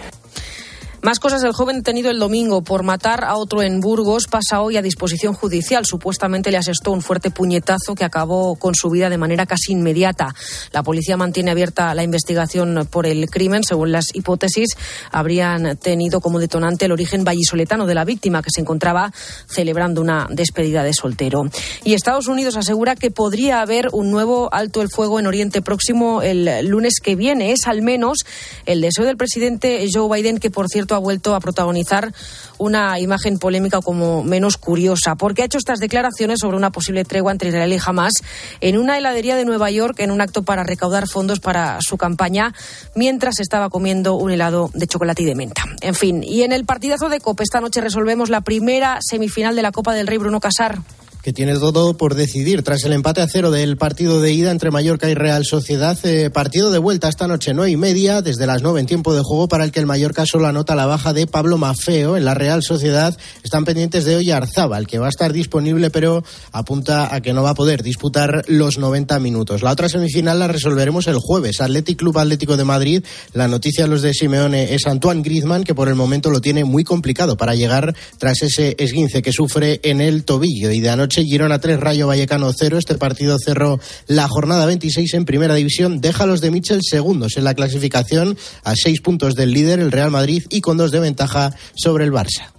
más 1.03 1.19
cosas. 1.19 1.43
El 1.43 1.53
joven 1.53 1.77
detenido 1.77 2.11
el 2.11 2.19
domingo 2.19 2.63
por 2.63 2.83
matar 2.83 3.25
a 3.25 3.37
otro 3.37 3.63
en 3.63 3.81
Burgos 3.81 4.27
pasa 4.27 4.61
hoy 4.61 4.77
a 4.77 4.83
disposición 4.83 5.33
judicial. 5.35 5.87
Supuestamente 5.87 6.51
le 6.51 6.59
asestó 6.59 6.93
un 6.93 7.01
fuerte 7.01 7.31
puñetazo 7.31 7.95
que 7.95 8.05
acabó 8.05 8.57
con 8.57 8.75
su 8.75 8.91
vida 8.91 9.09
de 9.09 9.17
manera 9.17 9.47
casi 9.47 9.73
inmediata. 9.73 10.35
La 10.73 10.83
policía 10.83 11.17
mantiene 11.17 11.51
abierta 11.51 11.95
la 11.95 12.03
investigación 12.03 12.87
por 12.91 13.07
el 13.07 13.31
crimen. 13.31 13.65
Según 13.65 13.93
las 13.93 14.15
hipótesis, 14.15 14.77
habrían 15.11 15.77
tenido 15.77 16.21
como 16.21 16.39
detonante 16.39 16.85
el 16.85 16.93
origen 16.93 17.25
vallisoletano 17.25 17.87
de 17.87 17.95
la 17.95 18.05
víctima, 18.05 18.43
que 18.43 18.51
se 18.51 18.61
encontraba 18.61 19.13
celebrando 19.47 20.01
una 20.01 20.27
despedida 20.31 20.83
de 20.83 20.93
soltero. 20.93 21.45
Y 21.85 21.95
Estados 21.95 22.29
Unidos 22.29 22.57
asegura 22.57 22.97
que 22.97 23.11
podría 23.11 23.63
haber 23.63 23.89
un 23.93 24.11
nuevo 24.11 24.53
alto 24.53 24.83
el 24.83 24.91
fuego 24.91 25.19
en 25.19 25.27
Oriente 25.27 25.63
Próximo 25.63 26.23
el 26.23 26.67
lunes 26.67 27.01
que 27.03 27.17
viene. 27.17 27.53
Es 27.53 27.67
al 27.67 27.83
menos 27.83 28.19
el 28.67 28.81
deseo 28.81 29.05
del 29.05 29.17
presidente 29.17 29.87
Joe 29.93 30.09
Biden, 30.15 30.39
que 30.39 30.51
por 30.51 30.69
cierto 30.69 30.90
ha 30.95 30.99
vuelto 30.99 31.35
a 31.35 31.41
protagonizar 31.41 32.13
una 32.59 32.99
imagen 32.99 33.39
polémica 33.39 33.81
como 33.81 34.23
menos 34.23 34.57
curiosa, 34.57 35.15
porque 35.17 35.43
ha 35.43 35.45
hecho 35.47 35.59
estas 35.59 35.79
declaraciones 35.79 36.41
sobre 36.41 36.57
una 36.57 36.71
posible 36.71 37.05
tregua 37.05 37.33
entre 37.33 37.49
Israel 37.49 37.73
y 37.73 37.79
Hamas 37.85 38.13
en 38.61 38.79
una 38.79 38.99
heladería 38.99 39.37
de 39.37 39.45
Nueva 39.45 39.71
York 39.71 40.01
en 40.01 40.11
un 40.11 40.21
acto 40.21 40.43
para 40.43 40.63
recaudar 40.63 41.09
fondos 41.09 41.41
para 41.41 41.79
su 41.81 41.97
campaña, 41.97 42.55
mientras 42.95 43.41
estaba 43.41 43.71
comiendo 43.71 44.15
un 44.15 44.31
helado 44.31 44.71
de 44.75 44.87
chocolate 44.87 45.23
y 45.23 45.27
de 45.27 45.35
menta. 45.35 45.65
En 45.81 45.95
fin, 45.95 46.23
y 46.23 46.43
en 46.43 46.53
el 46.53 46.65
partidazo 46.65 47.09
de 47.09 47.21
COPE 47.21 47.45
esta 47.45 47.61
noche 47.61 47.81
resolvemos 47.81 48.31
la 48.31 48.43
primera 48.43 48.99
semifinal 49.01 49.57
de 49.57 49.63
la 49.63 49.73
Copa 49.73 49.95
del 49.95 50.07
Rey 50.07 50.19
Bruno 50.19 50.41
Casar 50.41 50.79
que 51.23 51.33
tiene 51.33 51.55
todo 51.55 51.97
por 51.97 52.15
decidir 52.15 52.63
tras 52.63 52.85
el 52.85 52.93
empate 52.93 53.21
a 53.21 53.29
cero 53.29 53.51
del 53.51 53.77
partido 53.77 54.21
de 54.21 54.33
ida 54.33 54.51
entre 54.51 54.71
Mallorca 54.71 55.11
y 55.11 55.15
Real 55.15 55.45
Sociedad. 55.45 55.99
Eh, 56.05 56.31
partido 56.31 56.71
de 56.71 56.79
vuelta 56.79 57.09
esta 57.09 57.27
noche, 57.27 57.53
nueve 57.55 57.71
y 57.71 57.77
media, 57.77 58.23
desde 58.23 58.47
las 58.47 58.63
nueve 58.63 58.81
en 58.81 58.87
tiempo 58.87 59.15
de 59.15 59.23
juego, 59.23 59.49
para 59.49 59.65
el 59.65 59.73
que 59.73 59.81
el 59.81 59.87
Mallorca 59.87 60.25
solo 60.27 60.47
anota 60.47 60.75
la 60.75 60.87
baja 60.87 61.13
de 61.13 61.27
Pablo 61.27 61.59
Mafeo. 61.59 62.17
En 62.17 62.25
la 62.25 62.35
Real 62.35 62.63
Sociedad 62.63 63.17
están 63.43 63.65
pendientes 63.65 64.05
de 64.05 64.17
hoy 64.17 64.31
el 64.31 64.87
que 64.87 64.99
va 64.99 65.07
a 65.07 65.11
estar 65.11 65.33
disponible, 65.33 65.91
pero 65.91 66.23
apunta 66.53 67.15
a 67.15 67.21
que 67.21 67.33
no 67.33 67.43
va 67.43 67.51
a 67.51 67.55
poder 67.55 67.83
disputar 67.83 68.45
los 68.47 68.79
90 68.79 69.19
minutos. 69.19 69.63
La 69.63 69.73
otra 69.73 69.89
semifinal 69.89 70.39
la 70.39 70.49
resolveremos 70.49 71.07
el 71.09 71.19
jueves. 71.19 71.61
Athletic 71.61 71.99
Club 71.99 72.19
Atlético 72.19 72.57
de 72.57 72.65
Madrid. 72.65 73.05
La 73.33 73.49
noticia 73.49 73.85
de 73.85 73.91
los 73.91 74.03
de 74.03 74.15
Simeone 74.15 74.75
es 74.75 74.87
Antoine 74.87 75.23
Griezmann, 75.23 75.65
que 75.65 75.75
por 75.75 75.89
el 75.89 75.95
momento 75.95 76.31
lo 76.31 76.41
tiene 76.41 76.65
muy 76.65 76.85
complicado 76.85 77.37
para 77.37 77.55
llegar 77.55 77.95
tras 78.19 78.43
ese 78.43 78.77
esguince 78.79 79.23
que 79.23 79.33
sufre 79.33 79.81
en 79.83 80.01
el 80.01 80.25
tobillo. 80.25 80.71
Y 80.71 80.81
de 80.81 80.91
anoche 80.91 81.10
noche, 81.11 81.25
Girona 81.25 81.59
3, 81.59 81.81
Rayo 81.81 82.07
Vallecano 82.07 82.53
0. 82.57 82.79
Este 82.79 82.95
partido 82.95 83.37
cerró 83.45 83.81
la 84.07 84.29
jornada 84.29 84.65
26 84.67 85.15
en 85.15 85.25
Primera 85.25 85.57
División. 85.57 86.01
Deja 86.01 86.23
a 86.23 86.27
los 86.29 86.41
de 86.41 86.53
Mitchell 86.53 86.83
segundos 86.83 87.37
en 87.37 87.43
la 87.43 87.55
clasificación 87.55 88.39
a 88.63 88.75
seis 88.77 89.01
puntos 89.01 89.35
del 89.35 89.51
líder, 89.51 89.81
el 89.81 89.91
Real 89.91 90.13
Madrid, 90.13 90.45
y 90.51 90.61
con 90.61 90.77
dos 90.77 90.93
de 90.93 91.01
ventaja 91.01 91.53
sobre 91.75 92.05
el 92.05 92.13
Barça. 92.13 92.53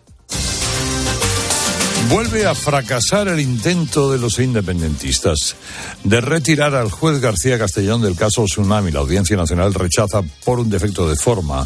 Vuelve 2.10 2.46
a 2.46 2.54
fracasar 2.54 3.30
el 3.30 3.40
intento 3.40 4.12
de 4.12 4.18
los 4.18 4.38
independentistas 4.38 5.56
de 6.04 6.20
retirar 6.20 6.76
al 6.76 6.92
juez 6.92 7.22
García 7.22 7.58
Castellón 7.58 8.02
del 8.02 8.18
caso 8.18 8.44
Tsunami. 8.44 8.92
La 8.92 9.00
Audiencia 9.00 9.38
Nacional 9.38 9.74
rechaza 9.74 10.22
por 10.44 10.60
un 10.60 10.70
defecto 10.70 11.08
de 11.08 11.16
forma 11.16 11.66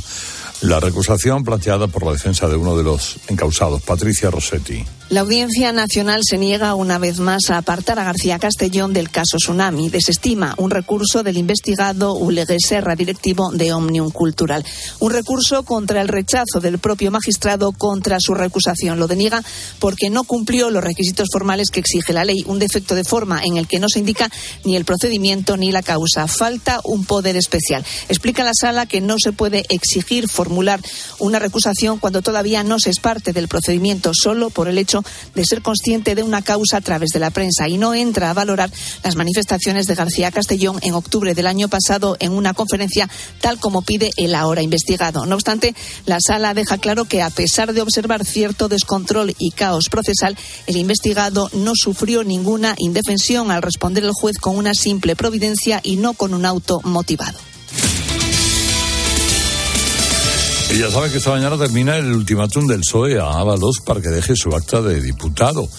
la 0.62 0.80
recusación 0.80 1.44
planteada 1.44 1.88
por 1.88 2.06
la 2.06 2.12
defensa 2.12 2.48
de 2.48 2.56
uno 2.56 2.78
de 2.78 2.84
los 2.84 3.18
encausados, 3.28 3.82
Patricia 3.82 4.30
Rossetti. 4.30 4.86
La 5.10 5.22
Audiencia 5.22 5.72
Nacional 5.72 6.22
se 6.28 6.40
niega 6.40 6.74
una 6.74 6.98
vez 6.98 7.20
más 7.20 7.52
a 7.52 7.60
apartar 7.60 8.00
a 8.00 8.04
García 8.04 8.40
Castellón 8.40 8.92
del 8.92 9.12
caso 9.12 9.38
Tsunami. 9.38 9.90
Desestima 9.90 10.56
un 10.58 10.72
recurso 10.72 11.22
del 11.22 11.38
investigado 11.38 12.16
Ulegue 12.16 12.58
Serra, 12.60 12.96
directivo 12.96 13.52
de 13.52 13.72
Omnium 13.72 14.10
Cultural. 14.10 14.66
Un 15.00 15.12
recurso 15.12 15.62
contra 15.62 16.02
el 16.02 16.08
rechazo 16.08 16.60
del 16.60 16.80
propio 16.80 17.12
magistrado 17.12 17.72
contra 17.72 18.18
su 18.20 18.34
recusación. 18.34 18.98
Lo 18.98 19.08
deniega 19.08 19.44
porque 19.78 20.10
no 20.10 20.24
cumplió 20.24 20.72
los 20.72 20.84
requisitos 20.84 21.28
formales 21.32 21.70
que 21.70 21.82
exige 21.82 22.12
la 22.12 22.26
ley. 22.26 22.44
Un 22.48 22.58
defecto 22.58 22.96
de 22.96 23.04
forma 23.04 23.44
en 23.44 23.58
el 23.58 23.68
que 23.68 23.80
no 23.80 23.90
se 23.90 24.00
indica 24.00 24.32
ni 24.64 24.76
el 24.76 24.86
procedimiento 24.86 25.56
ni 25.56 25.72
la 25.72 25.84
causa. 25.84 26.28
Falta 26.28 26.82
un 26.84 27.06
poder 27.06 27.38
especial. 27.38 27.86
Explica 28.10 28.44
la 28.44 28.54
sala 28.60 28.88
que 28.88 29.02
no 29.02 29.18
se 29.20 29.34
puede 29.34 29.66
exigir 29.70 30.28
formular 30.28 30.82
una 31.20 31.38
recusación 31.38 32.00
cuando 32.00 32.24
todavía 32.24 32.64
no 32.64 32.80
se 32.80 32.90
es 32.90 33.00
parte 33.00 33.34
del 33.34 33.48
procedimiento 33.48 34.12
solo 34.16 34.50
por 34.50 34.68
el 34.68 34.80
hecho 34.80 34.95
de 35.34 35.46
ser 35.46 35.62
consciente 35.62 36.16
de 36.16 36.24
una 36.24 36.42
causa 36.42 36.78
a 36.78 36.82
través 36.82 37.10
de 37.10 37.20
la 37.20 37.32
prensa 37.32 37.68
y 37.68 37.78
no 37.78 37.94
entra 37.94 38.30
a 38.30 38.34
valorar 38.34 38.70
las 39.04 39.16
manifestaciones 39.16 39.88
de 39.88 39.96
García 39.96 40.32
Castellón 40.32 40.80
en 40.82 40.94
octubre 40.94 41.34
del 41.34 41.48
año 41.48 41.68
pasado 41.68 42.18
en 42.20 42.32
una 42.32 42.54
conferencia 42.54 43.10
tal 43.42 43.60
como 43.60 43.82
pide 43.82 44.12
el 44.18 44.36
ahora 44.36 44.62
investigado. 44.62 45.26
No 45.26 45.36
obstante, 45.36 45.76
la 46.06 46.18
sala 46.20 46.54
deja 46.54 46.78
claro 46.78 47.06
que 47.06 47.22
a 47.22 47.30
pesar 47.30 47.74
de 47.74 47.82
observar 47.82 48.26
cierto 48.26 48.68
descontrol 48.68 49.36
y 49.40 49.52
caos 49.52 49.90
procesal, 49.90 50.38
el 50.68 50.78
investigado 50.78 51.50
no 51.54 51.74
sufrió 51.76 52.24
ninguna 52.24 52.76
indefensión 52.78 53.52
al 53.52 53.62
responder 53.62 54.04
el 54.04 54.12
juez 54.14 54.38
con 54.38 54.58
una 54.58 54.74
simple 54.74 55.16
providencia 55.16 55.80
y 55.84 55.98
no 55.98 56.14
con 56.14 56.34
un 56.34 56.46
auto 56.46 56.82
motivado. 56.84 57.55
Y 60.76 60.80
ya 60.80 60.92
saben 60.92 61.10
que 61.10 61.20
esta 61.20 61.30
mañana 61.30 61.58
termina 61.58 61.96
el 61.96 62.12
ultimátum 62.12 62.68
del 62.68 62.82
PSOE 62.82 63.18
a 63.18 63.40
Ábalos 63.40 63.78
para 63.86 64.02
que 64.02 64.10
deje 64.10 64.36
su 64.36 64.50
acta 64.50 64.82
de 64.82 65.00
diputado. 65.00 65.70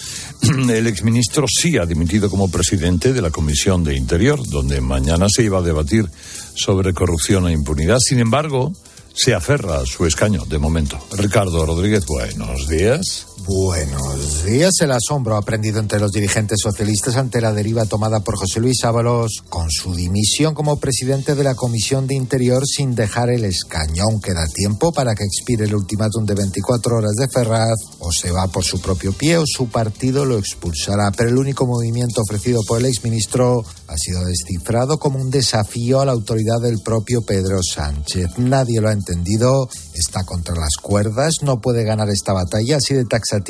El 0.71 0.87
exministro 0.87 1.45
sí 1.47 1.77
ha 1.77 1.85
dimitido 1.85 2.31
como 2.31 2.51
presidente 2.51 3.13
de 3.13 3.21
la 3.21 3.31
Comisión 3.31 3.85
de 3.85 3.95
Interior, 3.95 4.41
donde 4.49 4.81
mañana 4.81 5.27
se 5.29 5.43
iba 5.43 5.59
a 5.59 5.63
debatir 5.63 6.07
sobre 6.55 6.95
corrupción 6.95 7.47
e 7.47 7.53
impunidad. 7.53 7.99
Sin 7.99 8.21
embargo, 8.21 8.73
se 9.13 9.35
aferra 9.35 9.81
a 9.81 9.85
su 9.85 10.07
escaño 10.07 10.47
de 10.47 10.57
momento. 10.57 10.99
Ricardo 11.13 11.67
Rodríguez, 11.67 12.07
buenos 12.07 12.67
días. 12.67 13.27
Buenos 13.49 14.45
días. 14.45 14.73
El 14.81 14.91
asombro 14.91 15.37
aprendido 15.37 15.79
entre 15.79 16.01
los 16.01 16.11
dirigentes 16.11 16.59
socialistas 16.61 17.15
ante 17.15 17.41
la 17.41 17.53
deriva 17.53 17.85
tomada 17.85 18.19
por 18.19 18.37
José 18.37 18.59
Luis 18.59 18.83
Ábalos 18.83 19.45
con 19.49 19.71
su 19.71 19.95
dimisión 19.95 20.53
como 20.53 20.81
presidente 20.81 21.37
de 21.37 21.45
la 21.45 21.55
Comisión 21.55 22.09
de 22.09 22.17
Interior 22.17 22.67
sin 22.67 22.97
dejar 22.97 23.31
el 23.31 23.45
escañón. 23.45 24.21
Queda 24.21 24.49
tiempo 24.49 24.93
para 24.93 25.15
que 25.15 25.23
expire 25.23 25.67
el 25.67 25.77
ultimátum 25.77 26.27
de 26.27 26.35
24 26.35 26.97
horas 26.97 27.13
de 27.13 27.29
Ferraz 27.29 27.79
o 28.01 28.11
se 28.11 28.33
va 28.33 28.49
por 28.49 28.65
su 28.65 28.81
propio 28.81 29.13
pie 29.13 29.39
o 29.39 29.45
su 29.47 29.69
partido 29.69 30.25
lo 30.25 30.39
expulsará. 30.39 31.13
Pero 31.17 31.31
el 31.31 31.39
único 31.39 31.67
movimiento 31.67 32.23
ofrecido 32.23 32.63
por 32.67 32.81
el 32.81 32.87
exministro 32.87 33.65
ha 33.89 33.97
sido 33.97 34.25
descifrado 34.25 34.99
como 34.99 35.21
un 35.21 35.31
desafío 35.31 36.01
a 36.01 36.05
la 36.05 36.13
autoridad 36.13 36.61
del 36.61 36.81
propio 36.81 37.23
Pedro 37.23 37.61
Sánchez. 37.63 38.39
Nadie 38.39 38.81
lo 38.81 38.89
ha 38.89 38.93
entendido. 38.93 39.69
Está 39.95 40.25
contra 40.25 40.55
las 40.55 40.77
cuerdas, 40.81 41.37
no 41.43 41.61
puede 41.61 41.85
ganar 41.85 42.11
esta 42.11 42.33
batalla 42.33 42.77
así 42.77 42.95
de 42.95 43.05
taxa 43.05 43.41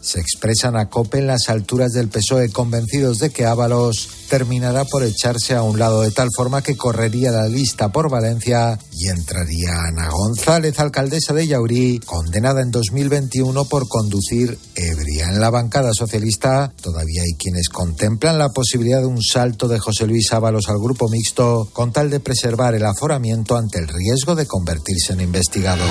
se 0.00 0.20
expresan 0.20 0.76
a 0.76 0.88
COPE 0.88 1.18
en 1.18 1.26
las 1.26 1.48
alturas 1.48 1.92
del 1.92 2.08
PSOE, 2.08 2.50
convencidos 2.50 3.18
de 3.18 3.30
que 3.30 3.46
Ábalos 3.46 4.08
terminará 4.28 4.84
por 4.84 5.02
echarse 5.02 5.54
a 5.54 5.62
un 5.62 5.78
lado 5.78 6.02
de 6.02 6.10
tal 6.10 6.28
forma 6.34 6.62
que 6.62 6.76
correría 6.76 7.30
la 7.30 7.48
lista 7.48 7.90
por 7.90 8.10
Valencia 8.10 8.78
Y 9.02 9.08
entraría 9.08 9.70
Ana 9.88 10.10
González, 10.10 10.78
alcaldesa 10.78 11.32
de 11.32 11.46
Yaurí, 11.46 12.00
condenada 12.00 12.60
en 12.60 12.70
2021 12.70 13.64
por 13.64 13.88
conducir 13.88 14.58
ebria. 14.74 15.30
En 15.30 15.40
la 15.40 15.48
bancada 15.48 15.94
socialista 15.94 16.70
todavía 16.82 17.22
hay 17.22 17.32
quienes 17.38 17.70
contemplan 17.70 18.38
la 18.38 18.50
posibilidad 18.50 19.00
de 19.00 19.06
un 19.06 19.22
salto 19.22 19.68
de 19.68 19.78
José 19.78 20.06
Luis 20.06 20.30
Ábalos 20.34 20.68
al 20.68 20.78
grupo 20.78 21.08
mixto 21.08 21.70
con 21.72 21.92
tal 21.92 22.10
de 22.10 22.20
preservar 22.20 22.74
el 22.74 22.84
aforamiento 22.84 23.56
ante 23.56 23.78
el 23.78 23.88
riesgo 23.88 24.34
de 24.34 24.44
convertirse 24.44 25.14
en 25.14 25.22
investigado. 25.22 25.82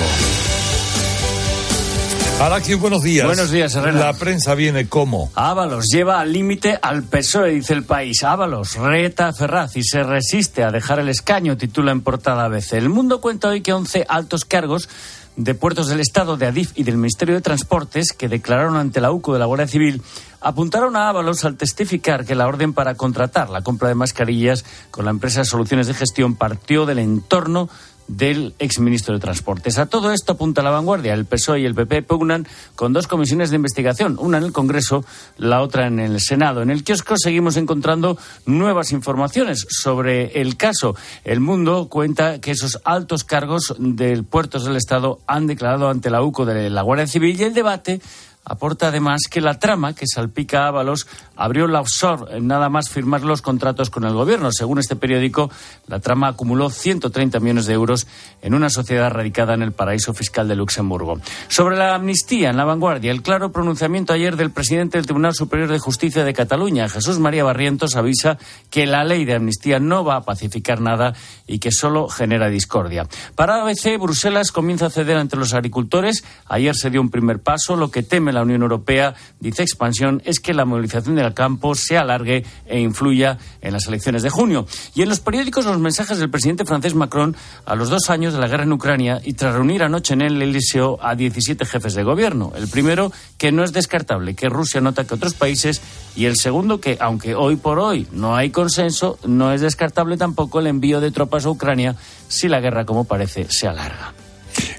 Buenos 2.40 3.02
días. 3.02 3.26
Buenos 3.26 3.50
días, 3.50 3.74
Herrera. 3.74 4.06
La 4.06 4.12
prensa 4.14 4.54
viene 4.54 4.88
como. 4.88 5.30
Ábalos 5.34 5.88
lleva 5.92 6.20
al 6.20 6.32
límite 6.32 6.78
al 6.80 7.02
PSOE, 7.02 7.50
dice 7.50 7.74
el 7.74 7.84
país. 7.84 8.24
Ábalos 8.24 8.76
reta 8.76 9.28
a 9.28 9.34
Ferraz 9.34 9.76
y 9.76 9.82
se 9.82 10.02
resiste 10.02 10.64
a 10.64 10.70
dejar 10.70 11.00
el 11.00 11.10
escaño, 11.10 11.58
titula 11.58 11.92
en 11.92 12.00
portada 12.00 12.46
ABC. 12.46 12.72
El 12.72 12.88
mundo 12.88 13.20
cuenta 13.20 13.48
hoy 13.48 13.60
que 13.60 13.74
11 13.74 14.06
altos 14.08 14.46
cargos 14.46 14.88
de 15.36 15.54
puertos 15.54 15.88
del 15.88 16.00
Estado, 16.00 16.38
de 16.38 16.46
Adif 16.46 16.72
y 16.76 16.82
del 16.82 16.96
Ministerio 16.96 17.34
de 17.34 17.42
Transportes, 17.42 18.12
que 18.12 18.28
declararon 18.28 18.76
ante 18.76 19.02
la 19.02 19.12
UCO 19.12 19.34
de 19.34 19.38
la 19.38 19.44
Guardia 19.44 19.68
Civil, 19.68 20.02
apuntaron 20.40 20.96
a 20.96 21.10
Ábalos 21.10 21.44
al 21.44 21.56
testificar 21.56 22.24
que 22.24 22.34
la 22.34 22.46
orden 22.46 22.72
para 22.72 22.94
contratar 22.94 23.50
la 23.50 23.62
compra 23.62 23.88
de 23.88 23.94
mascarillas 23.94 24.64
con 24.90 25.04
la 25.04 25.10
empresa 25.10 25.44
Soluciones 25.44 25.88
de 25.88 25.94
Gestión 25.94 26.36
partió 26.36 26.86
del 26.86 27.00
entorno 27.00 27.68
del 28.10 28.54
exministro 28.58 29.14
de 29.14 29.20
Transportes. 29.20 29.78
A 29.78 29.86
todo 29.86 30.12
esto 30.12 30.32
apunta 30.32 30.62
la 30.62 30.70
vanguardia. 30.70 31.14
El 31.14 31.26
PSOE 31.26 31.60
y 31.60 31.64
el 31.64 31.74
PP 31.74 32.02
pugnan 32.02 32.46
con 32.74 32.92
dos 32.92 33.06
comisiones 33.06 33.50
de 33.50 33.56
investigación, 33.56 34.16
una 34.18 34.38
en 34.38 34.44
el 34.44 34.52
Congreso, 34.52 35.04
la 35.38 35.62
otra 35.62 35.86
en 35.86 36.00
el 36.00 36.20
Senado. 36.20 36.62
En 36.62 36.70
el 36.70 36.82
kiosco 36.82 37.14
seguimos 37.16 37.56
encontrando 37.56 38.18
nuevas 38.46 38.92
informaciones 38.92 39.66
sobre 39.68 40.40
el 40.40 40.56
caso. 40.56 40.96
El 41.24 41.40
Mundo 41.40 41.88
cuenta 41.88 42.40
que 42.40 42.50
esos 42.50 42.80
altos 42.84 43.22
cargos 43.22 43.74
del 43.78 44.24
puertos 44.24 44.64
del 44.64 44.76
Estado 44.76 45.20
han 45.26 45.46
declarado 45.46 45.88
ante 45.88 46.10
la 46.10 46.22
UCO 46.22 46.44
de 46.44 46.68
la 46.68 46.82
Guardia 46.82 47.06
Civil 47.06 47.40
y 47.40 47.44
el 47.44 47.54
debate 47.54 48.00
Aporta 48.44 48.88
además 48.88 49.20
que 49.30 49.40
la 49.40 49.58
trama 49.58 49.94
que 49.94 50.06
salpica 50.06 50.64
a 50.64 50.68
Ábalos 50.68 51.06
abrió 51.36 51.66
la 51.66 51.80
offshore 51.80 52.40
nada 52.40 52.68
más 52.70 52.88
firmar 52.88 53.22
los 53.22 53.42
contratos 53.42 53.90
con 53.90 54.04
el 54.04 54.14
gobierno. 54.14 54.50
Según 54.50 54.78
este 54.78 54.96
periódico, 54.96 55.50
la 55.86 56.00
trama 56.00 56.28
acumuló 56.28 56.70
130 56.70 57.38
millones 57.38 57.66
de 57.66 57.74
euros 57.74 58.06
en 58.40 58.54
una 58.54 58.70
sociedad 58.70 59.10
radicada 59.10 59.54
en 59.54 59.62
el 59.62 59.72
paraíso 59.72 60.14
fiscal 60.14 60.48
de 60.48 60.56
Luxemburgo. 60.56 61.20
Sobre 61.48 61.76
la 61.76 61.94
amnistía 61.94 62.50
en 62.50 62.56
la 62.56 62.64
vanguardia, 62.64 63.10
el 63.10 63.22
claro 63.22 63.52
pronunciamiento 63.52 64.14
ayer 64.14 64.36
del 64.36 64.50
presidente 64.50 64.98
del 64.98 65.06
Tribunal 65.06 65.34
Superior 65.34 65.68
de 65.70 65.78
Justicia 65.78 66.24
de 66.24 66.32
Cataluña, 66.32 66.88
Jesús 66.88 67.18
María 67.18 67.44
Barrientos, 67.44 67.94
avisa 67.94 68.38
que 68.70 68.86
la 68.86 69.04
ley 69.04 69.24
de 69.26 69.34
amnistía 69.34 69.78
no 69.78 70.04
va 70.04 70.16
a 70.16 70.22
pacificar 70.22 70.80
nada 70.80 71.14
y 71.46 71.58
que 71.58 71.70
solo 71.70 72.08
genera 72.08 72.48
discordia. 72.48 73.06
Para 73.34 73.60
ABC, 73.62 73.98
Bruselas 74.00 74.50
comienza 74.50 74.86
a 74.86 74.90
ceder 74.90 75.18
ante 75.18 75.36
los 75.36 75.52
agricultores. 75.52 76.24
Ayer 76.46 76.74
se 76.74 76.90
dio 76.90 77.00
un 77.00 77.10
primer 77.10 77.40
paso, 77.40 77.76
lo 77.76 77.90
que 77.90 78.02
teme 78.02 78.29
la 78.32 78.42
Unión 78.42 78.62
Europea, 78.62 79.14
dice 79.38 79.62
Expansión, 79.62 80.22
es 80.24 80.40
que 80.40 80.54
la 80.54 80.64
movilización 80.64 81.16
del 81.16 81.34
campo 81.34 81.74
se 81.74 81.98
alargue 81.98 82.44
e 82.66 82.80
influya 82.80 83.38
en 83.60 83.72
las 83.72 83.86
elecciones 83.86 84.22
de 84.22 84.30
junio. 84.30 84.66
Y 84.94 85.02
en 85.02 85.08
los 85.08 85.20
periódicos 85.20 85.64
los 85.64 85.78
mensajes 85.78 86.18
del 86.18 86.30
presidente 86.30 86.64
francés 86.64 86.94
Macron 86.94 87.36
a 87.64 87.74
los 87.74 87.90
dos 87.90 88.10
años 88.10 88.32
de 88.32 88.40
la 88.40 88.48
guerra 88.48 88.64
en 88.64 88.72
Ucrania 88.72 89.20
y 89.24 89.34
tras 89.34 89.54
reunir 89.54 89.82
anoche 89.82 90.14
en 90.14 90.22
el 90.22 90.40
Eliseo 90.40 90.98
a 91.02 91.14
17 91.14 91.64
jefes 91.64 91.94
de 91.94 92.02
gobierno. 92.02 92.52
El 92.56 92.68
primero, 92.68 93.12
que 93.38 93.52
no 93.52 93.64
es 93.64 93.72
descartable 93.72 94.34
que 94.34 94.48
Rusia 94.48 94.80
no 94.80 94.90
ataque 94.90 95.14
a 95.14 95.16
otros 95.16 95.34
países 95.34 95.80
y 96.16 96.26
el 96.26 96.36
segundo, 96.36 96.80
que 96.80 96.96
aunque 97.00 97.34
hoy 97.34 97.56
por 97.56 97.78
hoy 97.78 98.06
no 98.12 98.36
hay 98.36 98.50
consenso, 98.50 99.18
no 99.24 99.52
es 99.52 99.60
descartable 99.60 100.16
tampoco 100.16 100.60
el 100.60 100.66
envío 100.66 101.00
de 101.00 101.10
tropas 101.10 101.46
a 101.46 101.50
Ucrania 101.50 101.96
si 102.28 102.48
la 102.48 102.60
guerra, 102.60 102.84
como 102.84 103.04
parece, 103.04 103.46
se 103.48 103.66
alarga. 103.66 104.19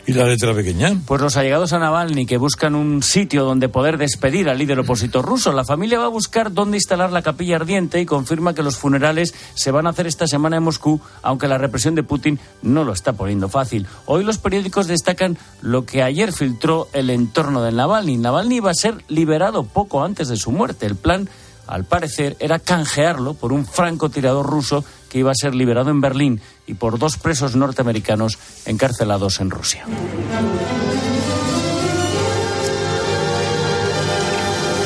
¿Y 0.08 0.14
la 0.14 0.26
letra 0.26 0.54
pequeña? 0.54 0.96
Pues 1.06 1.22
los 1.22 1.38
allegados 1.38 1.74
a 1.74 1.80
Navalny 1.80 2.26
que 2.26 2.38
buscan 2.38 2.76
un 2.76 3.04
sitio 3.04 3.44
donde 3.46 3.70
poder 3.70 3.98
despedir 3.98 4.50
al 4.50 4.58
líder 4.58 4.80
opositor 4.80 5.26
ruso. 5.26 5.52
La 5.52 5.64
familia 5.64 6.00
va 6.00 6.06
a 6.06 6.10
buscar 6.10 6.52
dónde 6.52 6.78
instalar 6.78 7.12
la 7.12 7.22
capilla 7.22 7.58
ardiente 7.58 8.02
y 8.02 8.06
confirma 8.06 8.54
que 8.54 8.64
los 8.64 8.78
funerales 8.78 9.34
se 9.54 9.72
van 9.72 9.88
a 9.88 9.92
hacer 9.92 10.08
esta 10.08 10.28
semana 10.28 10.58
en 10.58 10.64
Moscú, 10.64 11.00
aunque 11.22 11.48
la 11.48 11.58
represión 11.58 11.96
de 11.96 12.04
Putin 12.04 12.40
no 12.62 12.84
lo 12.84 12.94
está 12.94 13.14
poniendo 13.14 13.48
fácil. 13.50 13.88
Hoy 14.06 14.24
los 14.24 14.38
periódicos 14.38 14.88
destacan 14.88 15.38
lo 15.62 15.86
que 15.86 16.04
ayer 16.04 16.34
filtró 16.34 16.88
el 16.94 17.10
entorno 17.10 17.62
de 17.62 17.72
Navalny. 17.72 18.18
Navalny 18.18 18.60
va 18.60 18.72
a 18.72 18.76
ser 18.76 19.04
liberado 19.08 19.64
poco 19.64 20.04
antes 20.04 20.28
de 20.28 20.38
su 20.38 20.52
muerte. 20.52 20.86
El 20.86 20.96
plan 20.96 21.30
al 21.72 21.86
parecer, 21.86 22.36
era 22.40 22.60
canjearlo 22.60 23.34
por 23.34 23.54
un 23.54 23.66
francotirador 23.66 24.46
ruso 24.46 24.84
que 25.10 25.20
iba 25.20 25.32
a 25.32 25.36
ser 25.36 25.56
liberado 25.56 25.90
en 25.90 26.02
Berlín 26.02 26.42
y 26.68 26.74
por 26.74 27.00
dos 27.00 27.18
presos 27.18 27.56
norteamericanos 27.56 28.38
encarcelados 28.66 29.40
en 29.40 29.50
Rusia. 29.50 29.86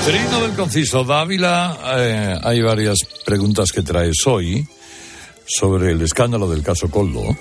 Trino 0.05 0.41
del 0.41 0.51
Conciso 0.51 1.03
Dávila, 1.03 1.79
eh, 1.97 2.39
hay 2.43 2.61
varias 2.61 2.99
preguntas 3.25 3.71
que 3.71 3.81
traes 3.81 4.17
hoy 4.27 4.67
sobre 5.47 5.91
el 5.91 6.01
escándalo 6.01 6.47
del 6.47 6.61
caso 6.61 6.89
Coldo 6.89 7.35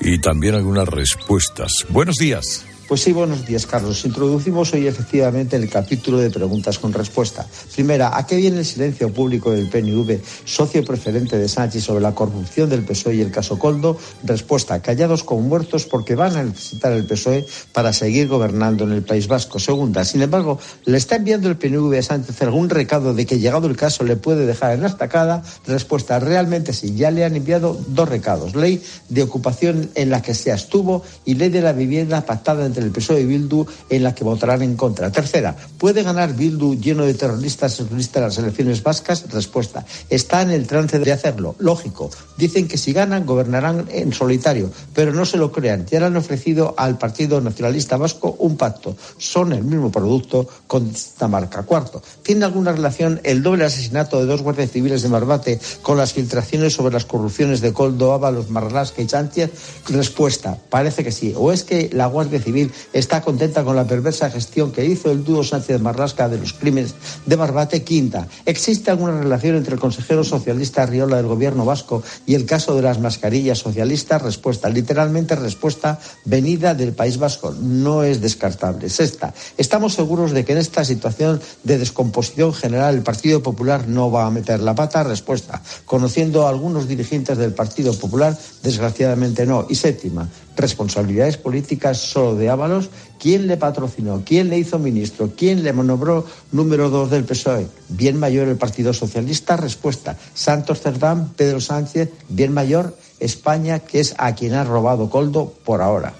y 0.00 0.18
también 0.18 0.56
algunas 0.56 0.88
respuestas. 0.88 1.86
Buenos 1.88 2.16
días. 2.16 2.64
Pues 2.88 3.00
sí, 3.00 3.12
buenos 3.12 3.46
días, 3.46 3.66
Carlos. 3.66 4.04
Introducimos 4.04 4.72
hoy 4.74 4.86
efectivamente 4.86 5.56
el 5.56 5.70
capítulo 5.70 6.18
de 6.18 6.30
preguntas 6.30 6.78
con 6.78 6.92
respuesta. 6.92 7.46
Primera, 7.72 8.16
¿a 8.16 8.26
qué 8.26 8.36
viene 8.36 8.58
el 8.58 8.66
silencio 8.66 9.10
público 9.10 9.50
del 9.52 9.70
PNV, 9.70 10.20
socio 10.44 10.84
preferente 10.84 11.38
de 11.38 11.48
Sánchez, 11.48 11.84
sobre 11.84 12.02
la 12.02 12.14
corrupción 12.14 12.68
del 12.68 12.84
PSOE 12.84 13.14
y 13.14 13.20
el 13.22 13.30
caso 13.30 13.58
Coldo? 13.58 13.96
Respuesta, 14.24 14.82
callados 14.82 15.22
como 15.24 15.42
muertos 15.42 15.86
porque 15.86 16.16
van 16.16 16.36
a 16.36 16.42
necesitar 16.42 16.92
el 16.92 17.06
PSOE 17.06 17.46
para 17.72 17.92
seguir 17.92 18.28
gobernando 18.28 18.84
en 18.84 18.92
el 18.92 19.02
País 19.02 19.26
Vasco. 19.26 19.58
Segunda, 19.58 20.04
sin 20.04 20.20
embargo, 20.20 20.58
¿le 20.84 20.98
está 20.98 21.16
enviando 21.16 21.48
el 21.48 21.56
PNV 21.56 21.96
a 21.98 22.02
Sánchez 22.02 22.42
algún 22.42 22.68
recado 22.68 23.14
de 23.14 23.24
que 23.24 23.38
llegado 23.38 23.68
el 23.68 23.76
caso 23.76 24.04
le 24.04 24.16
puede 24.16 24.44
dejar 24.44 24.74
en 24.74 24.82
la 24.82 24.88
estacada? 24.88 25.42
Respuesta, 25.66 26.18
realmente 26.18 26.74
sí. 26.74 26.94
Ya 26.94 27.10
le 27.10 27.24
han 27.24 27.36
enviado 27.36 27.80
dos 27.88 28.08
recados. 28.08 28.54
Ley 28.54 28.82
de 29.08 29.22
ocupación 29.22 29.90
en 29.94 30.10
la 30.10 30.20
que 30.20 30.34
se 30.34 30.52
abstuvo 30.52 31.02
y 31.24 31.36
ley 31.36 31.48
de 31.48 31.62
la 31.62 31.72
vivienda 31.72 32.26
pactada 32.26 32.66
entre 32.66 32.81
el 32.82 32.90
PSOE 32.90 33.22
y 33.22 33.26
Bildu 33.26 33.66
en 33.88 34.02
la 34.02 34.14
que 34.14 34.24
votarán 34.24 34.62
en 34.62 34.76
contra. 34.76 35.10
Tercera, 35.10 35.56
¿puede 35.78 36.02
ganar 36.02 36.34
Bildu 36.34 36.74
lleno 36.74 37.04
de 37.04 37.14
terroristas 37.14 37.80
en 37.80 38.22
las 38.22 38.38
elecciones 38.38 38.82
vascas? 38.82 39.30
Respuesta, 39.30 39.84
está 40.10 40.42
en 40.42 40.50
el 40.50 40.66
trance 40.66 40.98
de 40.98 41.12
hacerlo. 41.12 41.54
Lógico. 41.58 42.10
Dicen 42.36 42.68
que 42.68 42.78
si 42.78 42.92
ganan, 42.92 43.26
gobernarán 43.26 43.86
en 43.90 44.12
solitario, 44.12 44.70
pero 44.94 45.12
no 45.12 45.24
se 45.24 45.36
lo 45.36 45.52
crean. 45.52 45.86
Ya 45.90 46.00
le 46.00 46.06
han 46.06 46.16
ofrecido 46.16 46.74
al 46.76 46.98
Partido 46.98 47.40
Nacionalista 47.40 47.96
Vasco 47.96 48.36
un 48.38 48.56
pacto. 48.56 48.96
Son 49.18 49.52
el 49.52 49.64
mismo 49.64 49.90
producto 49.90 50.48
con 50.66 50.90
esta 50.90 51.28
marca. 51.28 51.62
Cuarto, 51.62 52.02
¿tiene 52.22 52.44
alguna 52.44 52.72
relación 52.72 53.20
el 53.24 53.42
doble 53.42 53.64
asesinato 53.64 54.18
de 54.18 54.26
dos 54.26 54.42
guardias 54.42 54.70
civiles 54.70 55.02
de 55.02 55.08
Marbate 55.08 55.60
con 55.82 55.96
las 55.98 56.12
filtraciones 56.12 56.74
sobre 56.74 56.94
las 56.94 57.04
corrupciones 57.04 57.60
de 57.60 57.72
Coldo, 57.72 58.12
Ábalos, 58.12 58.50
Marlasca 58.50 59.02
y 59.02 59.08
Sánchez? 59.08 59.50
Respuesta, 59.88 60.58
parece 60.68 61.04
que 61.04 61.12
sí. 61.12 61.34
¿O 61.36 61.52
es 61.52 61.64
que 61.64 61.90
la 61.92 62.06
Guardia 62.06 62.40
Civil 62.40 62.61
está 62.92 63.22
contenta 63.22 63.64
con 63.64 63.76
la 63.76 63.86
perversa 63.86 64.30
gestión 64.30 64.72
que 64.72 64.84
hizo 64.84 65.10
el 65.10 65.24
dúo 65.24 65.42
Sánchez 65.42 65.80
Marrasca 65.80 66.28
de 66.28 66.38
los 66.38 66.52
crímenes 66.52 66.94
de 67.26 67.36
Barbate. 67.36 67.82
Quinta, 67.82 68.28
¿existe 68.44 68.90
alguna 68.90 69.20
relación 69.20 69.56
entre 69.56 69.74
el 69.74 69.80
consejero 69.80 70.24
socialista 70.24 70.86
Riola 70.86 71.16
del 71.16 71.26
gobierno 71.26 71.64
vasco 71.64 72.02
y 72.26 72.34
el 72.34 72.46
caso 72.46 72.74
de 72.74 72.82
las 72.82 73.00
mascarillas 73.00 73.58
socialistas? 73.58 74.22
Respuesta, 74.22 74.68
literalmente 74.68 75.34
respuesta 75.34 75.98
venida 76.24 76.74
del 76.74 76.92
País 76.92 77.18
Vasco. 77.18 77.54
No 77.60 78.02
es 78.02 78.20
descartable. 78.20 78.88
Sexta, 78.88 79.34
estamos 79.56 79.94
seguros 79.94 80.32
de 80.32 80.44
que 80.44 80.52
en 80.52 80.58
esta 80.58 80.84
situación 80.84 81.40
de 81.64 81.78
descomposición 81.78 82.52
general 82.52 82.94
el 82.94 83.02
Partido 83.02 83.42
Popular 83.42 83.88
no 83.88 84.10
va 84.10 84.26
a 84.26 84.30
meter 84.30 84.60
la 84.60 84.74
pata. 84.74 85.02
Respuesta, 85.02 85.62
conociendo 85.84 86.46
a 86.46 86.50
algunos 86.50 86.88
dirigentes 86.88 87.38
del 87.38 87.52
Partido 87.52 87.94
Popular, 87.94 88.36
desgraciadamente 88.62 89.46
no. 89.46 89.66
Y 89.68 89.74
séptima, 89.74 90.28
responsabilidades 90.56 91.36
políticas 91.36 91.98
solo 91.98 92.34
de 92.36 92.48
Ábalos, 92.48 92.90
¿quién 93.18 93.46
le 93.46 93.56
patrocinó? 93.56 94.22
¿Quién 94.24 94.48
le 94.48 94.58
hizo 94.58 94.78
ministro? 94.78 95.32
¿Quién 95.36 95.62
le 95.62 95.72
nombró 95.72 96.26
número 96.50 96.90
dos 96.90 97.10
del 97.10 97.24
PSOE? 97.24 97.66
Bien 97.88 98.18
mayor 98.18 98.48
el 98.48 98.56
Partido 98.56 98.92
Socialista, 98.92 99.56
respuesta. 99.56 100.16
Santos 100.34 100.80
Cerdán, 100.80 101.32
Pedro 101.36 101.60
Sánchez, 101.60 102.10
bien 102.28 102.52
mayor 102.52 102.96
España, 103.20 103.78
que 103.80 104.00
es 104.00 104.14
a 104.18 104.34
quien 104.34 104.54
ha 104.54 104.64
robado 104.64 105.08
Coldo 105.08 105.54
por 105.64 105.80
ahora. 105.80 106.14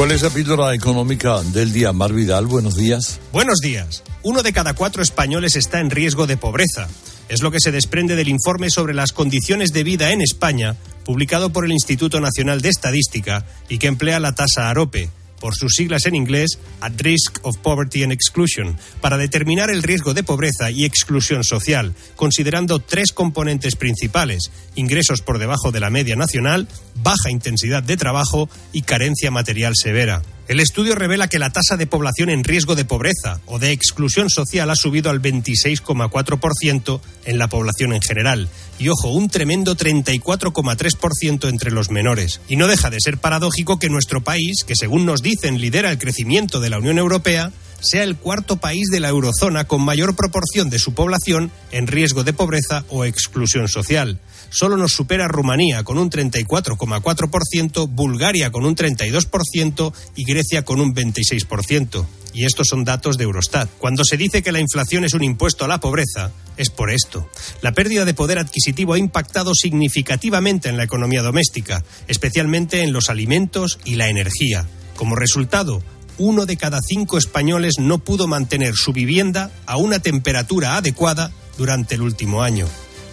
¿Cuál 0.00 0.12
es 0.12 0.22
la 0.22 0.30
píldora 0.30 0.74
económica 0.74 1.42
del 1.42 1.74
día? 1.74 1.92
Mar 1.92 2.14
Vidal, 2.14 2.46
buenos 2.46 2.74
días. 2.74 3.20
Buenos 3.32 3.58
días. 3.58 4.02
Uno 4.22 4.42
de 4.42 4.52
cada 4.52 4.72
cuatro 4.72 5.02
españoles 5.02 5.56
está 5.56 5.78
en 5.78 5.90
riesgo 5.90 6.26
de 6.26 6.38
pobreza. 6.38 6.88
Es 7.30 7.42
lo 7.42 7.52
que 7.52 7.60
se 7.60 7.70
desprende 7.70 8.16
del 8.16 8.28
informe 8.28 8.70
sobre 8.70 8.92
las 8.92 9.12
condiciones 9.12 9.72
de 9.72 9.84
vida 9.84 10.10
en 10.10 10.20
España, 10.20 10.74
publicado 11.04 11.52
por 11.52 11.64
el 11.64 11.70
Instituto 11.70 12.20
Nacional 12.20 12.60
de 12.60 12.70
Estadística 12.70 13.46
y 13.68 13.78
que 13.78 13.86
emplea 13.86 14.18
la 14.18 14.34
tasa 14.34 14.68
AROPE. 14.68 15.10
por 15.38 15.54
sus 15.54 15.72
siglas 15.72 16.04
en 16.04 16.16
inglés 16.16 16.58
At 16.82 17.00
Risk 17.00 17.38
of 17.42 17.56
Poverty 17.58 18.02
and 18.02 18.12
Exclusion, 18.12 18.76
para 19.00 19.16
determinar 19.16 19.70
el 19.70 19.82
riesgo 19.82 20.12
de 20.12 20.22
pobreza 20.22 20.70
y 20.70 20.84
exclusión 20.84 21.44
social, 21.44 21.94
considerando 22.14 22.78
tres 22.78 23.12
componentes 23.12 23.74
principales, 23.74 24.50
ingresos 24.74 25.22
por 25.22 25.38
debajo 25.38 25.72
de 25.72 25.80
la 25.80 25.88
media 25.88 26.14
nacional, 26.14 26.68
baja 26.96 27.30
intensidad 27.30 27.82
de 27.82 27.96
trabajo 27.96 28.50
y 28.74 28.82
carencia 28.82 29.30
material 29.30 29.72
severa. 29.74 30.20
El 30.50 30.58
estudio 30.58 30.96
revela 30.96 31.28
que 31.28 31.38
la 31.38 31.50
tasa 31.50 31.76
de 31.76 31.86
población 31.86 32.28
en 32.28 32.42
riesgo 32.42 32.74
de 32.74 32.84
pobreza 32.84 33.40
o 33.46 33.60
de 33.60 33.70
exclusión 33.70 34.30
social 34.30 34.68
ha 34.68 34.74
subido 34.74 35.08
al 35.08 35.22
26,4% 35.22 37.00
en 37.24 37.38
la 37.38 37.48
población 37.48 37.92
en 37.92 38.02
general. 38.02 38.48
Y 38.76 38.88
ojo, 38.88 39.10
un 39.10 39.28
tremendo 39.28 39.76
34,3% 39.76 41.48
entre 41.48 41.70
los 41.70 41.92
menores. 41.92 42.40
Y 42.48 42.56
no 42.56 42.66
deja 42.66 42.90
de 42.90 42.98
ser 42.98 43.18
paradójico 43.18 43.78
que 43.78 43.90
nuestro 43.90 44.24
país, 44.24 44.64
que 44.66 44.74
según 44.74 45.06
nos 45.06 45.22
dicen 45.22 45.60
lidera 45.60 45.92
el 45.92 45.98
crecimiento 45.98 46.58
de 46.58 46.70
la 46.70 46.78
Unión 46.78 46.98
Europea, 46.98 47.52
sea 47.80 48.02
el 48.02 48.16
cuarto 48.16 48.56
país 48.56 48.88
de 48.90 49.00
la 49.00 49.08
eurozona 49.08 49.64
con 49.64 49.82
mayor 49.82 50.14
proporción 50.16 50.70
de 50.70 50.78
su 50.78 50.94
población 50.94 51.50
en 51.70 51.86
riesgo 51.86 52.24
de 52.24 52.32
pobreza 52.32 52.84
o 52.88 53.04
exclusión 53.04 53.68
social 53.68 54.20
solo 54.50 54.76
nos 54.76 54.92
supera 54.92 55.28
Rumanía 55.28 55.82
con 55.84 55.96
un 55.96 56.10
34,4%, 56.10 57.88
Bulgaria 57.88 58.50
con 58.50 58.66
un 58.66 58.76
32% 58.76 59.92
y 60.16 60.24
Grecia 60.24 60.64
con 60.64 60.80
un 60.80 60.94
26%. 60.94 62.06
Y 62.32 62.44
estos 62.44 62.68
son 62.68 62.84
datos 62.84 63.16
de 63.16 63.24
Eurostat. 63.24 63.68
Cuando 63.78 64.04
se 64.04 64.16
dice 64.16 64.42
que 64.42 64.52
la 64.52 64.60
inflación 64.60 65.04
es 65.04 65.14
un 65.14 65.24
impuesto 65.24 65.64
a 65.64 65.68
la 65.68 65.80
pobreza, 65.80 66.30
es 66.56 66.70
por 66.70 66.90
esto. 66.90 67.28
La 67.60 67.72
pérdida 67.72 68.04
de 68.04 68.14
poder 68.14 68.38
adquisitivo 68.38 68.94
ha 68.94 68.98
impactado 68.98 69.52
significativamente 69.54 70.68
en 70.68 70.76
la 70.76 70.84
economía 70.84 71.22
doméstica, 71.22 71.82
especialmente 72.06 72.82
en 72.82 72.92
los 72.92 73.10
alimentos 73.10 73.80
y 73.84 73.96
la 73.96 74.08
energía. 74.08 74.66
Como 74.94 75.16
resultado, 75.16 75.82
uno 76.20 76.44
de 76.44 76.58
cada 76.58 76.80
cinco 76.86 77.16
españoles 77.16 77.78
no 77.78 77.98
pudo 77.98 78.28
mantener 78.28 78.74
su 78.74 78.92
vivienda 78.92 79.50
a 79.64 79.78
una 79.78 80.00
temperatura 80.00 80.76
adecuada 80.76 81.32
durante 81.56 81.94
el 81.94 82.02
último 82.02 82.42
año. 82.42 82.66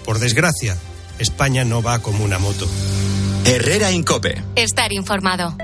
Por 0.04 0.20
desgracia, 0.20 0.78
España 1.18 1.64
no 1.64 1.82
va 1.82 2.00
como 2.00 2.26
una 2.26 2.38
moto. 2.38 2.68
Herrera 3.46 3.92
Incope. 3.94 4.44
Estar 4.56 4.92
informado. 4.92 5.56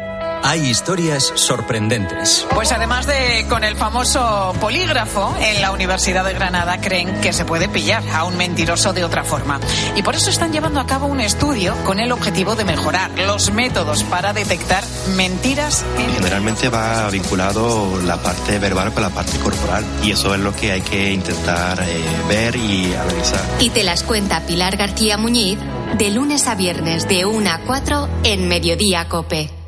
Hay 0.45 0.59
historias 0.67 1.31
sorprendentes. 1.35 2.45
Pues 2.53 2.73
además 2.73 3.07
de 3.07 3.45
con 3.47 3.63
el 3.63 3.77
famoso 3.77 4.53
polígrafo, 4.59 5.33
en 5.39 5.61
la 5.61 5.71
Universidad 5.71 6.25
de 6.25 6.33
Granada 6.33 6.81
creen 6.81 7.21
que 7.21 7.31
se 7.31 7.45
puede 7.45 7.69
pillar 7.69 8.03
a 8.09 8.25
un 8.25 8.35
mentiroso 8.35 8.91
de 8.91 9.05
otra 9.05 9.23
forma. 9.23 9.61
Y 9.95 10.03
por 10.03 10.15
eso 10.15 10.29
están 10.29 10.51
llevando 10.51 10.81
a 10.81 10.85
cabo 10.85 11.05
un 11.05 11.21
estudio 11.21 11.73
con 11.85 12.01
el 12.01 12.11
objetivo 12.11 12.55
de 12.55 12.65
mejorar 12.65 13.09
los 13.25 13.53
métodos 13.53 14.03
para 14.03 14.33
detectar 14.33 14.83
mentiras. 15.15 15.85
Generalmente 16.15 16.67
va 16.67 17.09
vinculado 17.09 18.01
la 18.01 18.21
parte 18.21 18.59
verbal 18.59 18.93
con 18.93 19.03
la 19.03 19.11
parte 19.11 19.39
corporal 19.39 19.85
y 20.03 20.11
eso 20.11 20.35
es 20.35 20.41
lo 20.41 20.53
que 20.53 20.73
hay 20.73 20.81
que 20.81 21.13
intentar 21.13 21.81
eh, 21.81 22.03
ver 22.27 22.57
y 22.57 22.93
analizar. 22.93 23.41
Y 23.61 23.69
te 23.69 23.83
las 23.83 24.03
cuenta 24.03 24.41
Pilar 24.41 24.75
García 24.75 25.17
Muñiz 25.17 25.57
de 25.97 26.09
lunes 26.09 26.47
a 26.47 26.55
viernes 26.55 27.07
de 27.07 27.25
1 27.25 27.49
a 27.49 27.59
4 27.59 28.09
en 28.23 28.49
Mediodía 28.49 29.07
Cope. 29.07 29.62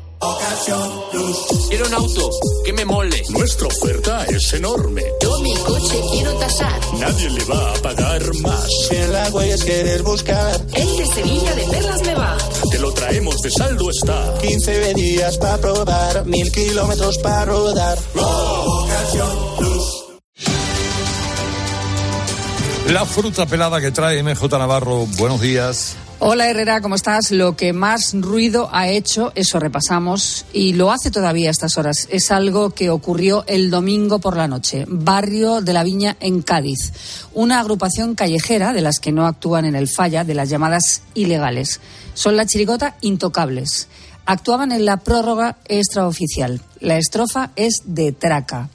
Quiero 1.68 1.86
un 1.86 1.94
auto 1.94 2.30
que 2.64 2.72
me 2.72 2.84
mole. 2.84 3.22
Nuestra 3.30 3.66
oferta 3.66 4.24
es 4.24 4.52
enorme. 4.54 5.02
Yo 5.22 5.38
mi 5.40 5.54
coche 5.56 6.00
quiero 6.12 6.32
tasar. 6.34 6.80
Nadie 6.98 7.30
le 7.30 7.44
va 7.44 7.72
a 7.72 7.74
pagar 7.74 8.34
más. 8.36 8.66
Si 8.88 8.96
en 8.96 9.12
la 9.12 9.28
huellas 9.30 9.64
quieres 9.64 10.02
buscar. 10.02 10.60
El 10.72 10.96
de 10.96 11.06
Sevilla 11.06 11.54
de 11.54 11.62
Perlas 11.64 12.02
me 12.02 12.14
va. 12.14 12.38
Te 12.70 12.78
lo 12.78 12.92
traemos 12.92 13.36
de 13.42 13.50
saldo 13.50 13.90
está. 13.90 14.38
15 14.40 14.94
días 14.94 15.38
para 15.38 15.58
probar. 15.58 16.24
Mil 16.24 16.50
kilómetros 16.50 17.18
para 17.18 17.44
rodar. 17.44 17.98
La 22.88 23.04
fruta 23.04 23.46
pelada 23.46 23.80
que 23.80 23.90
trae 23.90 24.22
MJ 24.22 24.58
Navarro. 24.58 25.06
Buenos 25.18 25.40
días. 25.40 25.96
Hola 26.18 26.48
Herrera, 26.48 26.80
¿cómo 26.80 26.94
estás? 26.94 27.30
Lo 27.30 27.58
que 27.58 27.74
más 27.74 28.14
ruido 28.14 28.70
ha 28.72 28.88
hecho, 28.88 29.32
eso 29.34 29.60
repasamos, 29.60 30.46
y 30.50 30.72
lo 30.72 30.90
hace 30.90 31.10
todavía 31.10 31.48
a 31.48 31.50
estas 31.50 31.76
horas. 31.76 32.08
Es 32.10 32.30
algo 32.30 32.70
que 32.70 32.88
ocurrió 32.88 33.44
el 33.46 33.70
domingo 33.70 34.18
por 34.18 34.34
la 34.34 34.48
noche, 34.48 34.86
barrio 34.88 35.60
de 35.60 35.74
la 35.74 35.84
Viña 35.84 36.16
en 36.20 36.40
Cádiz. 36.40 36.94
Una 37.34 37.60
agrupación 37.60 38.14
callejera 38.14 38.72
de 38.72 38.80
las 38.80 38.98
que 38.98 39.12
no 39.12 39.26
actúan 39.26 39.66
en 39.66 39.76
el 39.76 39.88
falla, 39.88 40.24
de 40.24 40.34
las 40.34 40.48
llamadas 40.48 41.02
ilegales. 41.12 41.80
Son 42.14 42.34
la 42.34 42.46
chirigota 42.46 42.96
Intocables. 43.02 43.88
Actuaban 44.24 44.72
en 44.72 44.86
la 44.86 44.96
prórroga 44.96 45.58
extraoficial. 45.66 46.62
La 46.80 46.96
estrofa 46.96 47.50
es 47.56 47.82
de 47.84 48.12
traca. 48.12 48.70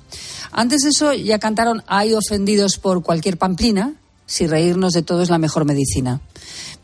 Antes 0.51 0.83
de 0.83 0.89
eso 0.89 1.11
ya 1.13 1.39
cantaron 1.39 1.81
Hay 1.87 2.13
ofendidos 2.13 2.77
por 2.77 3.01
cualquier 3.01 3.37
pamplina, 3.37 3.95
si 4.31 4.47
reírnos 4.47 4.93
de 4.93 5.01
todo 5.01 5.21
es 5.21 5.29
la 5.29 5.37
mejor 5.37 5.65
medicina. 5.65 6.21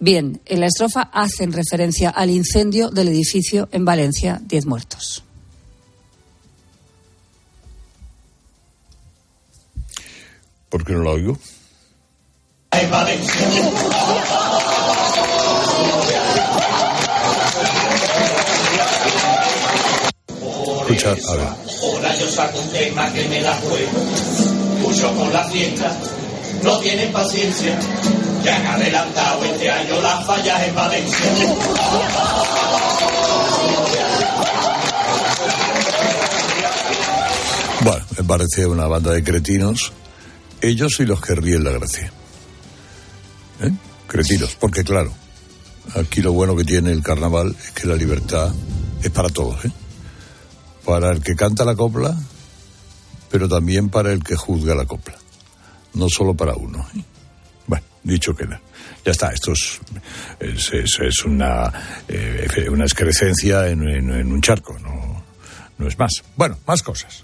Bien, 0.02 0.42
en 0.46 0.60
la 0.60 0.66
estrofa 0.66 1.04
hacen 1.14 1.54
referencia 1.54 2.10
al 2.10 2.30
incendio 2.30 2.90
del 2.90 3.08
edificio 3.08 3.70
en 3.72 3.86
Valencia, 3.86 4.42
diez 4.44 4.66
muertos. 4.66 5.24
¿Por 10.68 10.84
qué 10.84 10.92
no 10.92 11.00
lo 11.00 11.12
oigo? 11.14 11.40
Escucha, 20.82 21.12
a 21.12 21.36
ver. 21.36 21.48
Ahora 21.84 22.16
yo 22.20 22.30
saco 22.30 22.60
un 22.60 22.70
tema 22.72 23.14
que 23.14 23.26
me 23.30 23.42
la 23.42 23.56
juego. 23.56 23.92
Mucho 24.82 25.16
con 25.16 25.32
la 25.32 25.46
fiesta, 25.46 25.98
no 26.64 26.80
tienen 26.80 27.12
paciencia. 27.12 27.80
Ya 28.44 28.56
han 28.56 28.68
adelantado 28.68 29.44
este 29.46 29.70
año 29.70 30.02
las 30.02 30.26
fallas 30.26 30.68
en 30.68 30.76
Valencia. 30.76 31.26
Bueno, 37.84 38.06
me 38.18 38.24
parece 38.24 38.66
una 38.66 38.88
banda 38.88 39.12
de 39.12 39.24
cretinos. 39.24 39.94
Ellos 40.62 41.00
y 41.00 41.06
los 41.06 41.22
que 41.22 41.36
ríen 41.36 41.64
la 41.64 41.72
gracia. 41.72 42.12
¿Eh? 43.62 43.72
Cretinos, 44.08 44.56
porque 44.60 44.84
claro, 44.84 45.14
aquí 45.96 46.22
lo 46.22 46.34
bueno 46.34 46.56
que 46.56 46.64
tiene 46.64 46.92
el 46.92 47.04
carnaval 47.04 47.56
es 47.64 47.72
que 47.72 47.88
la 47.88 47.96
libertad 47.96 48.52
es 49.04 49.10
para 49.12 49.30
todos, 49.30 49.64
¿eh? 49.66 49.72
Para 50.86 51.12
el 51.12 51.22
que 51.22 51.36
canta 51.36 51.66
la 51.66 51.76
copla, 51.76 52.16
pero 53.30 53.48
también 53.48 53.90
para 53.90 54.12
el 54.12 54.24
que 54.24 54.36
juzga 54.36 54.74
la 54.74 54.86
copla. 54.86 55.18
No 55.98 56.08
solo 56.10 56.34
para 56.34 56.54
uno. 56.56 56.86
Bueno, 57.66 57.84
dicho 58.04 58.36
queda. 58.36 58.62
Ya 59.06 59.12
está, 59.12 59.32
esto 59.32 59.52
es, 59.54 59.80
es, 60.40 60.72
es- 60.74 61.00
es 61.00 61.26
una, 61.26 61.72
eh, 62.08 62.48
una 62.70 62.84
excrescencia 62.86 63.68
en, 63.68 63.82
en- 63.88 64.10
en 64.12 64.32
un 64.32 64.42
charco, 64.42 64.78
no, 64.80 65.24
no 65.78 65.88
es 65.88 65.98
más. 65.98 66.12
Bueno, 66.36 66.58
más 66.68 66.84
cosas. 66.84 67.24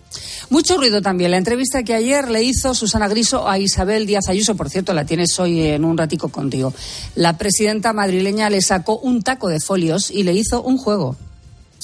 Mucho 0.49 0.77
ruido 0.77 1.01
también. 1.01 1.31
La 1.31 1.37
entrevista 1.37 1.83
que 1.83 1.93
ayer 1.93 2.29
le 2.29 2.43
hizo 2.43 2.73
Susana 2.73 3.07
Griso 3.07 3.47
a 3.47 3.57
Isabel 3.59 4.05
Díaz 4.05 4.29
Ayuso, 4.29 4.55
por 4.55 4.69
cierto, 4.69 4.93
la 4.93 5.05
tienes 5.05 5.37
hoy 5.39 5.61
en 5.61 5.83
un 5.85 5.97
ratico 5.97 6.29
contigo. 6.29 6.73
La 7.15 7.37
presidenta 7.37 7.91
madrileña 7.93 8.49
le 8.49 8.61
sacó 8.61 8.97
un 8.99 9.21
taco 9.23 9.49
de 9.49 9.59
folios 9.59 10.09
y 10.11 10.23
le 10.23 10.33
hizo 10.33 10.61
un 10.61 10.77
juego. 10.77 11.15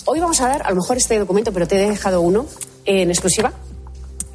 Hoy 0.05 0.19
vamos 0.19 0.39
a 0.41 0.47
dar, 0.47 0.61
a 0.63 0.69
lo 0.69 0.77
mejor 0.77 0.97
este 0.97 1.19
documento, 1.19 1.51
pero 1.51 1.67
te 1.67 1.75
he 1.83 1.89
dejado 1.89 2.21
uno 2.21 2.45
en 2.85 3.09
exclusiva, 3.09 3.51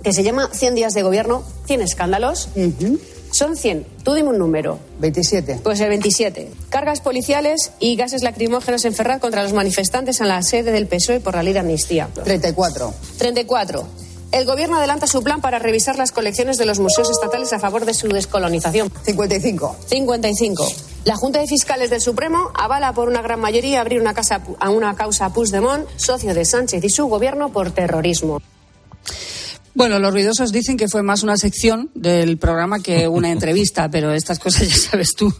que 0.04 0.12
se 0.12 0.22
llama 0.22 0.50
100 0.52 0.74
días 0.74 0.94
de 0.94 1.02
gobierno, 1.02 1.42
100 1.66 1.80
escándalos. 1.80 2.50
Son 3.32 3.56
100. 3.56 3.84
Tú 4.04 4.14
dime 4.14 4.28
un 4.28 4.38
número. 4.38 4.78
27. 5.00 5.60
Pues 5.64 5.80
el 5.80 5.88
27. 5.88 6.52
Cargas 6.68 7.00
policiales 7.00 7.72
y 7.80 7.96
gases 7.96 8.22
lacrimógenos 8.22 8.84
en 8.84 8.94
Ferraz 8.94 9.18
contra 9.18 9.42
los 9.42 9.52
manifestantes 9.52 10.20
en 10.20 10.28
la 10.28 10.40
sede 10.42 10.70
del 10.70 10.86
PSOE 10.86 11.18
por 11.18 11.34
la 11.34 11.42
ley 11.42 11.52
de 11.52 11.58
amnistía. 11.58 12.08
34. 12.22 12.94
34. 13.18 13.88
El 14.30 14.44
gobierno 14.46 14.76
adelanta 14.76 15.06
su 15.06 15.22
plan 15.22 15.40
para 15.40 15.58
revisar 15.58 15.96
las 15.96 16.12
colecciones 16.12 16.58
de 16.58 16.66
los 16.66 16.78
museos 16.78 17.10
estatales 17.10 17.52
a 17.52 17.58
favor 17.58 17.86
de 17.86 17.94
su 17.94 18.06
descolonización. 18.08 18.92
55. 19.04 19.76
55. 19.86 20.68
La 21.04 21.16
Junta 21.16 21.40
de 21.40 21.46
Fiscales 21.46 21.90
del 21.90 22.00
Supremo 22.00 22.50
avala 22.54 22.92
por 22.92 23.08
una 23.08 23.22
gran 23.22 23.40
mayoría 23.40 23.80
abrir 23.80 24.00
una, 24.00 24.14
casa, 24.14 24.42
a 24.60 24.70
una 24.70 24.94
causa 24.94 25.26
a 25.26 25.32
Puigdemont, 25.32 25.88
socio 25.96 26.34
de 26.34 26.44
Sánchez 26.44 26.84
y 26.84 26.90
su 26.90 27.06
gobierno, 27.06 27.50
por 27.50 27.72
terrorismo. 27.72 28.40
Bueno, 29.76 29.98
los 29.98 30.12
ruidosos 30.12 30.52
dicen 30.52 30.76
que 30.76 30.88
fue 30.88 31.02
más 31.02 31.24
una 31.24 31.36
sección 31.36 31.90
del 31.94 32.38
programa 32.38 32.78
que 32.78 33.08
una 33.08 33.30
entrevista, 33.32 33.90
pero 33.90 34.12
estas 34.12 34.38
cosas 34.38 34.68
ya 34.68 34.76
sabes 34.76 35.14
tú, 35.16 35.34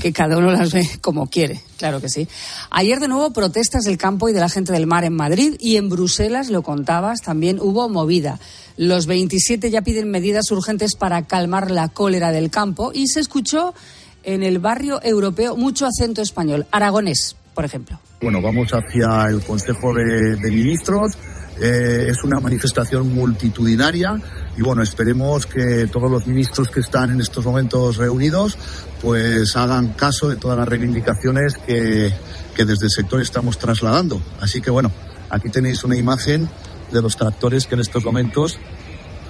que 0.00 0.12
cada 0.12 0.38
uno 0.38 0.52
las 0.52 0.72
ve 0.72 0.88
como 1.00 1.28
quiere, 1.28 1.60
claro 1.76 2.00
que 2.00 2.08
sí. 2.08 2.28
Ayer 2.70 3.00
de 3.00 3.08
nuevo 3.08 3.32
protestas 3.32 3.82
del 3.82 3.98
campo 3.98 4.28
y 4.28 4.32
de 4.32 4.38
la 4.38 4.48
gente 4.48 4.72
del 4.72 4.86
mar 4.86 5.02
en 5.02 5.14
Madrid 5.14 5.56
y 5.58 5.76
en 5.76 5.88
Bruselas, 5.88 6.50
lo 6.50 6.62
contabas, 6.62 7.20
también 7.20 7.58
hubo 7.60 7.88
movida. 7.88 8.38
Los 8.76 9.06
27 9.06 9.70
ya 9.70 9.82
piden 9.82 10.08
medidas 10.08 10.52
urgentes 10.52 10.94
para 10.94 11.26
calmar 11.26 11.72
la 11.72 11.88
cólera 11.88 12.30
del 12.30 12.48
campo 12.48 12.92
y 12.94 13.08
se 13.08 13.18
escuchó 13.18 13.74
en 14.22 14.44
el 14.44 14.60
barrio 14.60 15.00
europeo 15.02 15.56
mucho 15.56 15.86
acento 15.86 16.22
español, 16.22 16.66
aragonés, 16.70 17.34
por 17.54 17.64
ejemplo. 17.64 17.98
Bueno, 18.22 18.42
vamos 18.42 18.68
hacia 18.72 19.28
el 19.30 19.40
Consejo 19.40 19.94
de, 19.94 20.36
Ministros. 20.50 21.12
Eh, 21.58 22.08
es 22.10 22.22
una 22.22 22.38
manifestación 22.38 23.14
multitudinaria 23.14 24.14
y 24.58 24.60
bueno, 24.60 24.82
esperemos 24.82 25.46
que 25.46 25.86
todos 25.86 26.10
los 26.10 26.26
ministros 26.26 26.68
que 26.68 26.80
están 26.80 27.12
en 27.12 27.20
estos 27.22 27.46
momentos 27.46 27.96
reunidos 27.96 28.58
pues 29.00 29.56
hagan 29.56 29.94
caso 29.94 30.28
de 30.28 30.36
todas 30.36 30.58
las 30.58 30.68
reivindicaciones 30.68 31.54
que, 31.66 32.12
que 32.54 32.64
desde 32.66 32.86
el 32.86 32.90
sector 32.90 33.22
estamos 33.22 33.56
trasladando. 33.56 34.20
Así 34.38 34.60
que 34.60 34.70
bueno, 34.70 34.92
aquí 35.30 35.48
tenéis 35.48 35.82
una 35.84 35.96
imagen 35.96 36.46
de 36.92 37.00
los 37.00 37.16
tractores 37.16 37.66
que 37.66 37.74
en 37.74 37.80
estos 37.80 38.04
momentos 38.04 38.58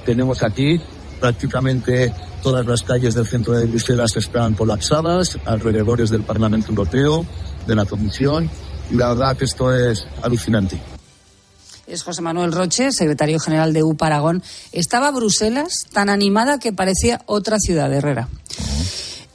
tenemos 0.04 0.42
aquí. 0.42 0.80
Prácticamente 1.20 2.12
todas 2.42 2.66
las 2.66 2.82
calles 2.82 3.14
del 3.14 3.26
centro 3.26 3.52
de 3.52 3.66
Bruselas 3.66 4.16
están 4.16 4.54
colapsadas, 4.54 5.38
alrededores 5.44 6.10
del 6.10 6.22
Parlamento 6.22 6.70
Europeo, 6.70 7.24
de 7.66 7.74
la 7.74 7.84
Comisión, 7.84 8.50
la 8.92 9.08
verdad 9.08 9.36
que 9.36 9.44
esto 9.44 9.74
es 9.74 10.06
alucinante. 10.22 10.80
Es 11.86 12.02
José 12.04 12.22
Manuel 12.22 12.52
Roche, 12.52 12.92
secretario 12.92 13.40
general 13.40 13.72
de 13.72 13.82
UPA 13.82 14.06
Aragón. 14.06 14.42
Estaba 14.70 15.10
Bruselas 15.10 15.86
tan 15.92 16.08
animada 16.08 16.58
que 16.58 16.72
parecía 16.72 17.20
otra 17.26 17.58
ciudad 17.58 17.92
Herrera. 17.92 18.28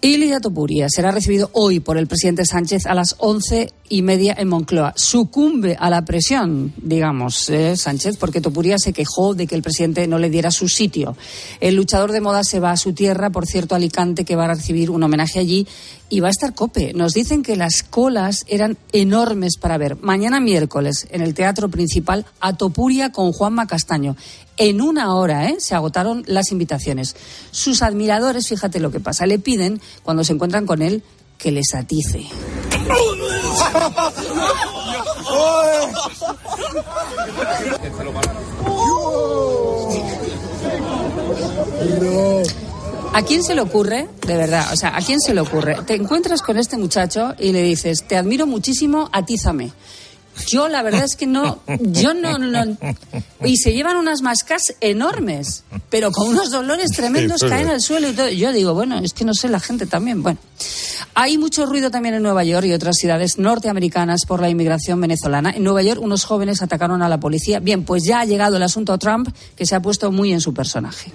Ilia 0.01 0.39
Topuria 0.39 0.87
será 0.87 1.09
recibido 1.09 1.49
hoy 1.53 1.79
por 1.79 1.97
el 1.97 2.05
presidente 2.05 2.45
Sánchez 2.45 2.85
a 2.85 2.93
las 2.93 3.15
once 3.17 3.73
y 3.89 4.03
media 4.03 4.35
en 4.37 4.49
Moncloa. 4.49 4.93
Sucumbe 4.95 5.75
a 5.79 5.89
la 5.89 6.05
presión, 6.05 6.73
digamos, 6.77 7.49
eh, 7.49 7.75
Sánchez, 7.75 8.17
porque 8.17 8.39
Topuria 8.39 8.77
se 8.77 8.93
quejó 8.93 9.33
de 9.33 9.47
que 9.47 9.55
el 9.55 9.63
presidente 9.63 10.07
no 10.07 10.19
le 10.19 10.29
diera 10.29 10.51
su 10.51 10.69
sitio. 10.69 11.17
El 11.59 11.75
luchador 11.75 12.11
de 12.11 12.21
moda 12.21 12.43
se 12.43 12.59
va 12.59 12.71
a 12.71 12.77
su 12.77 12.93
tierra, 12.93 13.31
por 13.31 13.47
cierto, 13.47 13.73
Alicante, 13.73 14.25
que 14.25 14.35
va 14.35 14.45
a 14.45 14.53
recibir 14.53 14.91
un 14.91 15.01
homenaje 15.01 15.39
allí 15.39 15.67
y 16.09 16.19
va 16.19 16.27
a 16.27 16.31
estar 16.31 16.53
cope. 16.53 16.93
Nos 16.93 17.13
dicen 17.13 17.43
que 17.43 17.55
las 17.55 17.83
colas 17.83 18.45
eran 18.47 18.77
enormes 18.91 19.57
para 19.57 19.77
ver. 19.77 19.97
Mañana 20.01 20.39
miércoles, 20.39 21.07
en 21.11 21.21
el 21.21 21.33
teatro 21.33 21.69
principal, 21.69 22.25
a 22.39 22.53
Topuria 22.53 23.11
con 23.11 23.31
Juanma 23.31 23.67
Castaño. 23.67 24.15
En 24.57 24.81
una 24.81 25.15
hora 25.15 25.49
¿eh? 25.49 25.57
se 25.59 25.75
agotaron 25.75 26.23
las 26.27 26.51
invitaciones. 26.51 27.15
Sus 27.51 27.81
admiradores, 27.81 28.47
fíjate 28.47 28.79
lo 28.79 28.91
que 28.91 28.99
pasa, 28.99 29.25
le 29.25 29.39
piden, 29.39 29.81
cuando 30.03 30.23
se 30.23 30.33
encuentran 30.33 30.65
con 30.65 30.81
él, 30.81 31.03
que 31.37 31.51
les 31.51 31.73
atice. 31.73 32.25
¿A 43.15 43.21
quién 43.21 43.43
se 43.43 43.55
le 43.55 43.61
ocurre, 43.61 44.09
de 44.27 44.35
verdad, 44.35 44.73
o 44.73 44.75
sea, 44.75 44.93
a 44.93 44.99
quién 44.99 45.21
se 45.21 45.33
le 45.33 45.39
ocurre? 45.39 45.77
Te 45.87 45.95
encuentras 45.95 46.41
con 46.41 46.57
este 46.57 46.75
muchacho 46.75 47.33
y 47.39 47.53
le 47.53 47.61
dices, 47.61 48.03
te 48.05 48.17
admiro 48.17 48.45
muchísimo, 48.45 49.09
atízame. 49.13 49.71
Yo 50.47 50.67
la 50.67 50.83
verdad 50.83 51.03
es 51.03 51.15
que 51.15 51.27
no, 51.27 51.59
yo 51.79 52.13
no, 52.13 52.37
y 53.43 53.57
se 53.57 53.73
llevan 53.73 53.97
unas 53.97 54.21
mascas 54.21 54.75
enormes, 54.81 55.63
pero 55.89 56.11
con 56.11 56.29
unos 56.29 56.51
dolores 56.51 56.91
tremendos 56.95 57.41
caen 57.41 57.67
al 57.67 57.81
suelo 57.81 58.09
y 58.09 58.13
todo. 58.13 58.29
Yo 58.29 58.51
digo, 58.51 58.73
bueno, 58.73 58.99
es 58.99 59.13
que 59.13 59.25
no 59.25 59.33
sé 59.33 59.49
la 59.49 59.59
gente 59.59 59.85
también. 59.85 60.23
Bueno, 60.23 60.39
hay 61.13 61.37
mucho 61.37 61.65
ruido 61.65 61.91
también 61.91 62.15
en 62.15 62.23
Nueva 62.23 62.43
York 62.43 62.65
y 62.67 62.73
otras 62.73 62.97
ciudades 62.97 63.37
norteamericanas 63.37 64.25
por 64.27 64.41
la 64.41 64.49
inmigración 64.49 64.99
venezolana. 64.99 65.51
En 65.51 65.63
Nueva 65.63 65.81
York 65.81 66.01
unos 66.01 66.25
jóvenes 66.25 66.61
atacaron 66.61 67.01
a 67.01 67.09
la 67.09 67.19
policía. 67.19 67.59
Bien, 67.59 67.83
pues 67.83 68.03
ya 68.03 68.19
ha 68.19 68.25
llegado 68.25 68.57
el 68.57 68.63
asunto 68.63 68.93
a 68.93 68.97
Trump, 68.97 69.29
que 69.55 69.65
se 69.65 69.75
ha 69.75 69.81
puesto 69.81 70.11
muy 70.11 70.33
en 70.33 70.41
su 70.41 70.53
personaje. 70.53 71.11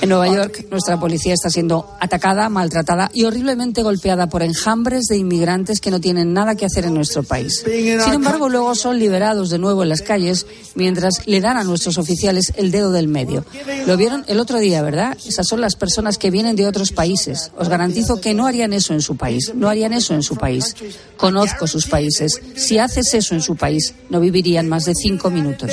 En 0.00 0.08
Nueva 0.08 0.28
York 0.28 0.66
nuestra 0.70 1.00
policía 1.00 1.34
está 1.34 1.50
siendo 1.50 1.96
atacada, 2.00 2.48
maltratada 2.48 3.10
y 3.12 3.24
horriblemente 3.24 3.82
golpeada 3.82 4.28
por 4.28 4.42
enjambres 4.42 5.06
de 5.06 5.16
inmigrantes 5.16 5.80
que 5.80 5.90
no 5.90 6.00
tienen 6.00 6.32
nada 6.32 6.54
que 6.54 6.66
hacer 6.66 6.84
en 6.84 6.94
nuestro 7.16 7.22
país. 7.22 7.62
Sin 8.04 8.12
embargo, 8.12 8.48
luego 8.48 8.74
son 8.74 8.98
liberados 8.98 9.50
de 9.50 9.58
nuevo 9.58 9.82
en 9.82 9.88
las 9.88 10.02
calles 10.02 10.46
mientras 10.74 11.26
le 11.26 11.40
dan 11.40 11.56
a 11.56 11.64
nuestros 11.64 11.98
oficiales 11.98 12.52
el 12.56 12.70
dedo 12.70 12.92
del 12.92 13.08
medio. 13.08 13.44
Lo 13.86 13.96
vieron 13.96 14.24
el 14.28 14.40
otro 14.40 14.58
día, 14.58 14.82
¿verdad? 14.82 15.16
Esas 15.26 15.46
son 15.46 15.60
las 15.60 15.76
personas 15.76 16.18
que 16.18 16.30
vienen 16.30 16.56
de 16.56 16.66
otros 16.66 16.92
países. 16.92 17.50
Os 17.56 17.68
garantizo 17.68 18.20
que 18.20 18.34
no 18.34 18.46
harían 18.46 18.72
eso 18.72 18.92
en 18.92 19.00
su 19.00 19.16
país. 19.16 19.52
No 19.54 19.68
harían 19.68 19.92
eso 19.92 20.14
en 20.14 20.22
su 20.22 20.36
país. 20.36 20.74
Conozco 21.16 21.66
sus 21.66 21.86
países. 21.86 22.40
Si 22.54 22.78
haces 22.78 23.14
eso 23.14 23.34
en 23.34 23.42
su 23.42 23.56
país, 23.56 23.94
no 24.10 24.20
vivirían 24.20 24.68
más 24.68 24.84
de 24.84 24.94
cinco 24.94 25.30
minutos. 25.30 25.70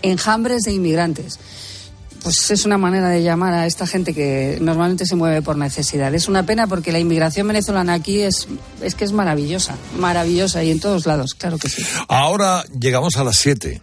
Enjambres 0.00 0.62
de 0.62 0.72
inmigrantes 0.72 1.38
pues 2.22 2.50
es 2.50 2.64
una 2.64 2.78
manera 2.78 3.08
de 3.08 3.22
llamar 3.22 3.54
a 3.54 3.66
esta 3.66 3.86
gente 3.86 4.14
que 4.14 4.58
normalmente 4.60 5.06
se 5.06 5.16
mueve 5.16 5.42
por 5.42 5.56
necesidad. 5.56 6.14
Es 6.14 6.28
una 6.28 6.44
pena 6.44 6.66
porque 6.66 6.92
la 6.92 6.98
inmigración 6.98 7.46
venezolana 7.46 7.94
aquí 7.94 8.20
es, 8.20 8.48
es 8.82 8.94
que 8.94 9.04
es 9.04 9.12
maravillosa, 9.12 9.76
maravillosa 9.98 10.62
y 10.62 10.70
en 10.70 10.80
todos 10.80 11.06
lados, 11.06 11.34
claro 11.34 11.58
que 11.58 11.68
sí. 11.68 11.84
Ahora 12.08 12.64
llegamos 12.78 13.16
a 13.16 13.24
las 13.24 13.36
7. 13.38 13.80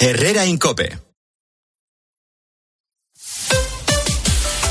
Herrera 0.00 0.46
Incope. 0.46 0.98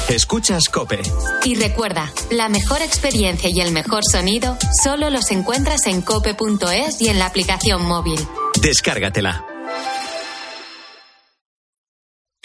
Escuchas 0.07 0.69
Cope. 0.69 1.01
Y 1.45 1.55
recuerda, 1.55 2.13
la 2.29 2.47
mejor 2.47 2.81
experiencia 2.83 3.49
y 3.49 3.59
el 3.59 3.71
mejor 3.71 4.03
sonido 4.09 4.55
solo 4.83 5.09
los 5.09 5.31
encuentras 5.31 5.87
en 5.87 6.03
cope.es 6.03 7.01
y 7.01 7.09
en 7.09 7.17
la 7.17 7.25
aplicación 7.25 7.83
móvil. 7.83 8.19
Descárgatela. 8.61 9.54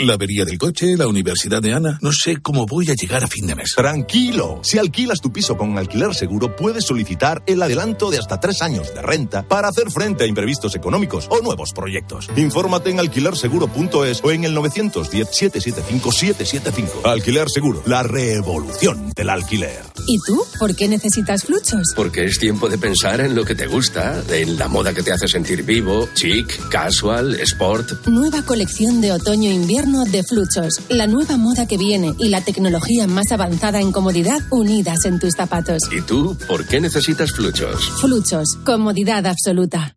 La 0.03 0.15
avería 0.15 0.47
del 0.47 0.57
coche, 0.57 0.97
la 0.97 1.07
universidad 1.07 1.61
de 1.61 1.75
Ana. 1.75 1.99
No 2.01 2.11
sé 2.11 2.39
cómo 2.41 2.65
voy 2.65 2.89
a 2.89 2.95
llegar 2.95 3.23
a 3.23 3.27
fin 3.27 3.47
de 3.47 3.55
mes. 3.55 3.75
Tranquilo. 3.77 4.61
Si 4.63 4.79
alquilas 4.79 5.21
tu 5.21 5.31
piso 5.31 5.59
con 5.59 5.77
alquiler 5.77 6.15
seguro, 6.15 6.57
puedes 6.57 6.87
solicitar 6.87 7.43
el 7.47 7.61
adelanto 7.61 8.11
de 8.11 8.17
hasta 8.17 8.41
tres 8.41 8.63
años 8.63 8.95
de 8.95 9.03
renta 9.03 9.43
para 9.43 9.69
hacer 9.69 9.91
frente 9.91 10.25
a 10.25 10.27
imprevistos 10.27 10.75
económicos 10.75 11.27
o 11.29 11.43
nuevos 11.43 11.75
proyectos. 11.75 12.31
Infórmate 12.35 12.89
en 12.89 12.99
alquilerseguro.es 12.99 14.25
o 14.25 14.31
en 14.31 14.45
el 14.45 14.57
910-775-775. 14.57 17.05
Alquiler 17.05 17.51
Seguro, 17.51 17.83
la 17.85 18.03
revolución 18.03 19.13
del 19.15 19.29
alquiler. 19.29 19.83
¿Y 20.07 20.17
tú? 20.27 20.43
¿Por 20.59 20.75
qué 20.77 20.89
necesitas 20.89 21.45
fluchos? 21.45 21.93
Porque 21.95 22.25
es 22.25 22.39
tiempo 22.39 22.71
de 22.71 22.79
pensar 22.79 23.21
en 23.21 23.35
lo 23.35 23.45
que 23.45 23.55
te 23.55 23.67
gusta, 23.67 24.25
en 24.31 24.57
la 24.57 24.67
moda 24.67 24.95
que 24.95 25.03
te 25.03 25.13
hace 25.13 25.29
sentir 25.29 25.63
vivo, 25.63 26.09
chic, 26.15 26.71
casual, 26.71 27.35
sport. 27.41 28.07
Nueva 28.07 28.41
colección 28.43 29.03
de 29.03 29.13
otoño-invierno 29.13 29.90
de 29.91 30.23
Fluchos, 30.23 30.83
la 30.89 31.09
nueva 31.09 31.37
moda 31.37 31.67
que 31.67 31.77
viene 31.77 32.15
y 32.19 32.29
la 32.29 32.41
tecnología 32.43 33.09
más 33.09 33.33
avanzada 33.33 33.81
en 33.81 33.91
comodidad 33.91 34.41
unidas 34.51 35.05
en 35.05 35.19
tus 35.19 35.33
zapatos. 35.35 35.83
¿Y 35.91 36.01
tú 36.03 36.37
por 36.47 36.65
qué 36.65 36.81
necesitas 36.81 37.33
Fluchos? 37.33 37.91
Fluchos, 38.01 38.57
comodidad 38.65 39.27
absoluta. 39.27 39.97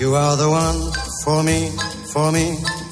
You 0.00 0.16
are 0.16 0.36
the 0.36 0.48
one 0.48 0.92
for 1.24 1.44
me, 1.44 1.70
for 2.12 2.32
me. 2.32 2.58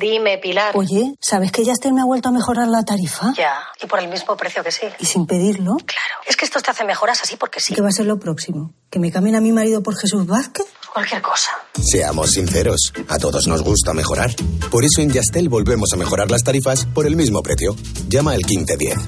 Dime, 0.00 0.38
Pilar. 0.38 0.74
Oye, 0.76 1.14
¿sabes 1.20 1.52
que 1.52 1.62
Yastel 1.62 1.92
me 1.92 2.00
ha 2.00 2.06
vuelto 2.06 2.30
a 2.30 2.32
mejorar 2.32 2.66
la 2.68 2.82
tarifa? 2.82 3.34
Ya, 3.36 3.58
y 3.82 3.86
por 3.86 3.98
el 3.98 4.08
mismo 4.08 4.34
precio 4.34 4.64
que 4.64 4.72
sí. 4.72 4.86
¿Y 4.98 5.04
sin 5.04 5.26
pedirlo? 5.26 5.76
Claro. 5.76 6.14
Es 6.26 6.36
que 6.38 6.46
esto 6.46 6.58
te 6.60 6.70
hace 6.70 6.84
mejoras 6.84 7.20
así 7.22 7.36
porque 7.36 7.60
sí. 7.60 7.74
¿Qué 7.74 7.82
va 7.82 7.88
a 7.88 7.92
ser 7.92 8.06
lo 8.06 8.18
próximo? 8.18 8.72
¿Que 8.88 8.98
me 8.98 9.12
cambien 9.12 9.36
a 9.36 9.42
mi 9.42 9.52
marido 9.52 9.82
por 9.82 9.94
Jesús 9.96 10.26
Vázquez? 10.26 10.66
Cualquier 10.92 11.22
cosa. 11.22 11.50
Seamos 11.80 12.30
sinceros, 12.32 12.92
a 13.08 13.18
todos 13.18 13.46
nos 13.46 13.62
gusta 13.62 13.94
mejorar. 13.94 14.34
Por 14.70 14.84
eso 14.84 15.00
en 15.00 15.10
Yastel 15.10 15.48
volvemos 15.48 15.92
a 15.92 15.96
mejorar 15.96 16.30
las 16.30 16.42
tarifas 16.42 16.84
por 16.84 17.06
el 17.06 17.14
mismo 17.14 17.42
precio. 17.42 17.76
Llama 18.08 18.32
al 18.32 18.44
1510. 18.44 18.98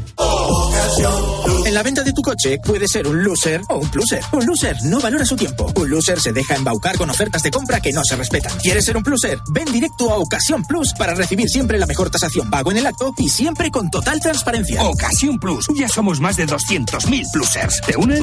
En 1.67 1.75
la 1.75 1.83
venta 1.83 2.03
de 2.03 2.13
tu 2.13 2.23
coche 2.23 2.59
puede 2.65 2.87
ser 2.87 3.07
un 3.07 3.25
loser 3.25 3.61
o 3.69 3.79
un 3.79 3.91
pluser. 3.91 4.23
Un 4.33 4.47
loser 4.47 4.77
no 4.85 5.01
valora 5.01 5.25
su 5.25 5.35
tiempo. 5.37 5.73
Un 5.75 5.91
loser 5.91 6.21
se 6.21 6.33
deja 6.33 6.55
embaucar 6.55 6.97
con 6.97 7.11
ofertas 7.11 7.43
de 7.43 7.51
compra 7.51 7.81
que 7.81 7.93
no 7.93 8.03
se 8.05 8.15
respetan. 8.15 8.57
¿Quieres 8.61 8.85
ser 8.85 8.97
un 8.97 9.03
pluser? 9.03 9.39
Ven 9.53 9.71
directo 9.73 10.11
a 10.11 10.19
Ocasión 10.19 10.65
Plus 10.65 10.93
para 10.97 11.15
recibir 11.15 11.49
siempre 11.49 11.79
la 11.79 11.87
mejor 11.87 12.11
tasación 12.11 12.51
pago 12.51 12.71
en 12.71 12.79
el 12.79 12.87
acto 12.87 13.13
y 13.19 13.29
siempre 13.29 13.71
con 13.71 13.91
total 13.91 14.21
transparencia. 14.21 14.85
Ocasión 14.85 15.39
Plus. 15.39 15.67
Ya 15.75 15.89
somos 15.89 16.21
más 16.21 16.37
de 16.37 16.47
200.000 16.47 17.33
plusers. 17.33 17.81
¿Te 17.87 17.97
unen? 17.97 18.23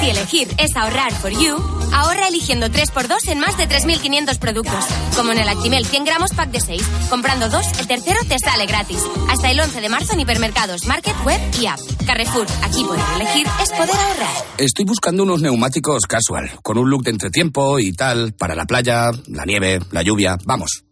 Si 0.00 0.10
elegir 0.10 0.48
es 0.58 0.76
ahorrar 0.76 1.12
for 1.12 1.30
you, 1.30 1.56
ahorra 1.92 2.28
eligiendo 2.28 2.66
3x2 2.66 3.28
en 3.28 3.38
más 3.38 3.56
de 3.56 3.68
3.500 3.68 4.38
productos. 4.38 4.84
Como 5.16 5.32
en 5.32 5.38
el 5.38 5.48
Actimel 5.48 5.86
100 5.86 6.04
gramos 6.04 6.32
pack 6.32 6.50
de 6.50 6.60
6. 6.60 6.82
Comprando 7.08 7.48
dos, 7.48 7.66
el 7.78 7.86
tercero 7.86 8.20
te 8.28 8.38
sale 8.38 8.66
gratis. 8.66 9.02
Hasta 9.30 9.50
el 9.50 9.60
11 9.60 9.80
de 9.80 9.88
marzo 9.88 10.12
en 10.12 10.20
hipermercados, 10.20 10.86
market, 10.86 11.14
web 11.24 11.40
y 11.60 11.66
app. 11.66 11.78
Carrefour, 12.06 12.46
aquí 12.62 12.84
poder 12.84 13.04
elegir 13.16 13.46
es 13.62 13.70
poder 13.70 13.96
ahorrar. 13.96 14.44
Estoy 14.58 14.84
buscando 14.84 15.22
unos 15.22 15.40
neumáticos 15.40 16.06
casual, 16.06 16.50
con 16.62 16.78
un 16.78 16.90
look 16.90 17.04
de 17.04 17.10
entretiempo 17.10 17.78
y 17.78 17.92
tal, 17.92 18.34
para 18.34 18.54
la 18.54 18.66
playa, 18.66 19.10
la 19.28 19.44
nieve, 19.44 19.80
la 19.90 20.02
lluvia, 20.02 20.36
vamos, 20.44 20.83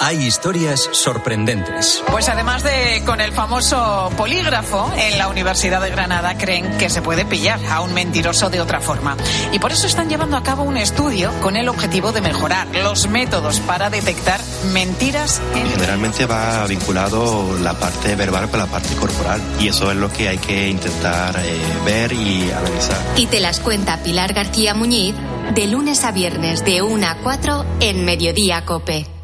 Hay 0.00 0.24
historias 0.24 0.88
sorprendentes. 0.92 2.04
Pues 2.10 2.28
además 2.28 2.62
de 2.62 3.02
con 3.04 3.20
el 3.20 3.32
famoso 3.32 4.10
polígrafo, 4.16 4.92
en 4.96 5.18
la 5.18 5.28
Universidad 5.28 5.80
de 5.80 5.90
Granada 5.90 6.38
creen 6.38 6.78
que 6.78 6.88
se 6.88 7.02
puede 7.02 7.24
pillar 7.24 7.58
a 7.68 7.80
un 7.80 7.92
mentiroso 7.94 8.48
de 8.48 8.60
otra 8.60 8.80
forma. 8.80 9.16
Y 9.52 9.58
por 9.58 9.72
eso 9.72 9.86
están 9.88 10.08
llevando 10.08 10.36
a 10.36 10.42
cabo 10.42 10.62
un 10.62 10.76
estudio 10.76 11.32
con 11.40 11.56
el 11.56 11.68
objetivo 11.68 12.12
de 12.12 12.20
mejorar 12.20 12.68
los 12.68 13.08
métodos 13.08 13.58
para 13.60 13.90
detectar 13.90 14.40
mentiras. 14.72 15.42
En... 15.56 15.68
Generalmente 15.68 16.26
va 16.26 16.64
vinculado 16.66 17.58
la 17.58 17.74
parte 17.74 18.14
verbal 18.14 18.48
con 18.50 18.60
la 18.60 18.66
parte 18.66 18.94
corporal. 18.94 19.40
Y 19.58 19.68
eso 19.68 19.90
es 19.90 19.96
lo 19.96 20.12
que 20.12 20.28
hay 20.28 20.38
que 20.38 20.68
intentar 20.68 21.34
eh, 21.38 21.60
ver 21.84 22.12
y 22.12 22.50
analizar. 22.52 22.98
Y 23.16 23.26
te 23.26 23.40
las 23.40 23.58
cuenta 23.58 23.98
Pilar 24.04 24.32
García 24.32 24.74
Muñiz 24.74 25.16
de 25.54 25.66
lunes 25.66 26.04
a 26.04 26.12
viernes 26.12 26.64
de 26.64 26.82
1 26.82 27.06
a 27.06 27.16
4 27.16 27.66
en 27.80 28.04
Mediodía 28.04 28.64
Cope. 28.64 29.17